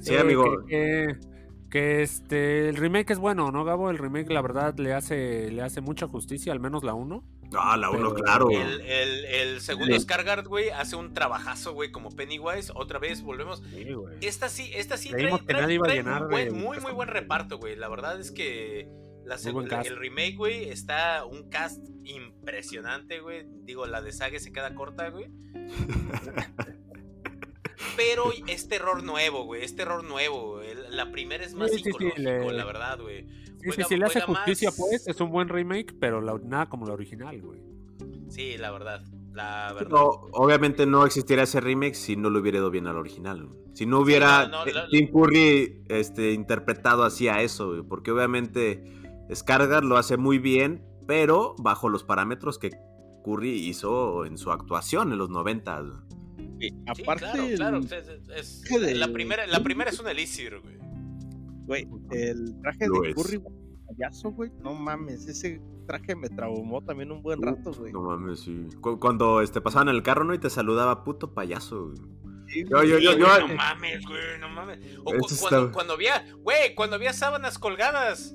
[0.01, 0.45] Sí, Eh, amigo.
[0.67, 0.77] Que,
[1.19, 1.33] que-
[1.71, 3.91] que, este, el remake es bueno, ¿no, Gabo?
[3.91, 7.25] El remake, la verdad, le hace, le hace mucha justicia, al menos la 1.
[7.59, 8.51] Ah, la uno, Pero- claro.
[8.51, 9.99] El, el, el segundo.
[10.01, 12.73] Scargard, güey, hace un trabajazo, güey, como Pennywise.
[12.75, 13.63] Otra vez volvemos.
[13.73, 13.87] Sí.
[14.21, 16.81] Esta sí, esta sí trae, trae- nadie iba a trae llenar un buen- de muy,
[16.81, 17.77] muy buen reparto, güey.
[17.77, 18.89] La verdad es que
[19.25, 23.45] la el remake, güey, está un cast impresionante, güey.
[23.65, 25.27] Digo, la de Sage se queda corta, güey.
[27.97, 29.63] Pero es terror nuevo, güey.
[29.65, 30.61] Es terror nuevo.
[30.91, 33.27] La primera es más Sí, sí, sí, psicológico, le- la verdad, güey.
[33.63, 36.39] Sí, sí, Juega- sí, le hace justicia, más- pues, es un buen remake, pero la-
[36.45, 37.61] nada como la original, güey.
[38.29, 39.03] Sí, la verdad.
[39.33, 39.89] La verdad.
[39.91, 43.49] No, obviamente no existiera ese remake si no le hubiera ido bien al original.
[43.75, 47.83] Si no hubiera no, no, eh, la- Tim Curry este, interpretado así a eso, güey,
[47.83, 48.85] porque obviamente
[49.33, 52.71] Scargar lo hace muy bien, pero bajo los parámetros que
[53.25, 55.81] Curry hizo en su actuación en los 90.
[55.81, 55.93] güey.
[56.61, 57.79] Sí, Sí, aparte, claro.
[57.79, 60.77] Es, es- la, primera, la primera es un elixir, güey.
[61.67, 63.15] Güey, el traje Lo de es.
[63.17, 63.55] Curry, güey,
[63.87, 67.93] payaso, güey, no mames, ese traje me traumó también un buen rato, güey.
[67.93, 68.67] No mames, sí.
[68.81, 70.33] Cu- Cuando este, pasaban el carro, ¿no?
[70.35, 71.87] Y te saludaba, puto payaso.
[71.89, 71.99] güey.
[72.49, 74.79] Sí, Yo, yo, Sí, yo, güey, yo- no mames, güey, no mames.
[75.05, 78.35] O Eso cu- está- cuando, cuando había, güey, cuando había sábanas colgadas.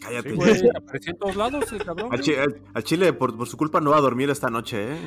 [0.00, 0.30] Cállate.
[0.30, 2.12] Sí, güey, apareció en todos lados el cabrón.
[2.12, 4.92] Al, chi- al- al Chile, por, por su culpa, no va a dormir esta noche,
[4.92, 4.98] ¿eh?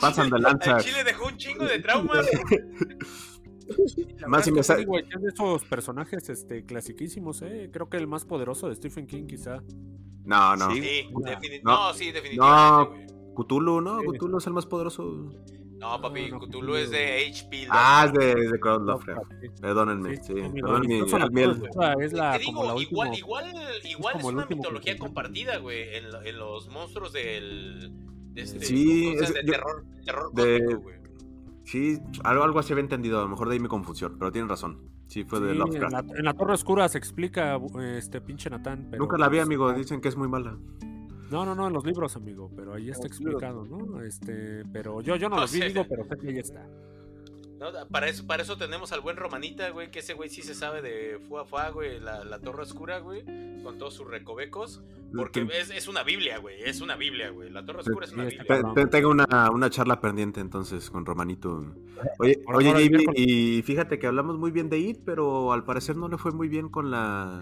[0.00, 0.76] Pasan Chile- de lanza.
[0.78, 2.26] el Chile dejó un chingo de traumas.
[4.26, 7.70] Más me es de esos personajes este, clasiquísimos, ¿eh?
[7.72, 9.62] Creo que el más poderoso de Stephen King, quizá.
[10.24, 10.70] No, no.
[10.72, 11.20] Sí, No.
[11.20, 11.88] defini- No.
[11.88, 13.34] no, sí, definitivamente, güey.
[13.36, 14.00] Cthulhu, ¿no?
[14.00, 14.06] Sí.
[14.08, 15.02] Cthulhu es el más poderoso.
[15.76, 17.66] No, papi, No, no, Cthulhu es de HP.
[17.68, 19.30] Ah, es de, de Crowd Lovecraft.
[19.42, 19.48] Sí.
[19.60, 23.46] Perdónenme, Sí, la es la, Te como digo, la igual, última- igual,
[23.84, 27.92] igual es, una mitología compartida, güey, en, lo- en los monstruos del...
[28.32, 29.40] De este, Sí, ¿cómo se es- llama?
[29.40, 30.96] de yo- terror, terror de- güey.
[31.64, 33.18] Sí, algo, algo así había entendido.
[33.20, 34.78] A lo mejor de ahí mi confusión, pero tienen razón.
[35.06, 35.92] Sí, fue de en, Lovecraft.
[35.92, 37.58] la, en la Torre Oscura se explica
[37.96, 38.88] este pinche Natán.
[38.90, 39.72] pero, Nunca la vi, pues, amigo.
[39.72, 40.56] Dicen que es muy mala.
[41.30, 44.02] No, no, no, en los libros, amigo, pero ahí está explicado, ¿no?
[44.02, 45.68] Este, pero yo, yo no No los vi, sé.
[45.68, 46.66] digo, pero sé que ahí está.
[47.58, 50.54] No, para, eso, para eso tenemos al buen Romanita, güey, que ese güey sí se
[50.54, 53.24] sabe de Fua Fua, güey, la, la Torre Oscura, güey,
[53.62, 54.82] con todos sus recovecos.
[55.16, 57.48] Porque es, es una Biblia, güey, es una Biblia, güey.
[57.50, 58.44] La Torre Oscura es una Biblia.
[58.44, 61.64] te- te- Tengo una, una charla pendiente entonces con Romanito.
[62.18, 66.08] Oye, oye Jamie, y fíjate que hablamos muy bien de IT, pero al parecer no
[66.08, 67.38] le fue muy bien con la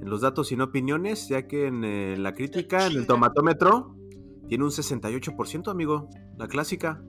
[0.00, 3.96] en los datos y no opiniones, ya que en eh, la crítica, en el tomatómetro,
[4.48, 7.02] tiene un 68%, amigo, la clásica.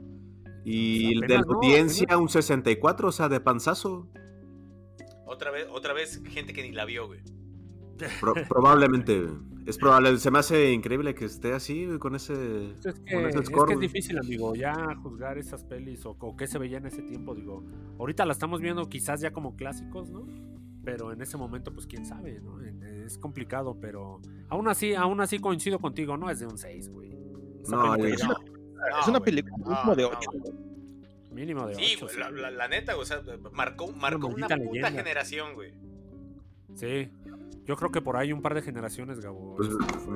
[0.66, 1.54] Y Pues de la ¿no?
[1.54, 2.22] audiencia Apenas.
[2.22, 4.08] un 64, o sea, de panzazo.
[5.26, 7.20] Otra vez, otra vez, gente que ni la vio, güey.
[8.20, 9.26] Pro- probablemente.
[9.66, 12.72] Es probable, se me hace increíble que esté así, güey, con ese...
[12.72, 16.16] Es que, Con ese es, score, que es difícil, amigo, ya juzgar esas pelis o,
[16.20, 17.64] o qué se veía en ese tiempo, digo.
[18.00, 20.26] Ahorita la estamos viendo quizás ya como clásicos, ¿no?
[20.84, 22.60] Pero en ese momento, pues quién sabe, ¿no?
[22.62, 27.12] Es complicado, pero aún así, aún así coincido contigo, no es de un 6, güey.
[27.62, 28.59] Esa No, película es- ya-
[28.92, 29.56] No, es una película
[29.86, 30.32] No, de no, 8.
[30.32, 30.54] güey.
[31.32, 31.86] mínimo de 8.
[31.86, 33.22] Sí, güey, la, la- la neta, güey, o sea,
[33.52, 34.92] marcó, marcó una puta leyenda.
[34.92, 35.74] generación, güey.
[36.76, 37.10] Sí.
[37.66, 39.56] Yo creo que por ahí un par de generaciones, Gabo.
[39.56, 39.70] Pues,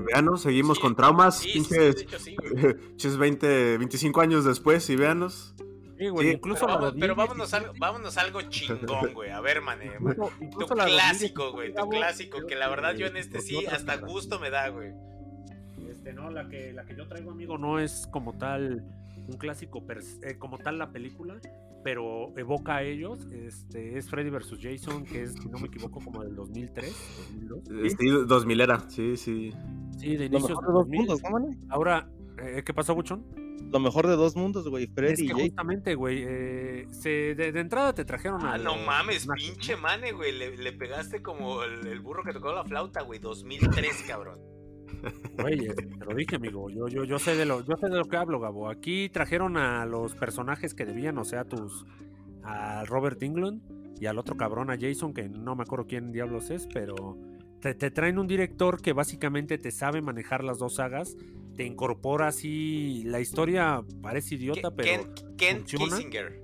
[0.05, 2.73] véanos, seguimos Sí, con traumas, Sí, sí, sí, pinches de hecho sí, güey.
[2.89, 5.53] Pinches 20, 25 años después y véanos.
[5.57, 5.63] Sí,
[5.99, 9.13] Sí, güey, Sí, incluso Pero, la vamos- pero 2017, vámonos, algo, vámonos a algo chingón,
[9.13, 9.29] güey.
[9.29, 9.91] A ver, mané.
[9.99, 11.73] incluso- Tu clásico, 2017, güey.
[11.75, 12.45] Tu clásico.
[12.47, 14.91] Que la verdad yo en este sí hasta gusto me da, güey.
[16.03, 18.83] Este, no, la que, la que yo traigo, amigo, no es como tal
[19.27, 21.39] un clásico, per eh, como tal la película,
[21.81, 23.25] pero evoca a ellos.
[23.31, 24.57] Este, es Freddy vs.
[24.61, 26.93] Jason, que es, si no me equivoco, como del 2003,
[27.49, 27.93] 2002.
[27.97, 29.53] Sí, 2000 era, sí, sí.
[29.97, 30.99] Sí, de inicios mejor de de dos 2000.
[30.99, 31.57] mundos, ¿no, mane?
[31.69, 32.09] Ahora,
[32.43, 33.23] eh, ¿qué pasó, Buchón?
[33.71, 34.83] Lo mejor de dos mundos, güey.
[34.83, 35.47] Es Freddy y que Jason.
[35.47, 40.11] justamente, güey, eh, se- de, de entrada te trajeron Ah, a no mames, pinche mane,
[40.11, 40.31] güey.
[40.37, 43.19] Le, le pegaste como el, el burro que tocó la flauta, güey.
[43.19, 44.37] 2003, cabrón.
[45.39, 46.69] Güey, eh, te lo dije, amigo.
[46.69, 48.69] Yo, yo, yo sé de lo, yo sé de lo que hablo, Gabo.
[48.69, 51.85] Aquí trajeron a los personajes que debían, o sea, tus
[52.43, 53.61] a Robert Englund
[54.01, 57.17] y al otro cabrón, a Jason, que no me acuerdo quién diablos es, pero
[57.61, 61.15] te, te traen un director que básicamente te sabe manejar las dos sagas,
[61.55, 63.03] te incorpora así.
[63.05, 65.85] La historia parece idiota, Ken, pero Ken- Ken funciona.
[65.97, 66.42] Kissinger.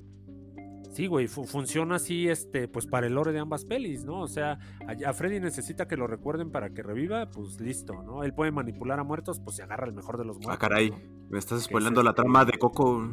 [0.91, 4.21] Sí, güey, fu- funciona así, este, pues para el lore de ambas pelis, ¿no?
[4.21, 8.23] O sea, a, a Freddy necesita que lo recuerden para que reviva, pues listo, ¿no?
[8.23, 10.55] Él puede manipular a muertos, pues se agarra el mejor de los muertos.
[10.55, 10.89] Ah, caray.
[10.89, 10.97] ¿no?
[11.29, 13.07] Me estás es spoilando la trama de Coco.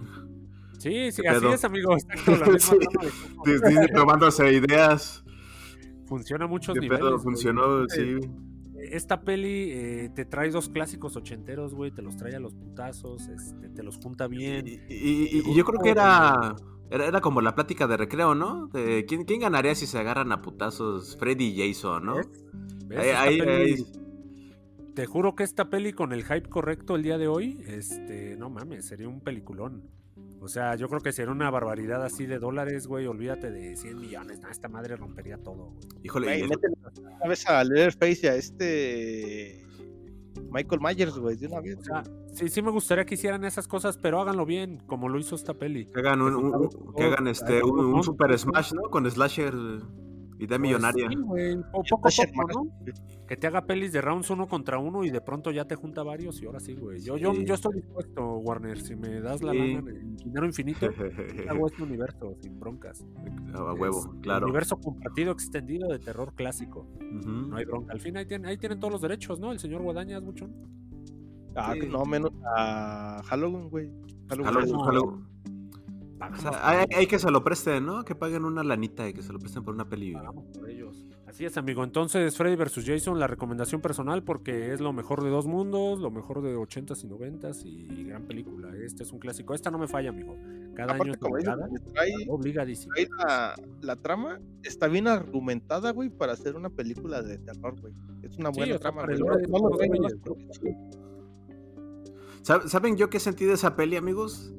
[0.79, 1.53] Sí, sí, ¿Qué así pedo?
[1.53, 1.93] es, amigo.
[1.95, 2.79] Exacto, la misma Sí.
[2.79, 3.45] trama de Coco.
[3.51, 5.23] Disney tomándose ideas.
[6.07, 7.01] Funciona a muchos ¿Qué niveles.
[7.05, 7.11] pedo?
[7.13, 7.23] güey.
[7.23, 8.17] Funcionó, sí.
[8.91, 13.27] Esta peli eh, te trae dos clásicos ochenteros, güey, te los trae a los putazos,
[13.29, 14.67] este, te los junta bien.
[14.67, 16.55] Y, y- y- y yo creo que era,
[16.91, 17.07] era.
[17.07, 18.67] Era como la plática de recreo, ¿no?
[18.69, 22.17] De quién, quién ganaría si se agarran a putazos Freddy y Jason, ¿no?
[22.17, 22.29] ¿Ves?
[22.87, 22.99] ¿Ves?
[23.17, 23.87] Ahí- ahí- ahí-
[24.95, 28.49] Te juro que esta peli con el hype correcto el día de hoy, este, no
[28.49, 29.83] mames, sería un peliculón.
[30.41, 33.07] O sea, yo creo que sería una barbaridad así de dólares, güey.
[33.07, 34.41] Olvídate de 100 millones.
[34.41, 35.87] nah, esta madre rompería todo, güey.
[36.05, 36.75] Híjole, Güey, y- métele
[37.17, 39.67] una vez a Leatherface y a este
[40.51, 41.77] Michael Myers, güey, de una vez.
[41.79, 45.19] O sea, sí, sí me gustaría que hicieran esas cosas, pero háganlo bien, como lo
[45.19, 45.87] hizo esta peli.
[45.87, 48.83] que hagan un, un- un- que hagan este un, un super smash, ¿no?
[48.91, 49.55] Con Slasher
[50.39, 51.07] idea millonaria.
[51.07, 51.57] Pues sí, güey,
[51.91, 52.67] poco a ¿no?
[53.27, 56.03] Que te haga pelis de rounds uno contra uno y de pronto ya te junta
[56.03, 57.01] varios y ahora sí, güey.
[57.01, 57.45] Yo, yo, Sí.
[57.45, 59.75] yo estoy dispuesto, Warner, si me das la Sí.
[59.75, 60.87] lana, el dinero infinito,
[61.61, 63.05] hago este universo sin broncas.
[63.55, 64.47] a huevo, Es claro.
[64.47, 66.87] Universo compartido extendido de terror clásico.
[67.01, 67.93] No hay bronca.
[67.93, 69.53] Al fin ahí tienen, ahí tienen todos los derechos, ¿no?
[69.53, 70.49] El señor Guadañas, mucho.
[71.55, 71.89] Ah, Sí.
[71.91, 73.91] no, menos a Halloween, güey.
[74.29, 74.71] Halloween.
[74.73, 75.27] No.
[76.19, 78.05] O sea, hay, que se lo presten, ¿no?
[78.05, 80.13] Que paguen una lanita y que se lo presten por una peli.
[80.13, 81.05] pagamos por ellos.
[81.27, 81.85] Así es, amigo.
[81.85, 82.85] Entonces, Freddy vs.
[82.87, 87.05] Jason, la recomendación personal porque es lo mejor de dos mundos, lo mejor de 80s
[87.05, 88.75] y 90s y gran película.
[88.77, 89.53] Este es un clásico.
[89.53, 90.37] Esta no me falla, amigo.
[90.75, 91.69] Cada año Aparte, como obligada.
[91.69, 92.93] le trae, Obligadísimo.
[92.95, 97.93] trae la, la trama, está bien argumentada, güey, para hacer una película de terror, güey.
[98.23, 99.17] Es una Sí, buena o sea, trama, para güey.
[99.17, 100.77] el No, lore de no lo estos ven, güeyes, güey.
[102.43, 104.53] ¿Sab- ¿Saben yo qué sentí de esa peli, amigos?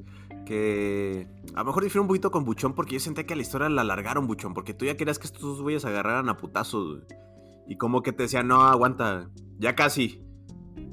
[0.48, 3.68] Que a lo mejor difiere un poquito con Buchón porque yo sentía que la historia
[3.68, 7.02] la alargaron, Buchón, porque tú ya querías que estos dos güeyes agarraran a putazos.
[7.66, 9.28] Y como que te decían, no, aguanta,
[9.58, 10.24] ya casi.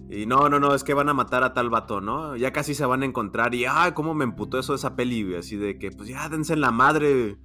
[0.10, 2.36] Y no, no, no, es que van a matar a tal vato, ¿no?
[2.36, 3.56] Ya casi se van a encontrar.
[3.56, 5.36] Y, ay, cómo me emputó eso de esa peli.
[5.36, 7.38] Así de que, pues ya, dense en la madre.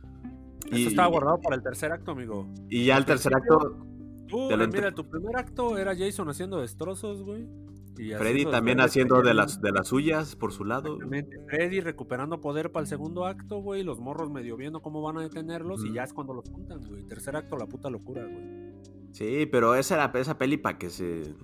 [0.65, 2.49] Esto estaba guardado para el tercer acto, amigo.
[2.69, 3.87] Y ya el tercer acto,
[4.31, 7.49] Tú, eh, mira, tu primer acto era Jason haciendo destrozos, güey.
[7.99, 10.99] Y Freddy también haciendo de las, de las suyas por su lado.
[11.49, 13.83] Freddy recuperando poder para el segundo acto, güey.
[13.83, 17.03] Los morros medio viendo cómo van a detenerlos y ya es cuando los juntan, güey.
[17.05, 18.71] Tercer acto, la puta locura, güey.
[19.13, 21.35] Sí, pero esa era esa peli para que se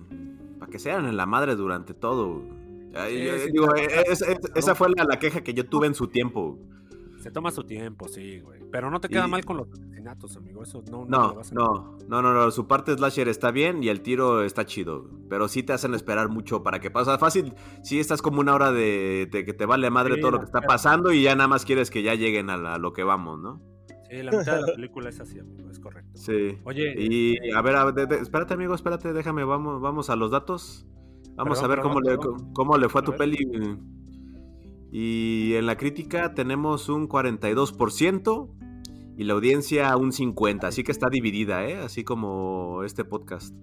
[0.59, 2.41] para que sean en la madre durante todo.
[2.95, 4.03] Ay, Sí, yo sí, digo, claro, claro.
[4.11, 6.57] es- es- esa fue la, la queja que yo tuve en su tiempo.
[7.19, 8.61] Se toma su tiempo, sí, güey.
[8.71, 9.67] Pero no te queda Y- mal con los
[10.07, 10.63] asesinatos, amigo.
[10.63, 13.83] Eso no, no, No, vas a- no, no, no, no, su parte slasher está bien
[13.83, 17.17] y el tiro está chido, pero sí te hacen esperar mucho para que pase.
[17.17, 17.53] Fácil,
[17.83, 20.45] sí estás como una hora de, de que te vale madre Sí, todo lo que
[20.45, 23.03] está pasando y ya nada más quieres que ya lleguen a, la- a lo que
[23.03, 23.61] vamos, ¿no?
[24.09, 25.69] Sí, la mitad de la película es así, amigo.
[25.69, 26.11] Es correcto.
[26.13, 26.57] Sí.
[26.63, 30.15] Oye, Y este, a ver, a de- de- espérate amigo, espérate, déjame, vamos, vamos a
[30.15, 30.85] los datos.
[31.35, 32.53] Vamos Perdón, a ver perdón, cómo, le, perdón.
[32.53, 33.37] cómo le fue a tu peli.
[34.91, 38.49] Y en la crítica tenemos un 42%
[39.17, 41.77] y la audiencia un 50%, así que está dividida, ¿eh?
[41.77, 43.53] Así como este podcast.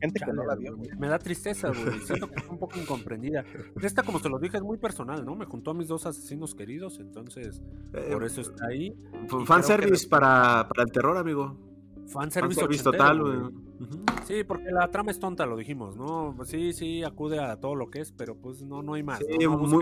[0.00, 1.98] Gente que no la vio, güey, me da tristeza, güey.
[2.00, 3.44] Siento que está un poco incomprendida.
[3.82, 5.34] Esta, como te lo dije, es muy personal, ¿no?
[5.34, 7.62] Me juntó a mis dos asesinos queridos, entonces
[7.94, 8.94] Eh, por eso está ahí.
[9.44, 11.56] fanservice que- para, para el terror, amigo.
[12.08, 13.38] Fanservice Fanservice total, güey.
[14.26, 16.36] Sí, porque la trama es tonta, lo dijimos, ¿no?
[16.44, 19.20] Sí, sí, acude a todo lo que es, pero pues no, no hay más.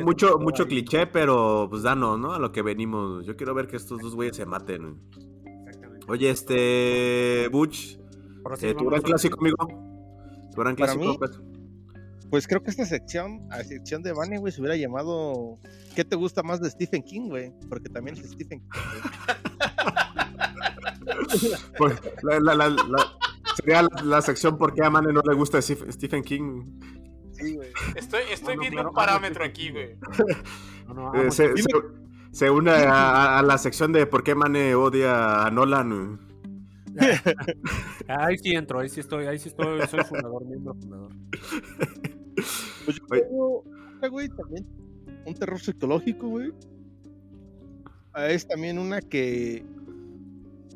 [0.05, 0.69] Mucho, mucho ahí.
[0.69, 2.33] cliché, pero pues danos, ¿no?
[2.33, 3.25] A lo que venimos.
[3.27, 5.01] Yo quiero ver que estos dos güeyes se maten.
[5.45, 6.07] Exactamente.
[6.09, 7.49] Oye, este.
[7.51, 7.99] Butch,
[8.61, 9.57] eh, tu gran clásico, amigo.
[10.55, 11.05] Tu gran clásico.
[11.05, 11.41] mí, pues.
[12.29, 15.61] Pues creo que esta sección, a sección de Vane, güey, se hubiera llamado
[15.97, 17.53] ¿Qué te gusta más de Stephen King, güey?
[17.71, 18.69] Porque también es Stephen King.
[21.79, 23.13] Pues, la, la- la- la-
[23.57, 26.65] sería la, la sección por qué a Mane no le gusta Stephen Stephen King.
[27.33, 27.71] Sí, güey.
[27.95, 28.23] Estoy,
[28.59, 29.99] viendo claro, un parámetro claro, aquí, güey.
[30.89, 31.69] No, no, Eh, se, se-
[32.33, 36.21] se une a, a la sección de por qué Mane odia a Nolan.
[38.09, 41.13] Ahí sí entro, ahí sí estoy, ahí sí estoy, soy fundador, miembro fundador.
[42.85, 43.23] Pues yo Oye.
[43.23, 43.65] tengo
[43.97, 44.67] otra, güey, también
[45.27, 46.53] un terror psicológico, güey.
[48.15, 49.65] Ah, Es también una que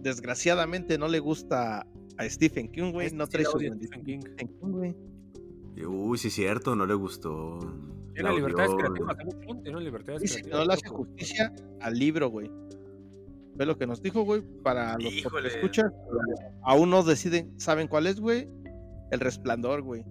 [0.03, 1.87] desgraciadamente no le gusta
[2.17, 3.07] a Stephen King, güey.
[3.07, 4.21] Este No trae su Stephen King.
[4.61, 4.95] Güey.
[5.77, 7.59] Y, Uy, sí es cierto, no le gustó.
[8.15, 9.63] Creativas, ¿eh, mucho?
[9.63, 10.61] Tiene libertades Dice que creativas.
[10.61, 12.51] no le hace justicia al libro, güey.
[13.55, 15.49] Ve lo que nos dijo, güey, para los que Híjole.
[15.49, 15.93] escuchan.
[16.63, 18.49] Aún no deciden, ¿saben cuál es, güey?
[19.11, 20.05] El Resplandor, güey.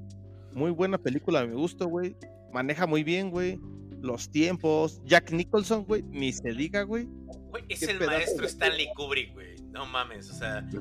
[0.53, 2.15] Muy buena película, me gustó, güey.
[2.51, 3.59] Maneja muy bien, güey.
[4.01, 5.01] Los tiempos.
[5.05, 6.03] Jack Nicholson, güey.
[6.03, 7.07] Ni se diga, güey.
[7.49, 9.48] Güey, es el pedazo maestro Stanley Kubrick, güey.
[9.71, 10.67] No mames, o sea.
[10.69, 10.79] Que-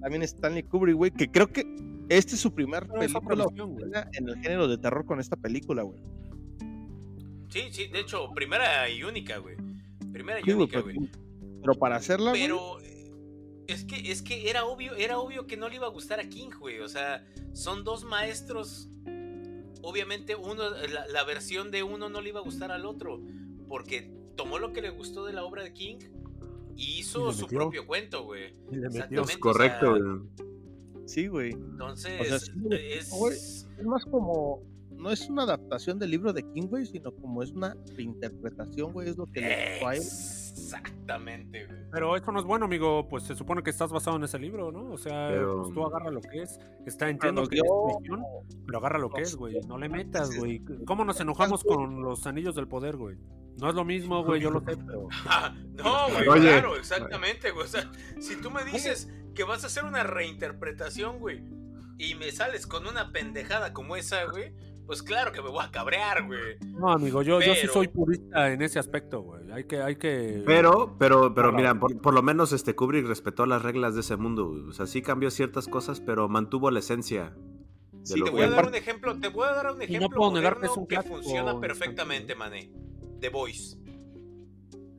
[0.00, 1.10] También Stanley Kubrick, güey.
[1.10, 1.64] Que creo que
[2.08, 6.00] esta es su primer Pero película en el género de terror con esta película, güey.
[7.48, 9.56] Sí, sí, de hecho, primera y única, güey.
[10.12, 11.10] Primera y Sí, única, pues, güey.
[11.60, 12.42] Pero para hacerla, güey.
[12.42, 13.10] Pero eh,
[13.66, 16.28] es que, es que era obvio, era obvio que no le iba a gustar a
[16.28, 16.78] King, güey.
[16.80, 18.88] O sea, son dos maestros.
[19.82, 23.20] Obviamente, uno, la, la versión de uno no le iba a gustar al otro.
[23.68, 25.98] Porque tomó lo que le gustó de la obra de King
[26.76, 27.58] y hizo su metió.
[27.58, 28.54] propio cuento, güey.
[28.70, 29.22] Y le metió.
[29.22, 29.32] Exactamente.
[29.32, 29.92] es correcto.
[29.92, 30.20] o sea, güey.
[31.06, 31.50] Sí, güey.
[31.52, 33.10] Entonces, O sea, sí, güey, es.
[33.10, 33.34] güey.
[33.34, 34.62] Es más como.
[34.92, 39.08] No es una adaptación del libro de King, güey, sino como es una reinterpretación, güey.
[39.08, 40.02] Es lo que le gustó a él.
[40.02, 41.78] Exactamente, güey.
[41.90, 43.08] Pero eso no es bueno, amigo.
[43.08, 44.92] Pues se supone que estás basado en ese libro, ¿no?
[44.92, 46.58] O sea, Pero- pues tú agarra lo que es.
[46.86, 48.22] Está entiendo que es dio- ficción,
[48.66, 49.58] pero agarra lo que es, güey.
[49.66, 50.62] No le metas, güey.
[50.86, 53.16] ¿Cómo nos enojamos con los anillos del poder, güey?
[53.60, 55.08] No es lo mismo, güey, yo lo sé, pero.
[55.26, 56.48] Ah, no, güey, Oye.
[56.52, 57.64] claro, exactamente, güey.
[57.66, 57.90] O sea,
[58.20, 61.42] si tú me dices que vas a hacer una reinterpretación, güey,
[61.98, 64.52] y me sales con una pendejada como esa, güey,
[64.86, 66.58] pues claro que me voy a cabrear, güey.
[66.72, 69.52] No, amigo, yo, yo sí soy purista en ese aspecto, güey.
[69.52, 70.42] Hay que, hay que.
[70.44, 74.16] Pero, pero, pero mira, por, por lo menos este Kubrick respetó las reglas de ese
[74.16, 74.48] mundo.
[74.48, 74.62] güey.
[74.62, 77.36] O sea, sí cambió ciertas cosas, pero mantuvo la esencia.
[78.00, 79.78] De Sí, lo Te que- voy a dar un ejemplo, te voy a dar un
[79.78, 82.70] no ejemplo puedo negar que moderno es un que clásico funciona perfectamente, mané.
[83.20, 83.76] The Voice.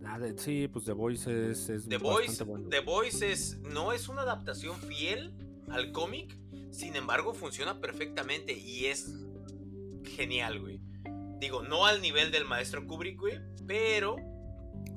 [0.05, 2.67] Ah, de- sí, pues The Voice es, es The Voice, bueno.
[2.69, 5.33] The Voice es, no es una adaptación fiel
[5.69, 6.37] al cómic,
[6.71, 9.13] sin embargo funciona perfectamente y es
[10.03, 10.81] genial, güey.
[11.39, 14.15] Digo, no al nivel del maestro Kubrick, güey, pero...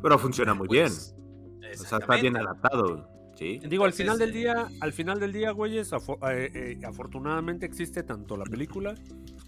[0.03, 1.71] Pero funciona muy pues, bien.
[1.81, 3.09] O sea, está bien adaptado.
[3.37, 3.59] Sí.
[3.69, 7.67] Digo, al final del eh, día, al final del día, güeyes, afo- eh, eh, afortunadamente
[7.67, 8.95] existe tanto la película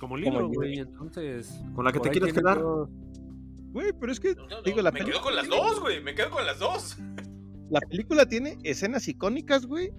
[0.00, 0.78] como el Como libro, el güey.
[0.78, 2.58] Entonces, Con la que te quieres quedar.
[2.58, 2.90] todo-
[3.72, 6.14] Güey, pero es que, No, no, digo, la, me quedo con las dos, güey, me
[6.14, 6.96] quedo con las dos.
[7.70, 9.90] la película tiene escenas icónicas, güey.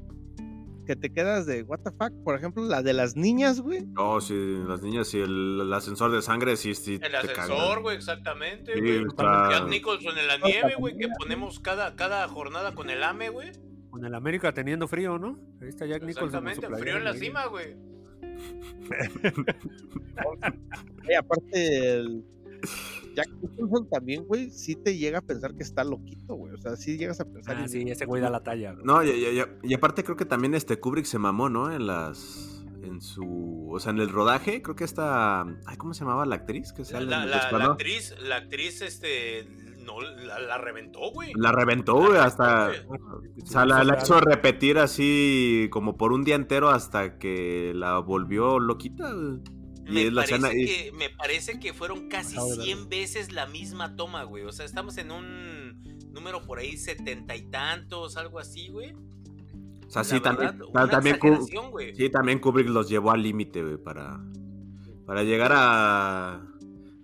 [0.85, 2.13] Que te quedas de, what the fuck.
[2.23, 3.85] Por ejemplo, la de las niñas, güey.
[3.88, 4.33] No, sí,
[4.65, 6.93] las niñas y el, el ascensor de sangre, sí, sí.
[6.93, 9.03] El te ascensor, güey, exactamente, Sí, güey.
[9.05, 13.29] está- Jack Nicholson en la nieve, güey, que ponemos cada, cada jornada con el AME,
[13.29, 13.51] güey.
[13.97, 15.39] Con el América teniendo frío, ¿no?
[15.59, 16.47] Ahí está Jack Nicholson.
[16.47, 17.75] Exactamente, frío en la cima, güey.
[21.09, 22.23] Y aparte, el
[23.15, 26.53] Jack Nicholson también, güey, sí te llega a pensar que está loquito, güey.
[26.53, 27.57] O sea, sí llegas a pensar.
[27.57, 28.73] Ah, y- sí, ese güey da la talla.
[28.73, 28.85] güey.
[28.85, 31.71] No, y, y- y- y aparte creo que también este Kubrick se mamó, ¿no?
[31.73, 32.63] En las.
[32.83, 33.69] En su.
[33.71, 35.41] O sea, en el rodaje, creo que esta.
[35.65, 36.71] Ay, ¿cómo se llamaba la actriz?
[36.73, 39.47] Que sale la- en el la- la actriz, la actriz, este,
[39.88, 41.31] no, la, la reventó, güey.
[41.35, 42.67] La reventó, güey, hasta.
[42.85, 42.99] güey.
[43.41, 47.97] O sea, la, la hizo repetir así como por un día entero hasta que la
[47.99, 49.11] volvió loquita.
[49.11, 49.39] güey.
[49.88, 50.53] Y Me es la parece, escena.
[50.53, 54.43] y- que, me parece que fueron casi Pasado de 100 veces la misma toma, güey.
[54.43, 55.81] O sea, estamos en un
[56.11, 58.91] número por ahí setenta y tantos, algo así, güey.
[58.93, 61.17] o sea, La sí, verdad, también.
[61.17, 64.19] también, sí, también Kubrick los llevó al límite, güey, para.
[65.05, 66.41] Para llegar a.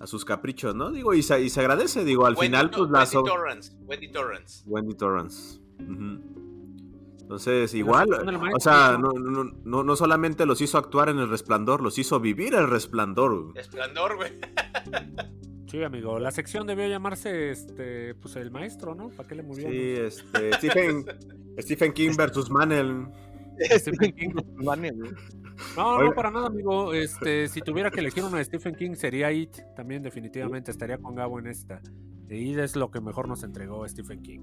[0.04, 0.92] A sus caprichos, ¿no?
[0.92, 3.00] Digo, y se, y se agradece, digo, al Wendy final, pues la.
[3.00, 4.64] Wendy so- Torrance, Wendy Torrance.
[4.68, 5.62] Wendy Torrance.
[7.22, 8.10] Entonces, igual,
[8.54, 9.14] o sea, ¿no?
[9.14, 12.70] no, no, no, no solamente los hizo actuar en el resplandor, los hizo vivir el
[12.70, 13.44] resplandor.
[13.46, 13.58] güey.
[13.58, 14.32] Esplendor, güey.
[15.68, 16.20] Sí, amigo.
[16.20, 19.10] La sección debió llamarse, este, pues el maestro, ¿no?
[19.10, 19.72] ¿Para qué le movieron?
[19.72, 21.04] Sí, este, Stephen,
[21.58, 23.08] Stephen King versus Manel.
[23.80, 24.30] Stephen King.
[24.58, 25.12] Vane, güey.
[25.76, 26.10] No, Oiga.
[26.10, 26.94] no, para nada, amigo.
[26.94, 29.58] Este, si tuviera que elegir una de Stephen King, sería It.
[29.76, 31.82] También, definitivamente, estaría con Gabo en esta.
[32.30, 34.42] It es lo que mejor nos entregó Stephen King.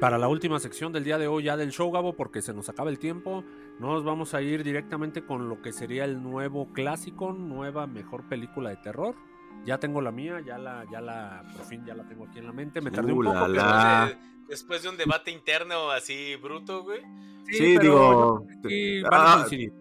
[0.00, 2.68] Para la última sección del día de hoy ya del show, Gabo, porque se nos
[2.68, 3.44] acaba el tiempo.
[3.78, 8.70] Nos vamos a ir directamente con lo que sería el nuevo clásico, nueva mejor película
[8.70, 9.14] de terror.
[9.64, 12.46] Ya tengo la mía, ya la, ya la, por fin ya la tengo aquí en
[12.46, 12.80] la mente.
[12.80, 14.06] Me tardé un Uh, poco, la, pero- la.
[14.06, 17.00] Después de, después de un debate interno así bruto, güey.
[17.50, 19.72] Sí, pero digo, yo sí van a ah, coincidir.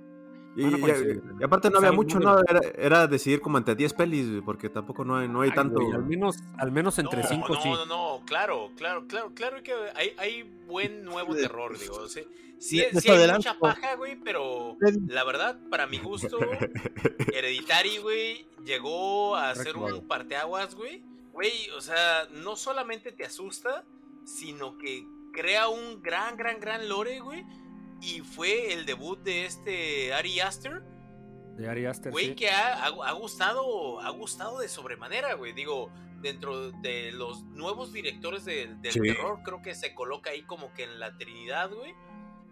[0.55, 2.39] Y, a y- aparte no había mucho, ¿no?
[2.47, 5.55] Era, era decidir como entre 10 pelis, güey, porque tampoco no hay, no hay Ay,
[5.55, 5.81] tanto.
[5.81, 7.69] güey, al menos, al menos entre no, cinco no, sí.
[7.69, 11.95] no, no, claro, claro, claro, claro que hay, hay buen nuevo terror, digo.
[11.97, 12.23] o sea,
[12.57, 13.49] sí, Les sí hay adelanto.
[13.49, 14.77] mucha paja, güey, pero
[15.07, 16.37] la verdad, para mi gusto,
[17.33, 21.03] Hereditary, güey, llegó a ser un parteaguas, güey.
[21.33, 23.83] Güey, o sea, no solamente te asusta,
[24.23, 27.43] sino que crea un gran, gran, gran lore, güey.
[28.05, 30.83] Y fue el debut de este Ari Aster,
[31.57, 32.35] De Ari Aster, güey, sí.
[32.35, 35.53] que ha, ha- ha gustado, ha gustado de sobremanera, güey.
[35.53, 35.89] Digo,
[36.21, 38.99] dentro de los nuevos directores del, del Sí.
[39.01, 41.93] terror, creo que se coloca ahí como que en la Trinidad, güey.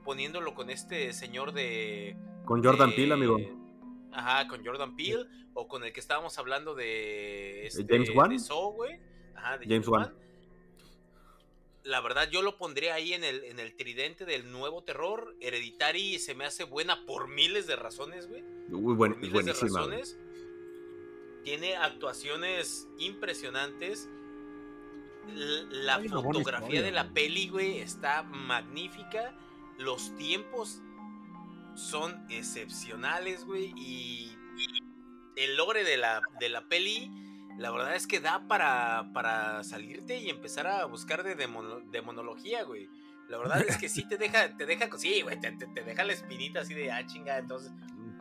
[0.03, 2.15] Poniéndolo con este señor de.
[2.45, 3.37] Con Jordan de- Peele, amigo.
[4.11, 5.25] Ajá, con Jordan Peele.
[5.53, 7.67] O con el que estábamos hablando de.
[7.67, 8.29] Este, James Wan.
[8.31, 8.99] De Saw, güey.
[9.35, 10.01] Ajá, de James James, Wan.
[10.03, 10.22] Wan.
[11.83, 15.35] La verdad, yo lo pondría ahí en el, en el tridente del nuevo terror.
[15.41, 19.81] Hereditary se me hace buena por miles de razones, güey Uy, buen- por miles buenísima.
[19.81, 19.99] de güey.
[20.01, 20.17] razones.
[21.43, 24.09] Tiene actuaciones impresionantes.
[25.35, 29.33] La fotografía de la peli, güey, está magnífica.
[29.77, 30.81] Los tiempos
[31.75, 33.73] son excepcionales, güey.
[33.77, 34.31] Y
[35.35, 37.09] el logre de la, de la peli,
[37.57, 42.63] la verdad es que da para, para salirte y empezar a buscar de demono- demonología,
[42.63, 42.89] güey.
[43.29, 46.03] La verdad es que sí te deja, te deja, sí, güey, te, te- te deja
[46.03, 47.71] la espinita así de, ah, chinga, entonces,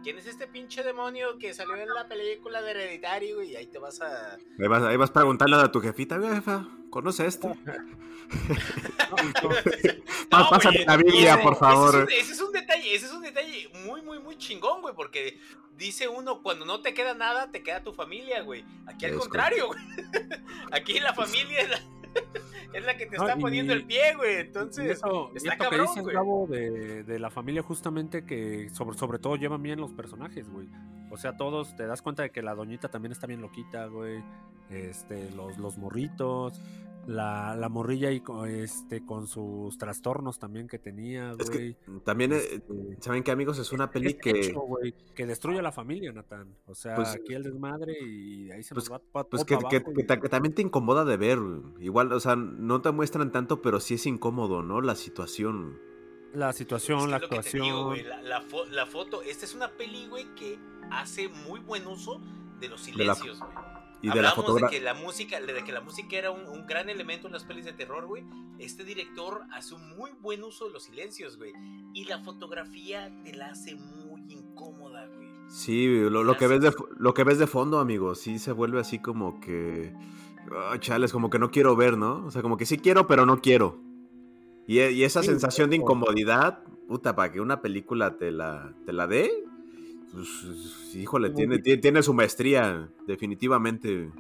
[0.03, 3.53] ¿quién es este pinche demonio que salió en la película de Hereditary, güey?
[3.53, 4.35] Y ahí te vas a...
[4.35, 7.55] Ahí vas, ahí vas a preguntarle a tu jefita, "Oiga, jefa, ¿conoce esto?
[10.31, 11.95] Pa- pásame güey, la Biblia, ese- por favor.
[11.95, 14.81] Ese es, un, ese es un detalle, ese es un detalle muy, muy, muy chingón,
[14.81, 15.39] güey, porque
[15.77, 18.65] dice uno, cuando no te queda nada, te queda tu familia, güey.
[18.87, 19.81] Aquí al Es contrario, güey.
[20.73, 21.81] Aquí la familia es la,
[22.73, 24.37] es la que te está poniendo el pie, güey.
[24.37, 26.15] Entonces, eso, está esto que cabrón, dices, güey.
[26.15, 30.69] Gabo, de, de la familia justamente que sobre, sobre todo llevan bien los personajes, güey.
[31.11, 34.23] O sea, todos te das cuenta de que la doñita también está bien loquita, güey.
[34.71, 36.61] Este, los, los morritos,
[37.07, 41.75] la, la morrilla y con, este, con sus trastornos también que tenía, Es güey.
[41.75, 43.59] que también, eh, Este, ¿saben qué, amigos?
[43.59, 44.31] Es una peli es que...
[44.31, 46.55] hecho, güey, que destruye a la familia, Natán.
[46.67, 49.45] O sea, Pues- aquí el desmadre y de ahí se pues- nos va pa- Pues
[49.45, 51.41] que, pa' que- abajo, que y- ta- que también te incomoda de ver.
[51.41, 51.63] güey.
[51.85, 54.81] Igual, o sea, no te muestran tanto, pero sí es incómodo, ¿no?
[54.81, 55.79] La situación.
[56.35, 57.63] La situación, Es que la actuación.
[57.65, 60.59] digo, güey, la, la fo- la foto, esta es una peli, güey, que
[60.91, 62.21] hace muy buen uso
[62.61, 63.51] de los De la- silencios, güey.
[64.03, 64.79] Y de la Hablamos de fotografía.
[64.79, 67.65] que la música, de que la música era un, un gran elemento en las pelis
[67.65, 68.25] de terror, güey.
[68.59, 71.53] Este director hace un muy buen uso de los silencios, güey.
[71.95, 75.29] Y la fotografía te la hace muy incómoda, güey.
[75.49, 78.81] Sí, lo, lo que ves de, lo que ves de fondo, amigo, sí se vuelve
[78.81, 79.95] así como que...
[80.51, 82.25] ah, chales, como que no quiero ver, ¿no?
[82.27, 83.81] O sea, como que sí quiero, pero no quiero.
[84.67, 88.93] Y, y esa Sí, sensación de incomodidad, puta, para que una película te la, te
[88.93, 89.45] la dé,
[90.13, 94.11] pues, híjole, tiene, tiene, tiene su maestría, definitivamente.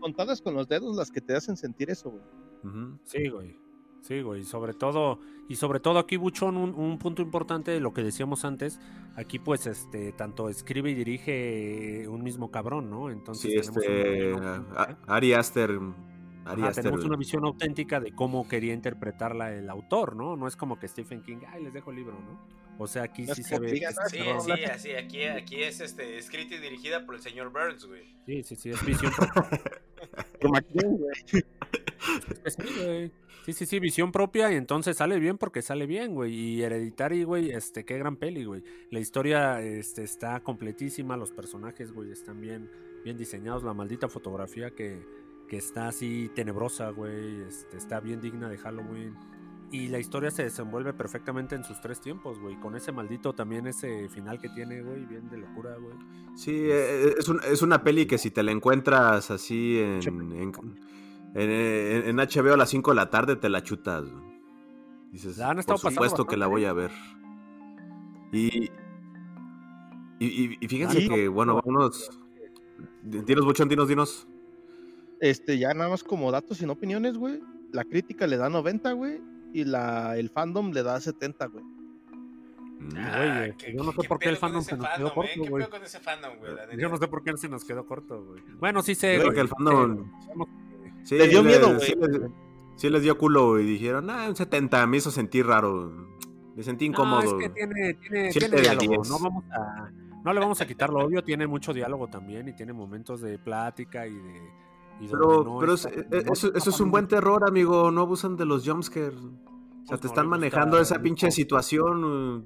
[0.00, 2.24] Contadas con los dedos las que te hacen sentir eso, güey.
[3.04, 3.56] Sí, güey.
[4.00, 4.44] Sí, güey.
[4.44, 8.44] Sobre todo, y sobre todo aquí, Buchón, un, un punto importante de lo que decíamos
[8.44, 8.80] antes.
[9.16, 13.10] Aquí, pues, este, tanto escribe y dirige un mismo cabrón, ¿no?
[13.10, 14.32] Entonces Sí, una este...
[14.32, 14.98] auténtica.
[15.06, 15.78] Ari Aster...
[16.52, 20.36] Ajá, tenemos una visión auténtica de cómo quería interpretarla el autor, ¿no?
[20.36, 22.40] No es como que Stephen King, ay, les dejo el libro, ¿no?
[22.80, 23.82] O sea, aquí No sí se ve.
[23.86, 27.84] "Ah, Sí, sí, así, aquí, aquí es este, escrita y dirigida por el señor Burns,
[27.86, 28.04] güey.
[28.26, 29.60] sí, sí, sí, es visión propia.
[30.40, 31.10] Por McKean, güey.
[32.44, 33.12] Es que sí, güey.
[33.44, 36.32] Sí, sí, sí, visión propia y entonces sale bien porque sale bien, güey.
[36.34, 38.62] Y Hereditary, güey, este, qué gran peli, güey.
[38.90, 42.70] La historia este, está completísima, los personajes, güey, están bien,
[43.04, 43.64] bien diseñados.
[43.64, 45.02] La maldita fotografía que,
[45.48, 49.14] que está así tenebrosa, güey, este, está bien digna de Halloween.
[49.70, 52.58] Y la historia se desenvuelve perfectamente en sus tres tiempos, güey.
[52.58, 55.94] Con ese maldito también, ese final que tiene, güey, bien de locura, güey.
[56.36, 60.00] Sí, eh, es, un- es una peli que si te la encuentras así en,
[60.34, 60.52] en,
[61.34, 64.04] en- en HBO a las 5 de la tarde, te la chutas.
[64.10, 64.24] güey.
[65.12, 66.90] Dices, La han por supuesto que la voy a ver.
[68.32, 68.64] Y,
[70.18, 71.08] y, y- y fíjense Sí.
[71.08, 72.10] que, bueno, vámonos.
[73.02, 74.27] Dinos, Buchón, dinos, dinos.
[75.20, 77.40] Este, ya nada más como datos y no opiniones, güey.
[77.72, 79.20] La crítica le da 90, güey.
[79.52, 81.64] Y la, el fandom le da 70, güey.
[81.64, 82.96] Mm.
[82.96, 85.40] Ah, güey, ¿qué- yo no sé por qué el fandom se nos quedó corto, eh?
[85.42, 85.68] ¿Qué güey.
[85.68, 86.52] con ese fandom, güey?
[86.78, 88.42] Yo no sé por qué se nos quedó corto, güey.
[88.60, 89.14] Bueno, sí sé.
[89.16, 90.10] Creo güey, que el sí fandom-.
[91.04, 92.10] Sí, Le dio miedo, sí güey.
[92.12, 92.30] les-
[92.76, 96.06] sí les dio culo y dijeron, ah, un 70, me hizo sentir raro.
[96.54, 97.22] Me sentí incómodo.
[97.22, 99.02] No, es que tiene, tiene, tiene diálogo.
[99.08, 99.90] No, vamos a,
[100.24, 101.22] no le vamos a quitar lo obvio.
[101.24, 104.50] Tiene mucho diálogo también y tiene momentos de plática y de.
[105.00, 107.90] Pero, no pero está- es- no eh, eso, eso es un buen terror, amigo.
[107.90, 109.14] No abusan de los jumpscares.
[109.14, 109.30] O sea,
[109.88, 112.04] Pues te no están manejando esa pinche situación.
[112.04, 112.44] uh,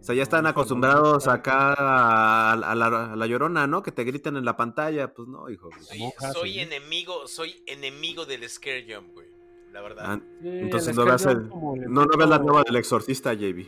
[0.00, 3.82] O sea, ya están no acostumbrados acá a, a la, a la llorona, ¿no?
[3.82, 5.12] Que te gritan en la pantalla.
[5.12, 5.70] Pues no, hijo.
[5.80, 6.60] Soy, monja, soy sí.
[6.60, 9.26] enemigo, soy enemigo del Scare Jump, güey.
[9.72, 10.04] La verdad.
[10.06, 11.48] Ah, Sí, entonces no veas, Scare el-
[11.92, 13.66] no, no veas la nueva del exorcista, JB.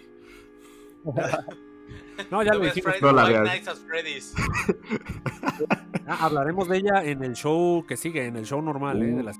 [2.30, 2.96] No, ya lo ves dijimos.
[3.02, 4.34] No la Five veas.
[6.12, 9.12] Ah, hablaremos de ella en el show que sigue, en el show normal, ¿eh?
[9.12, 9.38] De las,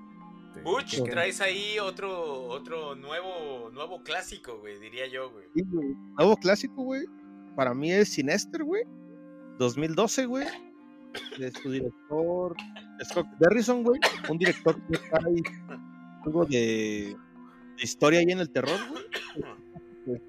[0.63, 5.45] Butch, que- traes ahí otro, otro nuevo, nuevo clásico, güey, diría yo, güey.
[5.55, 5.89] Sí, güey.
[6.17, 7.03] Nuevo clásico, güey.
[7.57, 8.85] Para mí es Sinester, güey.
[9.59, 10.47] 2012, güey.
[11.39, 12.55] De su director,
[13.05, 13.99] Scott Derrison, güey.
[14.29, 15.43] Un director que trae
[16.25, 17.17] algo de,
[17.77, 20.21] de historia ahí en el terror, güey.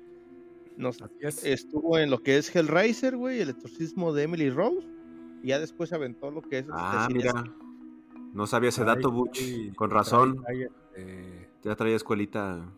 [0.83, 1.43] Así es.
[1.45, 3.41] estuvo en lo que es Hellraiser, güey.
[3.41, 4.87] El exorcismo de Emily Rose.
[5.43, 6.65] Y ya después aventó lo que es.
[6.71, 7.43] Ah, mira.
[8.33, 9.39] No sabía ese Trae- dato, Butch.
[9.41, 10.41] trae- Con razón.
[10.43, 12.71] trae, este, Ya traía escuelita.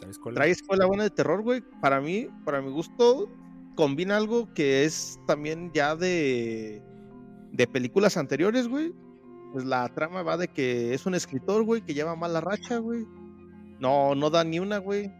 [0.00, 0.36] trae escuela.
[0.36, 1.62] Trae escuela buena de terror, güey.
[1.80, 3.28] Para mí, para mi gusto,
[3.76, 6.82] combina algo que es también ya de,
[7.52, 8.92] de películas anteriores, güey.
[9.52, 13.06] Pues la trama va de que es un escritor, güey, que lleva mala racha, güey.
[13.80, 15.12] No, no da ni una, güey.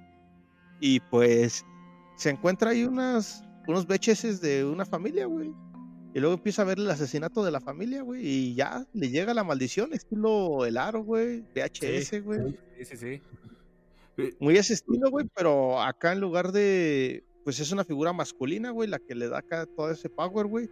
[0.81, 1.65] Y pues
[2.17, 5.53] se encuentra ahí unas, unos VHS de una familia, güey.
[6.15, 8.27] Y luego empieza a ver el asesinato de la familia, güey.
[8.27, 11.45] Y ya le llega la maldición, estilo El Aro, güey.
[11.55, 12.59] VHS, güey.
[12.79, 13.23] Sí, sí, sí.
[14.41, 18.89] Muy ese estilo, güey, pero acá en lugar de, pues es una figura masculina, güey,
[18.89, 20.69] la que le da acá todo ese power, güey.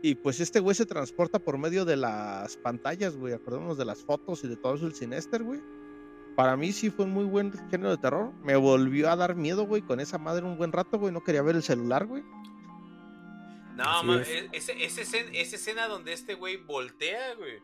[0.00, 4.04] Y pues este güey se transporta por medio de las pantallas, güey, acordémonos de las
[4.04, 5.60] fotos y de todo eso el Sinester, güey.
[6.36, 8.32] Para mí sí fue un muy buen género de terror.
[8.44, 11.12] Me volvió a dar miedo, güey, con esa madre un buen rato, güey.
[11.12, 12.22] No quería ver el celular, güey.
[13.84, 14.28] No, es.
[14.28, 17.54] e- ese, ese escena, esa escena donde este güey voltea, güey.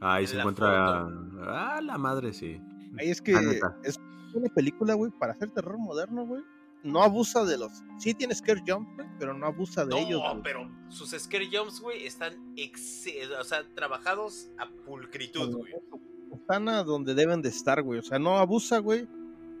[0.00, 1.06] Ahí En se encuentra.
[1.46, 2.60] Ah, la madre, sí.
[2.98, 3.76] Ahí es que La neta.
[3.84, 3.98] es
[4.34, 6.42] una película, güey, para hacer terror moderno, güey.
[6.82, 7.72] No abusa de los.
[7.98, 10.20] Sí tiene scare jump, güey, pero no abusa de No, ellos.
[10.20, 10.42] güey.
[10.42, 15.72] pero sus scare jumps, güey, están exe- o sea, trabajados a pulcritud, güey.
[16.34, 18.00] están a donde deben de estar, güey.
[18.00, 19.08] O sea, no abusa, güey.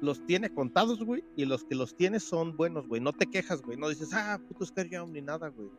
[0.02, 1.24] Los tiene contados, güey.
[1.34, 3.00] Y los que los tienes son buenos, güey.
[3.00, 3.78] No te quejas, güey.
[3.78, 5.70] No dices, ah, puto Scare Jump ni nada, güey.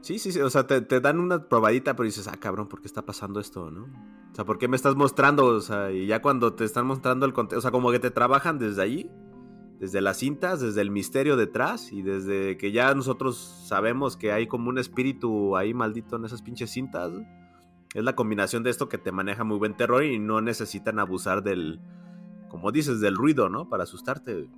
[0.00, 0.40] Sí, sí, sí.
[0.40, 3.40] O sea, te, te dan una probadita, pero dices, ah, cabrón, ¿por qué está pasando
[3.40, 3.84] esto, no?
[4.32, 5.46] O sea, ¿por qué me estás mostrando?
[5.46, 8.10] O sea, y ya cuando te están mostrando el contexto, o sea, como que te
[8.10, 9.10] trabajan desde allí,
[9.78, 14.46] desde las cintas, desde el misterio detrás, y desde que ya nosotros sabemos que hay
[14.46, 17.12] como un espíritu ahí maldito en esas pinches cintas.
[17.92, 21.42] Es la combinación de esto que te maneja muy buen terror y no necesitan abusar
[21.42, 21.80] del,
[22.48, 23.68] como dices, del ruido, ¿no?
[23.68, 24.48] Para asustarte.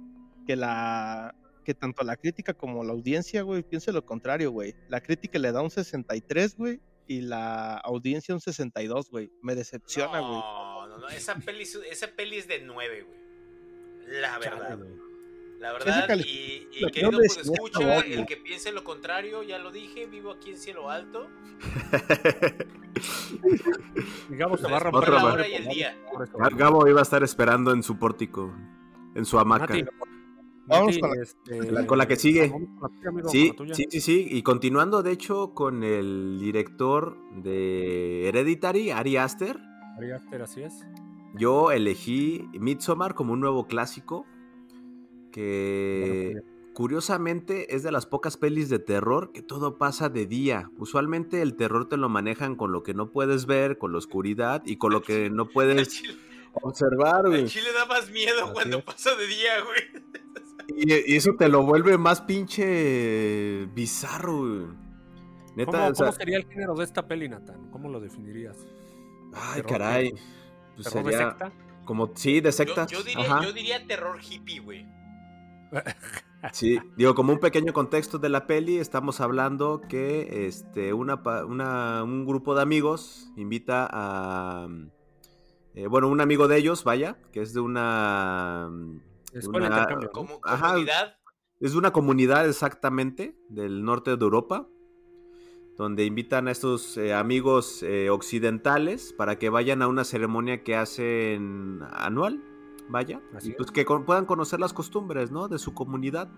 [0.47, 1.35] Que la.
[1.65, 4.75] Que tanto la crítica como la audiencia, güey, piense lo contrario, güey.
[4.89, 6.81] La crítica le da un 63, güey.
[7.07, 9.31] Y la audiencia un 62, güey.
[9.43, 10.33] Me decepciona, güey.
[10.33, 13.19] No, no, no, esa peli, es- esa peli es de 9, güey.
[14.21, 14.69] La verdad.
[14.71, 15.13] Chale, güey.
[15.61, 20.07] La verdad, y, y querido pues escucha, el que piense lo contrario, ya lo dije,
[20.07, 21.29] vivo aquí en cielo alto.
[24.29, 25.97] Digamos, se va a romper la hora y el día.
[26.57, 28.53] Gabo iba a estar esperando en su pórtico,
[29.15, 29.73] en su hamaca.
[30.67, 32.49] Vamos con la- este, la- con la que sigue.
[32.49, 33.75] vamos con la tuya, amigo, Sí, con la tuya.
[33.75, 34.27] sí, sí, sí.
[34.31, 39.59] Y continuando, de hecho, con el director de Hereditary, Ari Aster,
[39.99, 40.85] Ari Aster, así es.
[41.35, 44.25] yo elegí Midsommar como un nuevo clásico
[45.33, 46.41] que
[46.75, 50.71] curiosamente es de las pocas pelis de terror que todo pasa de día.
[50.79, 54.63] Usualmente el terror te lo manejan con lo que no puedes ver, con la oscuridad
[54.65, 56.03] y con lo que no puedes
[56.63, 57.47] observar, güey.
[57.47, 58.85] chile da más miedo Así cuando es.
[58.85, 60.03] pasa de día, güey.
[60.69, 64.67] Y, y eso te lo vuelve más pinche bizarro, güey.
[65.57, 67.71] Neta, ¿Cómo, o sea, cómo sería el género de esta peli, Nathan?
[67.71, 68.69] ¿Cómo lo definirías?
[69.33, 70.13] ay, terror caray.
[70.75, 71.53] Pues ¿Terror de sería secta?
[71.85, 72.91] como, sí, de Yo, sectas.
[72.91, 74.87] yo diría, yo diría terror hippie, güey.
[76.53, 82.03] Sí, digo, como un pequeño contexto de la peli, estamos hablando que este, una, una-
[82.03, 84.67] un grupo de amigos invita a...
[85.75, 88.69] eh, bueno, un amigo de ellos, vaya, que es de una...
[89.33, 90.13] Escuela una- de intercambio, ¿no?
[90.13, 90.69] Como Ajá.
[90.73, 91.17] comunidad.
[91.61, 94.67] Es una comunidad exactamente del norte de Europa,
[95.79, 100.77] donde invitan a estos eh, amigos eh, occidentales para que vayan a una ceremonia que
[100.77, 102.43] hacen anual,
[102.89, 105.49] vaya, Así pues que con- puedan conocer las costumbres, ¿no?
[105.49, 106.29] De su comunidad.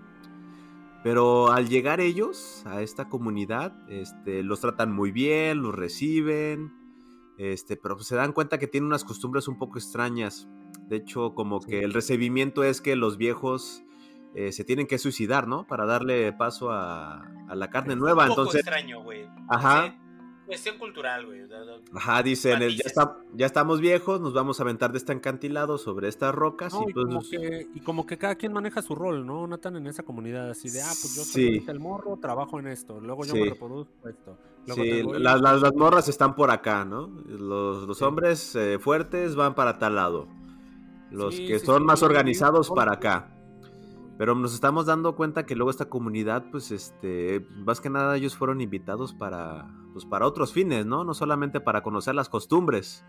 [1.03, 6.73] Pero al llegar ellos a esta comunidad, este, los tratan muy bien, los reciben,
[7.37, 10.47] Este, pero pues se dan cuenta que tiene unas costumbres un poco extrañas.
[10.89, 13.83] De hecho, como que el recibimiento es que los viejos
[14.35, 15.67] eh, se tienen que suicidar, ¿no?
[15.67, 18.25] Para darle paso a, a la carne nueva.
[18.25, 19.27] Un poco Entonces, extraño, güey.
[19.49, 19.87] Ajá.
[19.87, 20.01] Sí,
[20.47, 21.41] Cuestión cultural, güey.
[21.95, 22.87] ajá, dicen, el, ya, Matices.
[22.87, 26.75] está, ya estamos viejos, nos vamos a aventar de este encantilado sobre estas rocas.
[26.75, 29.47] No, y pues, como que, y como que cada quien maneja su rol, ¿no?
[29.47, 31.65] Nathan en esa comunidad, así de, ah, pues yo soy Sí.
[31.67, 33.41] el morro, trabajo en esto, luego yo Sí.
[33.41, 34.37] me reproduzco esto.
[34.67, 35.41] Luego Sí, tengo las, hijos.
[35.43, 37.07] las- las morras están por acá, ¿no?
[37.27, 40.29] Los, hombres eh, fuertes van para tal lado.
[41.15, 43.31] Los Sí, que sí, son sí, más organizados para acá.
[44.19, 48.37] Pero nos estamos dando cuenta que luego esta comunidad, pues, este, más que nada ellos
[48.37, 51.05] fueron invitados para, pues, para otros fines, ¿no?
[51.05, 53.05] No solamente para conocer las costumbres.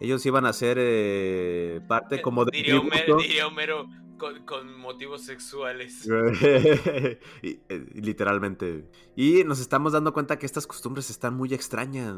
[0.00, 3.86] Ellos iban a ser eh, parte como de diría, Homero, diría Homero,
[4.18, 6.08] con, con motivos sexuales.
[7.42, 8.88] Y, eh, literalmente.
[9.16, 12.16] Y nos estamos dando cuenta que estas costumbres están muy extrañas.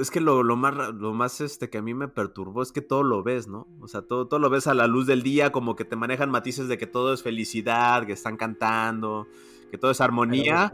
[0.00, 2.80] Es que lo, lo más, lo más este, que a mí me perturbó es que
[2.80, 3.68] todo lo ves, ¿no?
[3.80, 6.30] O sea, todo, todo lo ves a la luz del día, como que te manejan
[6.30, 9.26] matices de que todo es felicidad, que están cantando,
[9.70, 10.72] que todo es armonía.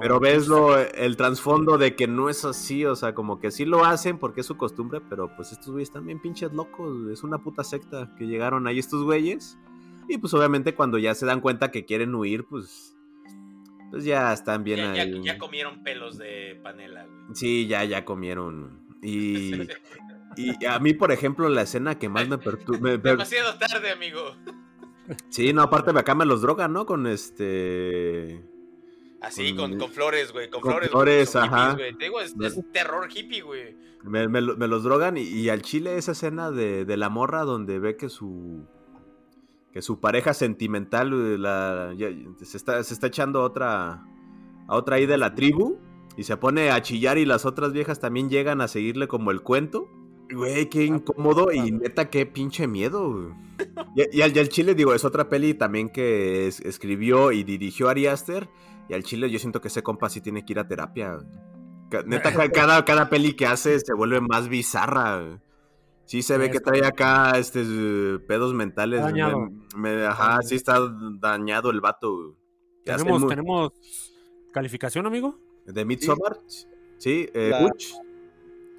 [0.00, 3.66] Pero ves lo, el trasfondo de que no es así, o sea, como que sí
[3.66, 7.24] lo hacen porque es su costumbre, pero pues estos güeyes están bien pinches locos, es
[7.24, 9.58] una puta secta que llegaron ahí estos güeyes.
[10.08, 12.93] Y pues obviamente cuando ya se dan cuenta que quieren huir, pues,
[13.94, 15.22] pues ya están bien Ya, ya- ahí.
[15.22, 17.34] ya comieron pelos de panela, güey.
[17.34, 18.80] Sí, ya, ya comieron.
[19.06, 19.52] Y,
[20.36, 22.96] y a mí, por ejemplo, la escena que más me perturba...
[22.96, 24.34] Demasiado tarde, amigo.
[25.28, 26.86] Sí, no, aparte acá me los drogan, ¿no?
[26.86, 28.42] Con este...
[29.20, 30.48] Así, Con- con, con flores, güey.
[30.50, 31.72] Con, con flores, flores, ajá.
[31.72, 31.98] hippies.
[31.98, 33.76] Te digo, es, es terror hippie, güey.
[34.02, 37.42] Me, me me los drogan y, y al chile esa escena de, de la morra
[37.44, 38.66] donde ve que su
[39.74, 42.08] que su pareja sentimental eh, la, ya-
[42.42, 44.06] se, está, se está echando a otra
[44.66, 45.76] a otra ahí de la tribu
[46.16, 49.42] y se pone a chillar y las otras viejas también llegan a seguirle como el
[49.42, 49.90] cuento.
[50.32, 53.34] Güey, qué incómodo y neta qué pinche miedo.
[53.94, 57.44] Y, y al, y al chile digo, es otra peli también que es- escribió y
[57.44, 58.48] dirigió Ari Aster
[58.88, 61.18] y al chile yo siento que ese compa sí tiene que ir a terapia.
[62.06, 65.42] Neta, ca- cada, cada peli que hace se vuelve más bizarra.
[66.06, 67.64] Sí se ve Es que trae acá este
[68.26, 69.00] pedos mentales.
[69.00, 69.50] Está dañado.
[69.76, 70.78] Me- me- ajá, sí está
[71.20, 72.36] dañado el vato.
[72.84, 73.72] ¿Tenemos, mu- ¿Tenemos
[74.52, 75.38] calificación, amigo?
[75.66, 76.38] ¿De Midsommar?
[76.98, 77.72] Sí, eh, La-.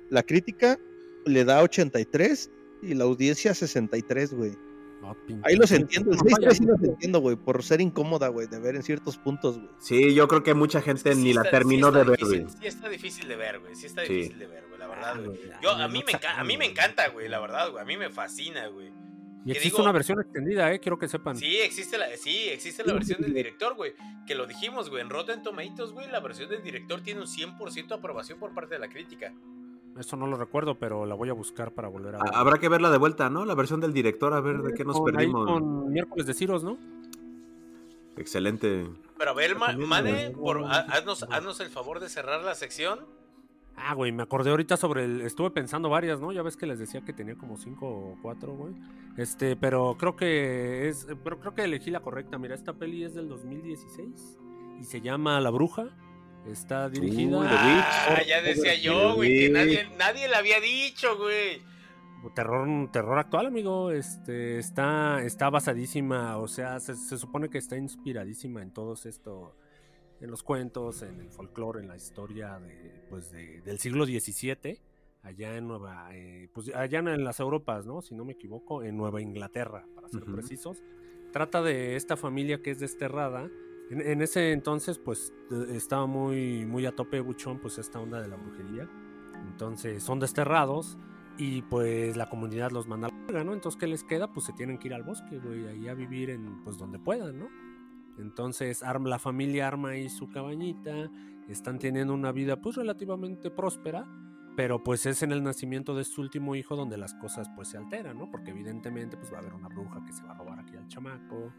[0.10, 0.78] La crítica
[1.26, 2.52] le da 83
[2.84, 4.56] y la audiencia 63, güey.
[5.06, 6.12] No, Ahí los sí, entiendo.
[6.12, 6.24] El no.
[6.24, 9.70] 6 sí los entiendo, güey, por ser incómoda, güey, de ver en ciertos puntos, güey.
[9.80, 12.46] Sí, yo creo que mucha gente Sí ni la terminó sí de ver, güey.
[12.62, 13.76] Sí está difícil de ver, güey.
[13.76, 14.14] Sí está Sí.
[14.14, 15.40] difícil de ver, güey, la verdad, Ah, güey.
[15.62, 16.70] Yo, a mí, me, enca- a mí me güey.
[16.72, 17.82] encanta, güey, la verdad, güey.
[17.82, 18.92] A mí me fascina, güey.
[19.48, 21.38] Y existe digo- una versión extendida, eh, quiero que sepan.
[21.38, 23.94] Sí, existe la, sí, existe la versión del director, güey.
[24.26, 25.04] Que lo dijimos, güey.
[25.04, 28.74] En Rotten Tomatoes, güey, la versión del director tiene un 100% de aprobación por parte
[28.74, 29.32] de la crítica.
[29.98, 32.34] Eso no lo recuerdo, pero la voy a buscar para volver a ver.
[32.34, 33.46] Ha- Habrá que verla de vuelta, ¿no?
[33.46, 35.50] La versión del director, a ver de qué nos Con- ahí perdimos.
[35.50, 36.78] con miércoles de Ciros, ¿no?
[38.18, 38.88] Excelente.
[39.18, 43.00] Pero a ver, Ma- Mane, por, ha- haznos, haznos el favor de cerrar la sección.
[43.78, 45.22] Ah, güey, me acordé ahorita sobre el.
[45.22, 46.32] Estuve pensando varias, ¿no?
[46.32, 48.74] Ya ves que les decía que tenía como cinco o cuatro, güey.
[49.18, 51.08] Este, pero creo que es.
[51.26, 52.38] Pero creo que elegí la correcta.
[52.38, 54.40] Mira, esta peli es del 2016
[54.80, 55.88] y se llama La Bruja.
[56.50, 57.42] Está dirigida.
[57.42, 58.28] The Ah, Witch.
[58.28, 61.62] ya decía yo, güey, que nadie, nadie le había dicho, güey.
[62.34, 63.92] Terror, terror actual, amigo.
[63.92, 69.56] Este, está, está basadísima, o sea, se, se supone que está inspiradísima en todos esto,
[70.22, 74.80] en los cuentos, en el folclore, en la historia de, pues de- del siglo XVII,
[75.24, 78.02] allá en Nueva, eh, pues allá en las Europas, ¿no?
[78.02, 80.34] Si no me equivoco, en Nueva Inglaterra, para ser Ujú.
[80.34, 80.82] precisos.
[81.32, 83.50] Trata de esta familia que es desterrada.
[83.90, 88.28] En, ese entonces, pues de- estaba muy, muy a tope buchón, pues esta onda de
[88.28, 88.90] la brujería.
[89.48, 90.98] Entonces son desterrados
[91.38, 93.54] y pues la comunidad los manda a la verga, ¿no?
[93.54, 94.32] Entonces, ¿qué les queda?
[94.32, 97.38] Pues se tienen que ir al bosque, güey, ahí a vivir en, pues donde puedan,
[97.40, 97.48] ¿no?
[98.18, 101.12] Entonces, arma, la familia arma ahí su cabañita,
[101.50, 104.08] están teniendo una vida pues relativamente próspera,
[104.56, 107.78] pero pues es en el nacimiento de su último hijo donde las cosas pues se
[107.78, 108.32] alteran, ¿no?
[108.32, 110.88] Porque evidentemente pues va a haber una bruja que se va a robar aquí al
[110.88, 111.52] chamaco,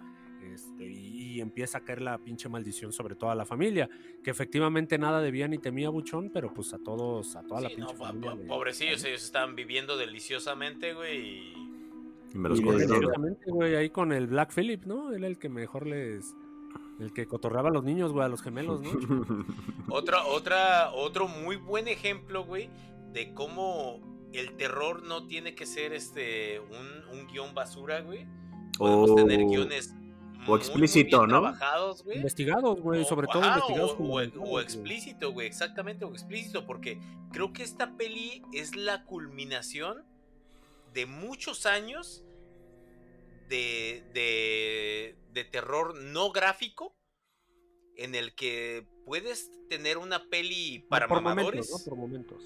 [0.55, 3.89] este, y, y empieza a caer la pinche maldición sobre toda la familia,
[4.23, 7.93] que efectivamente nada debía ni temía Buchón, pero pues a todos, a toda la pinche
[7.94, 8.31] no, familia.
[8.36, 11.18] po- pobrecillos, ellos estaban viviendo deliciosamente, güey.
[11.20, 11.52] y-
[12.35, 12.68] Y me los Y.
[12.68, 15.12] Exactamente, güey, ahí con el Black Phillip, ¿no?
[15.12, 16.35] Él el que mejor les...
[16.98, 18.90] El que cotorreaba a los niños, güey, a los gemelos, ¿no?
[19.90, 22.68] Otra, otra, otro muy buen ejemplo, güey,
[23.12, 24.01] de cómo
[24.32, 28.27] el terror no tiene que ser este un, un guion basura, güey.
[28.78, 29.14] Podemos Oh.
[29.14, 29.94] tener guiones
[30.48, 31.43] muy, explícito, muy bien ¿no?
[31.43, 32.16] trabajados, güey.
[32.18, 33.93] Investigados, güey, O- sobre todo ajá, investigados.
[33.93, 36.98] o, como o- o explícito, güey, exactamente, o explícito, porque
[37.32, 40.05] creo que esta peli es la culminación
[40.93, 42.23] de muchos años
[43.48, 46.97] de, de, de terror no gráfico
[47.97, 51.70] en el que puedes tener una peli para por mamadores.
[51.70, 51.90] momentos, ¿no?
[51.90, 52.43] Por momentos.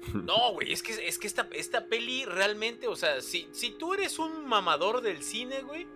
[0.24, 3.92] No, güey, es que, es que esta, esta peli realmente, o sea, si, si tú
[3.92, 5.86] eres un mamador del cine, güey,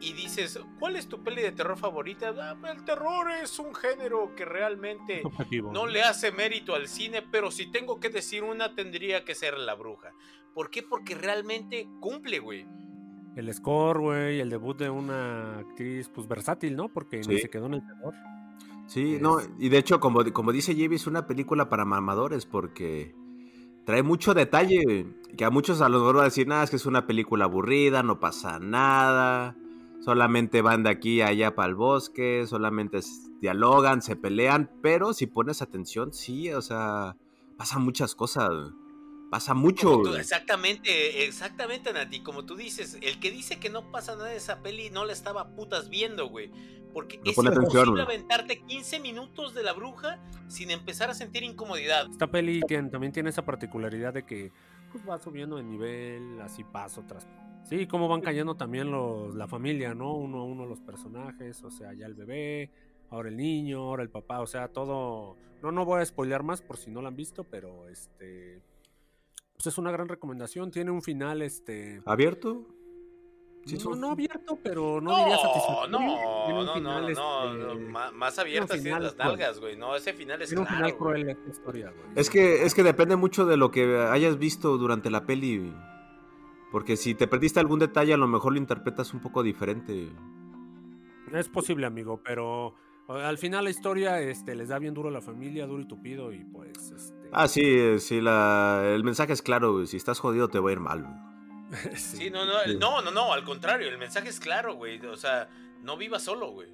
[0.00, 2.34] y dices, ¿cuál es tu peli de terror favorita?
[2.38, 5.72] Ah, el terror es un género que realmente Objetivo.
[5.72, 9.56] no le hace mérito al cine, pero si tengo que decir una, tendría que ser
[9.58, 10.12] La Bruja.
[10.54, 10.82] ¿Por qué?
[10.82, 12.66] Porque realmente cumple, güey.
[13.36, 16.88] El score, güey, el debut de una actriz, pues versátil, ¿no?
[16.88, 17.38] Porque ni Sí.
[17.40, 18.14] se quedó en el terror.
[18.86, 22.46] Sí, Es- no, y de hecho, como, como dice Javi, es una película para mamadores
[22.46, 23.14] porque
[23.84, 25.06] trae mucho detalle.
[25.36, 27.44] Que a muchos a lo mejor van a decir, nada, es que es una película
[27.44, 29.54] aburrida, no pasa nada.
[30.00, 33.00] Solamente van de aquí a allá para el bosque, solamente
[33.40, 37.16] dialogan, se pelean, pero si pones atención, sí, o sea,
[37.56, 38.50] pasan muchas cosas.
[39.30, 40.02] Pasa mucho.
[40.02, 42.22] Tú- exactamente, exactamente, Nati.
[42.22, 45.12] Como tú dices, el que dice que no pasa nada de esa peli no la
[45.12, 46.52] estaba putas viendo, güey.
[46.92, 50.18] Porque No es imposible aventarte 15 minutos de la bruja
[50.48, 52.06] sin empezar a sentir incomodidad.
[52.10, 54.52] Esta peli tiene- también tiene esa particularidad de que
[54.92, 57.26] pues, va subiendo de nivel, así paso tras.
[57.68, 60.14] Sí, cómo van cayendo también los, la familia, ¿no?
[60.14, 62.70] Uno a uno los personajes, o sea, ya el bebé,
[63.10, 65.36] ahora el niño, ahora el papá, o sea, todo.
[65.62, 68.62] No, no voy a spoilear más por si no la han visto, pero este.
[69.54, 70.70] Pues es una gran recomendación.
[70.70, 72.02] Tiene un final, este.
[72.04, 72.66] ¿Abierto?
[73.64, 75.88] Sí, no, no abierto, pero no, No, diría no, satisfactorio.
[75.98, 79.76] no, no, no, no, este, Más abiertas tienen las nalgas, güey.
[79.76, 81.22] No, ese final es Tiene un claro, final güey.
[81.24, 82.06] cruel esta historia, güey.
[82.14, 85.74] Es que, es que depende mucho de lo que hayas visto durante la peli.
[86.72, 90.08] Porque si te perdiste algún detalle, a lo mejor lo interpretas un poco diferente.
[91.32, 92.74] Es posible, amigo, pero
[93.08, 95.86] eh, al final la historia este, les da bien duro a la familia, duro y
[95.88, 96.90] tupido, y pues.
[96.90, 99.86] Este, Ah, sí, sí, la, el mensaje es claro, güey.
[99.86, 101.06] Si estás jodido, te va a ir mal.
[101.96, 105.04] Sí, no, no, el- no, no, no, al contrario, el mensaje es claro, güey.
[105.06, 105.48] O sea,
[105.82, 106.68] no vivas solo, güey.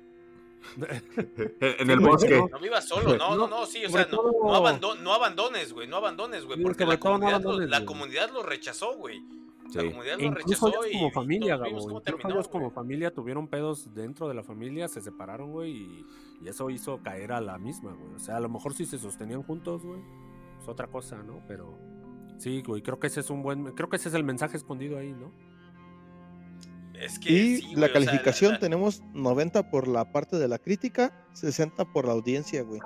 [1.60, 2.36] En el bosque.
[2.36, 2.48] ¿no?
[2.48, 5.88] No vivas solo, no, no, no, sí, o sea, no, no, abando- no abandones, güey,
[5.88, 9.20] no abandones, güey, porque la comunidad, lo, la comunidad lo rechazó, güey.
[9.74, 9.88] La Sí.
[9.90, 11.70] comunidad E lo incluso rechazó ellos y como familia, Gabo.
[11.78, 16.06] Incluso terminó, ellos como familia tuvieron pedos dentro de la familia, se separaron, güey, y,
[16.42, 18.14] y eso hizo caer a la misma, güey.
[18.14, 20.00] O sea, a lo mejor si se sostenían juntos, güey,
[20.60, 21.40] es otra cosa, ¿no?
[21.48, 21.78] Pero
[22.38, 24.98] sí, güey, creo que ese es un buen, creo que ese es el mensaje escondido
[24.98, 25.32] ahí, ¿no?
[27.00, 30.36] Es que Y sí, güey, la o sea, calificación la- tenemos 90 por la parte
[30.38, 32.80] de la crítica, 60 por la audiencia, güey.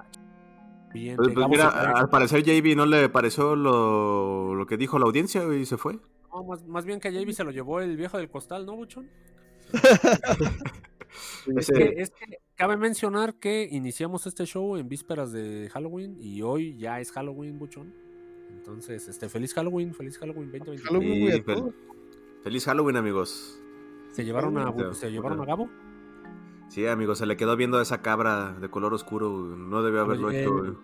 [0.95, 1.81] Bien, Pues, pues mira, fue.
[2.01, 5.77] al parecer JB no le pareció lo, lo que dijo la audiencia güey, y se
[5.77, 5.99] fue.
[6.37, 8.77] No, más, más bien que a Javi se lo llevó el viejo del costal, ¿no,
[8.77, 9.09] Buchón?
[11.57, 16.43] Es que, es que cabe mencionar que iniciamos este show en vísperas de Halloween y
[16.43, 17.95] hoy ya es Halloween, Buchón.
[18.51, 20.83] Entonces, este, feliz Halloween, feliz Halloween 2021.
[20.91, 21.75] Halloween, Sí, fel-.
[22.43, 23.59] Feliz Halloween, amigos.
[24.13, 25.71] ¿Se llevaron a, se llevaron a Gabo?
[26.69, 29.31] Sí, amigos, se le quedó viendo a esa cabra de color oscuro.
[29.31, 30.65] No debió haberlo Oye, hecho.
[30.65, 30.77] el-.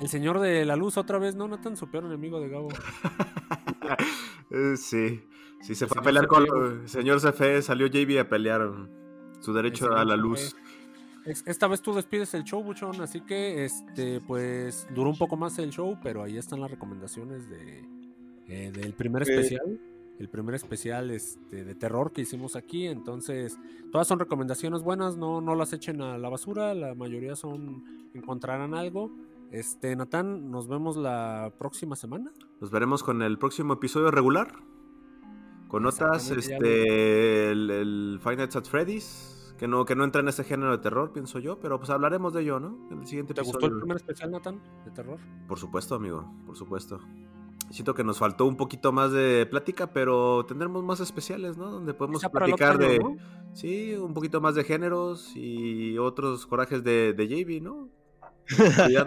[0.00, 1.46] El señor de la luz otra vez, ¿no?
[1.48, 2.68] No tan su peor enemigo de Gabo.
[4.52, 5.22] Eh, sí,
[5.62, 7.62] sí, se El fue a pelear con el señor CFE.
[7.62, 8.68] Salió JB a pelear
[9.40, 10.56] su derecho a la luz.
[11.24, 15.36] Es- Esta vez tú despides el show, Buchón, así que, este, pues, duró un poco
[15.36, 17.84] más el show, pero ahí están las recomendaciones de,
[18.48, 19.30] eh, del primer Eh.
[19.30, 19.80] especial.
[20.18, 22.86] El primer especial este, de terror que hicimos aquí.
[22.88, 23.56] Entonces,
[23.92, 26.74] todas son recomendaciones buenas, no, no las echen a la basura.
[26.74, 27.84] La mayoría son,
[28.14, 29.10] encontrarán algo.
[29.50, 32.32] Este, Natán, nos vemos la próxima semana.
[32.60, 34.52] Nos veremos con el próximo episodio regular.
[35.68, 39.36] Con notas, este, el, el Five Nights at Freddy's.
[39.58, 41.58] Que no, que no entra en este género de terror, pienso yo.
[41.60, 42.88] Pero pues hablaremos de ello, ¿no?
[42.90, 43.60] En el siguiente ¿Te episodio.
[43.60, 45.18] gustó el primer especial, Natán, de terror?
[45.46, 46.98] Por supuesto, amigo, por supuesto.
[47.70, 51.70] Siento que nos faltó un poquito más de plática, pero tendremos más especiales, ¿no?
[51.70, 53.16] Donde podemos platicar de, año, ¿no?
[53.52, 57.88] sí, un poquito más de géneros y otros corajes de, de JB, ¿no?
[58.90, 59.06] Ya-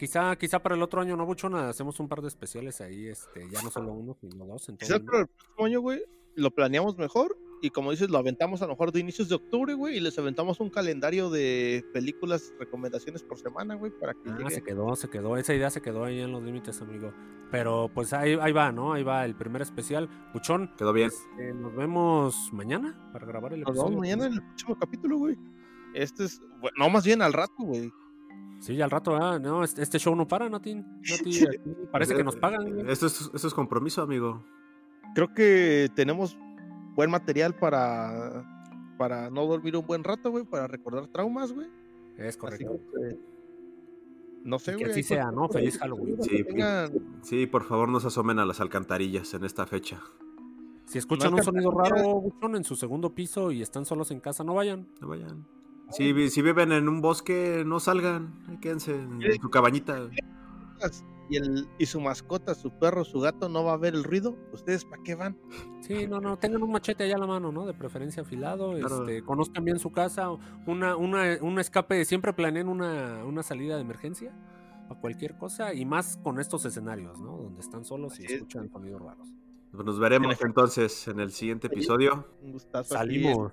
[0.00, 1.68] Quizá, quizá para el otro año, ¿no, Buchona?
[1.68, 4.72] Hacemos un par de especiales ahí, este, ya no solo uno, sino dos.
[4.78, 6.02] Quizás el para el próximo año, güey,
[6.36, 9.74] lo planeamos mejor y como dices, lo aventamos a lo mejor de inicios de octubre,
[9.74, 14.38] güey, y les aventamos un calendario de películas, recomendaciones por semana, güey, para que Ah,
[14.38, 14.48] llegue.
[14.50, 15.36] se quedó, se quedó.
[15.36, 17.12] Esa idea se quedó ahí en los límites, amigo.
[17.50, 18.94] Pero pues ahí, ahí va, ¿no?
[18.94, 20.08] Ahí va el primer especial.
[20.32, 21.08] Buchón, Quedó bien.
[21.08, 23.90] este, nos vemos mañana para grabar el Nos episodio.
[23.90, 25.36] vemos mañana en el próximo capítulo, güey.
[25.92, 27.92] Este es, bueno, no, más bien al rato, güey.
[28.60, 30.48] Sí, al rato, ah, no, este, show no para.
[30.48, 30.84] Nati,
[31.92, 32.72] parece que nos pagan.
[32.72, 32.90] güey.
[32.90, 34.44] Esto es, esto es compromiso, amigo.
[35.14, 36.36] Creo que tenemos
[36.94, 38.44] buen material para
[38.98, 41.68] para no dormir un buen rato, güey, para recordar traumas, güey.
[42.18, 42.78] Es correcto.
[42.92, 43.16] que,
[44.44, 44.90] no sé, Y que güey.
[44.90, 45.48] así ahí sea, ¿no?
[45.48, 46.22] Feliz que Halloween.
[46.22, 46.92] Sí, tengan-
[47.22, 50.02] Sí, por favor no se asomen a las alcantarillas en esta fecha.
[50.84, 54.20] Si escuchan No un sonido raro, buchón, en su segundo piso y están solos en
[54.20, 54.86] casa, no vayan.
[55.00, 55.46] No vayan.
[55.92, 58.58] Si, si viven en un bosque, no salgan.
[58.60, 60.08] Quédense en su cabañita.
[61.28, 64.36] y, el, y su mascota, su perro, su gato no va a ver el ruido,
[64.52, 65.36] ¿ustedes para qué van?
[65.80, 67.66] Sí, no, no, tengan un machete allá a la mano, ¿no?
[67.66, 69.02] De preferencia afilado, Claro.
[69.06, 70.30] este, conozcan bien su casa,
[70.66, 74.32] una, una, un escape, siempre planeen una, una salida de emergencia
[74.88, 77.36] para cualquier cosa y más con estos escenarios, ¿no?
[77.36, 78.32] Donde están solos y es.
[78.32, 79.28] escuchan sonidos raros.
[79.72, 82.26] Pues Nos veremos entonces en el siguiente episodio.
[82.42, 82.96] Un gustazo.
[82.96, 83.52] aquí, Salimos.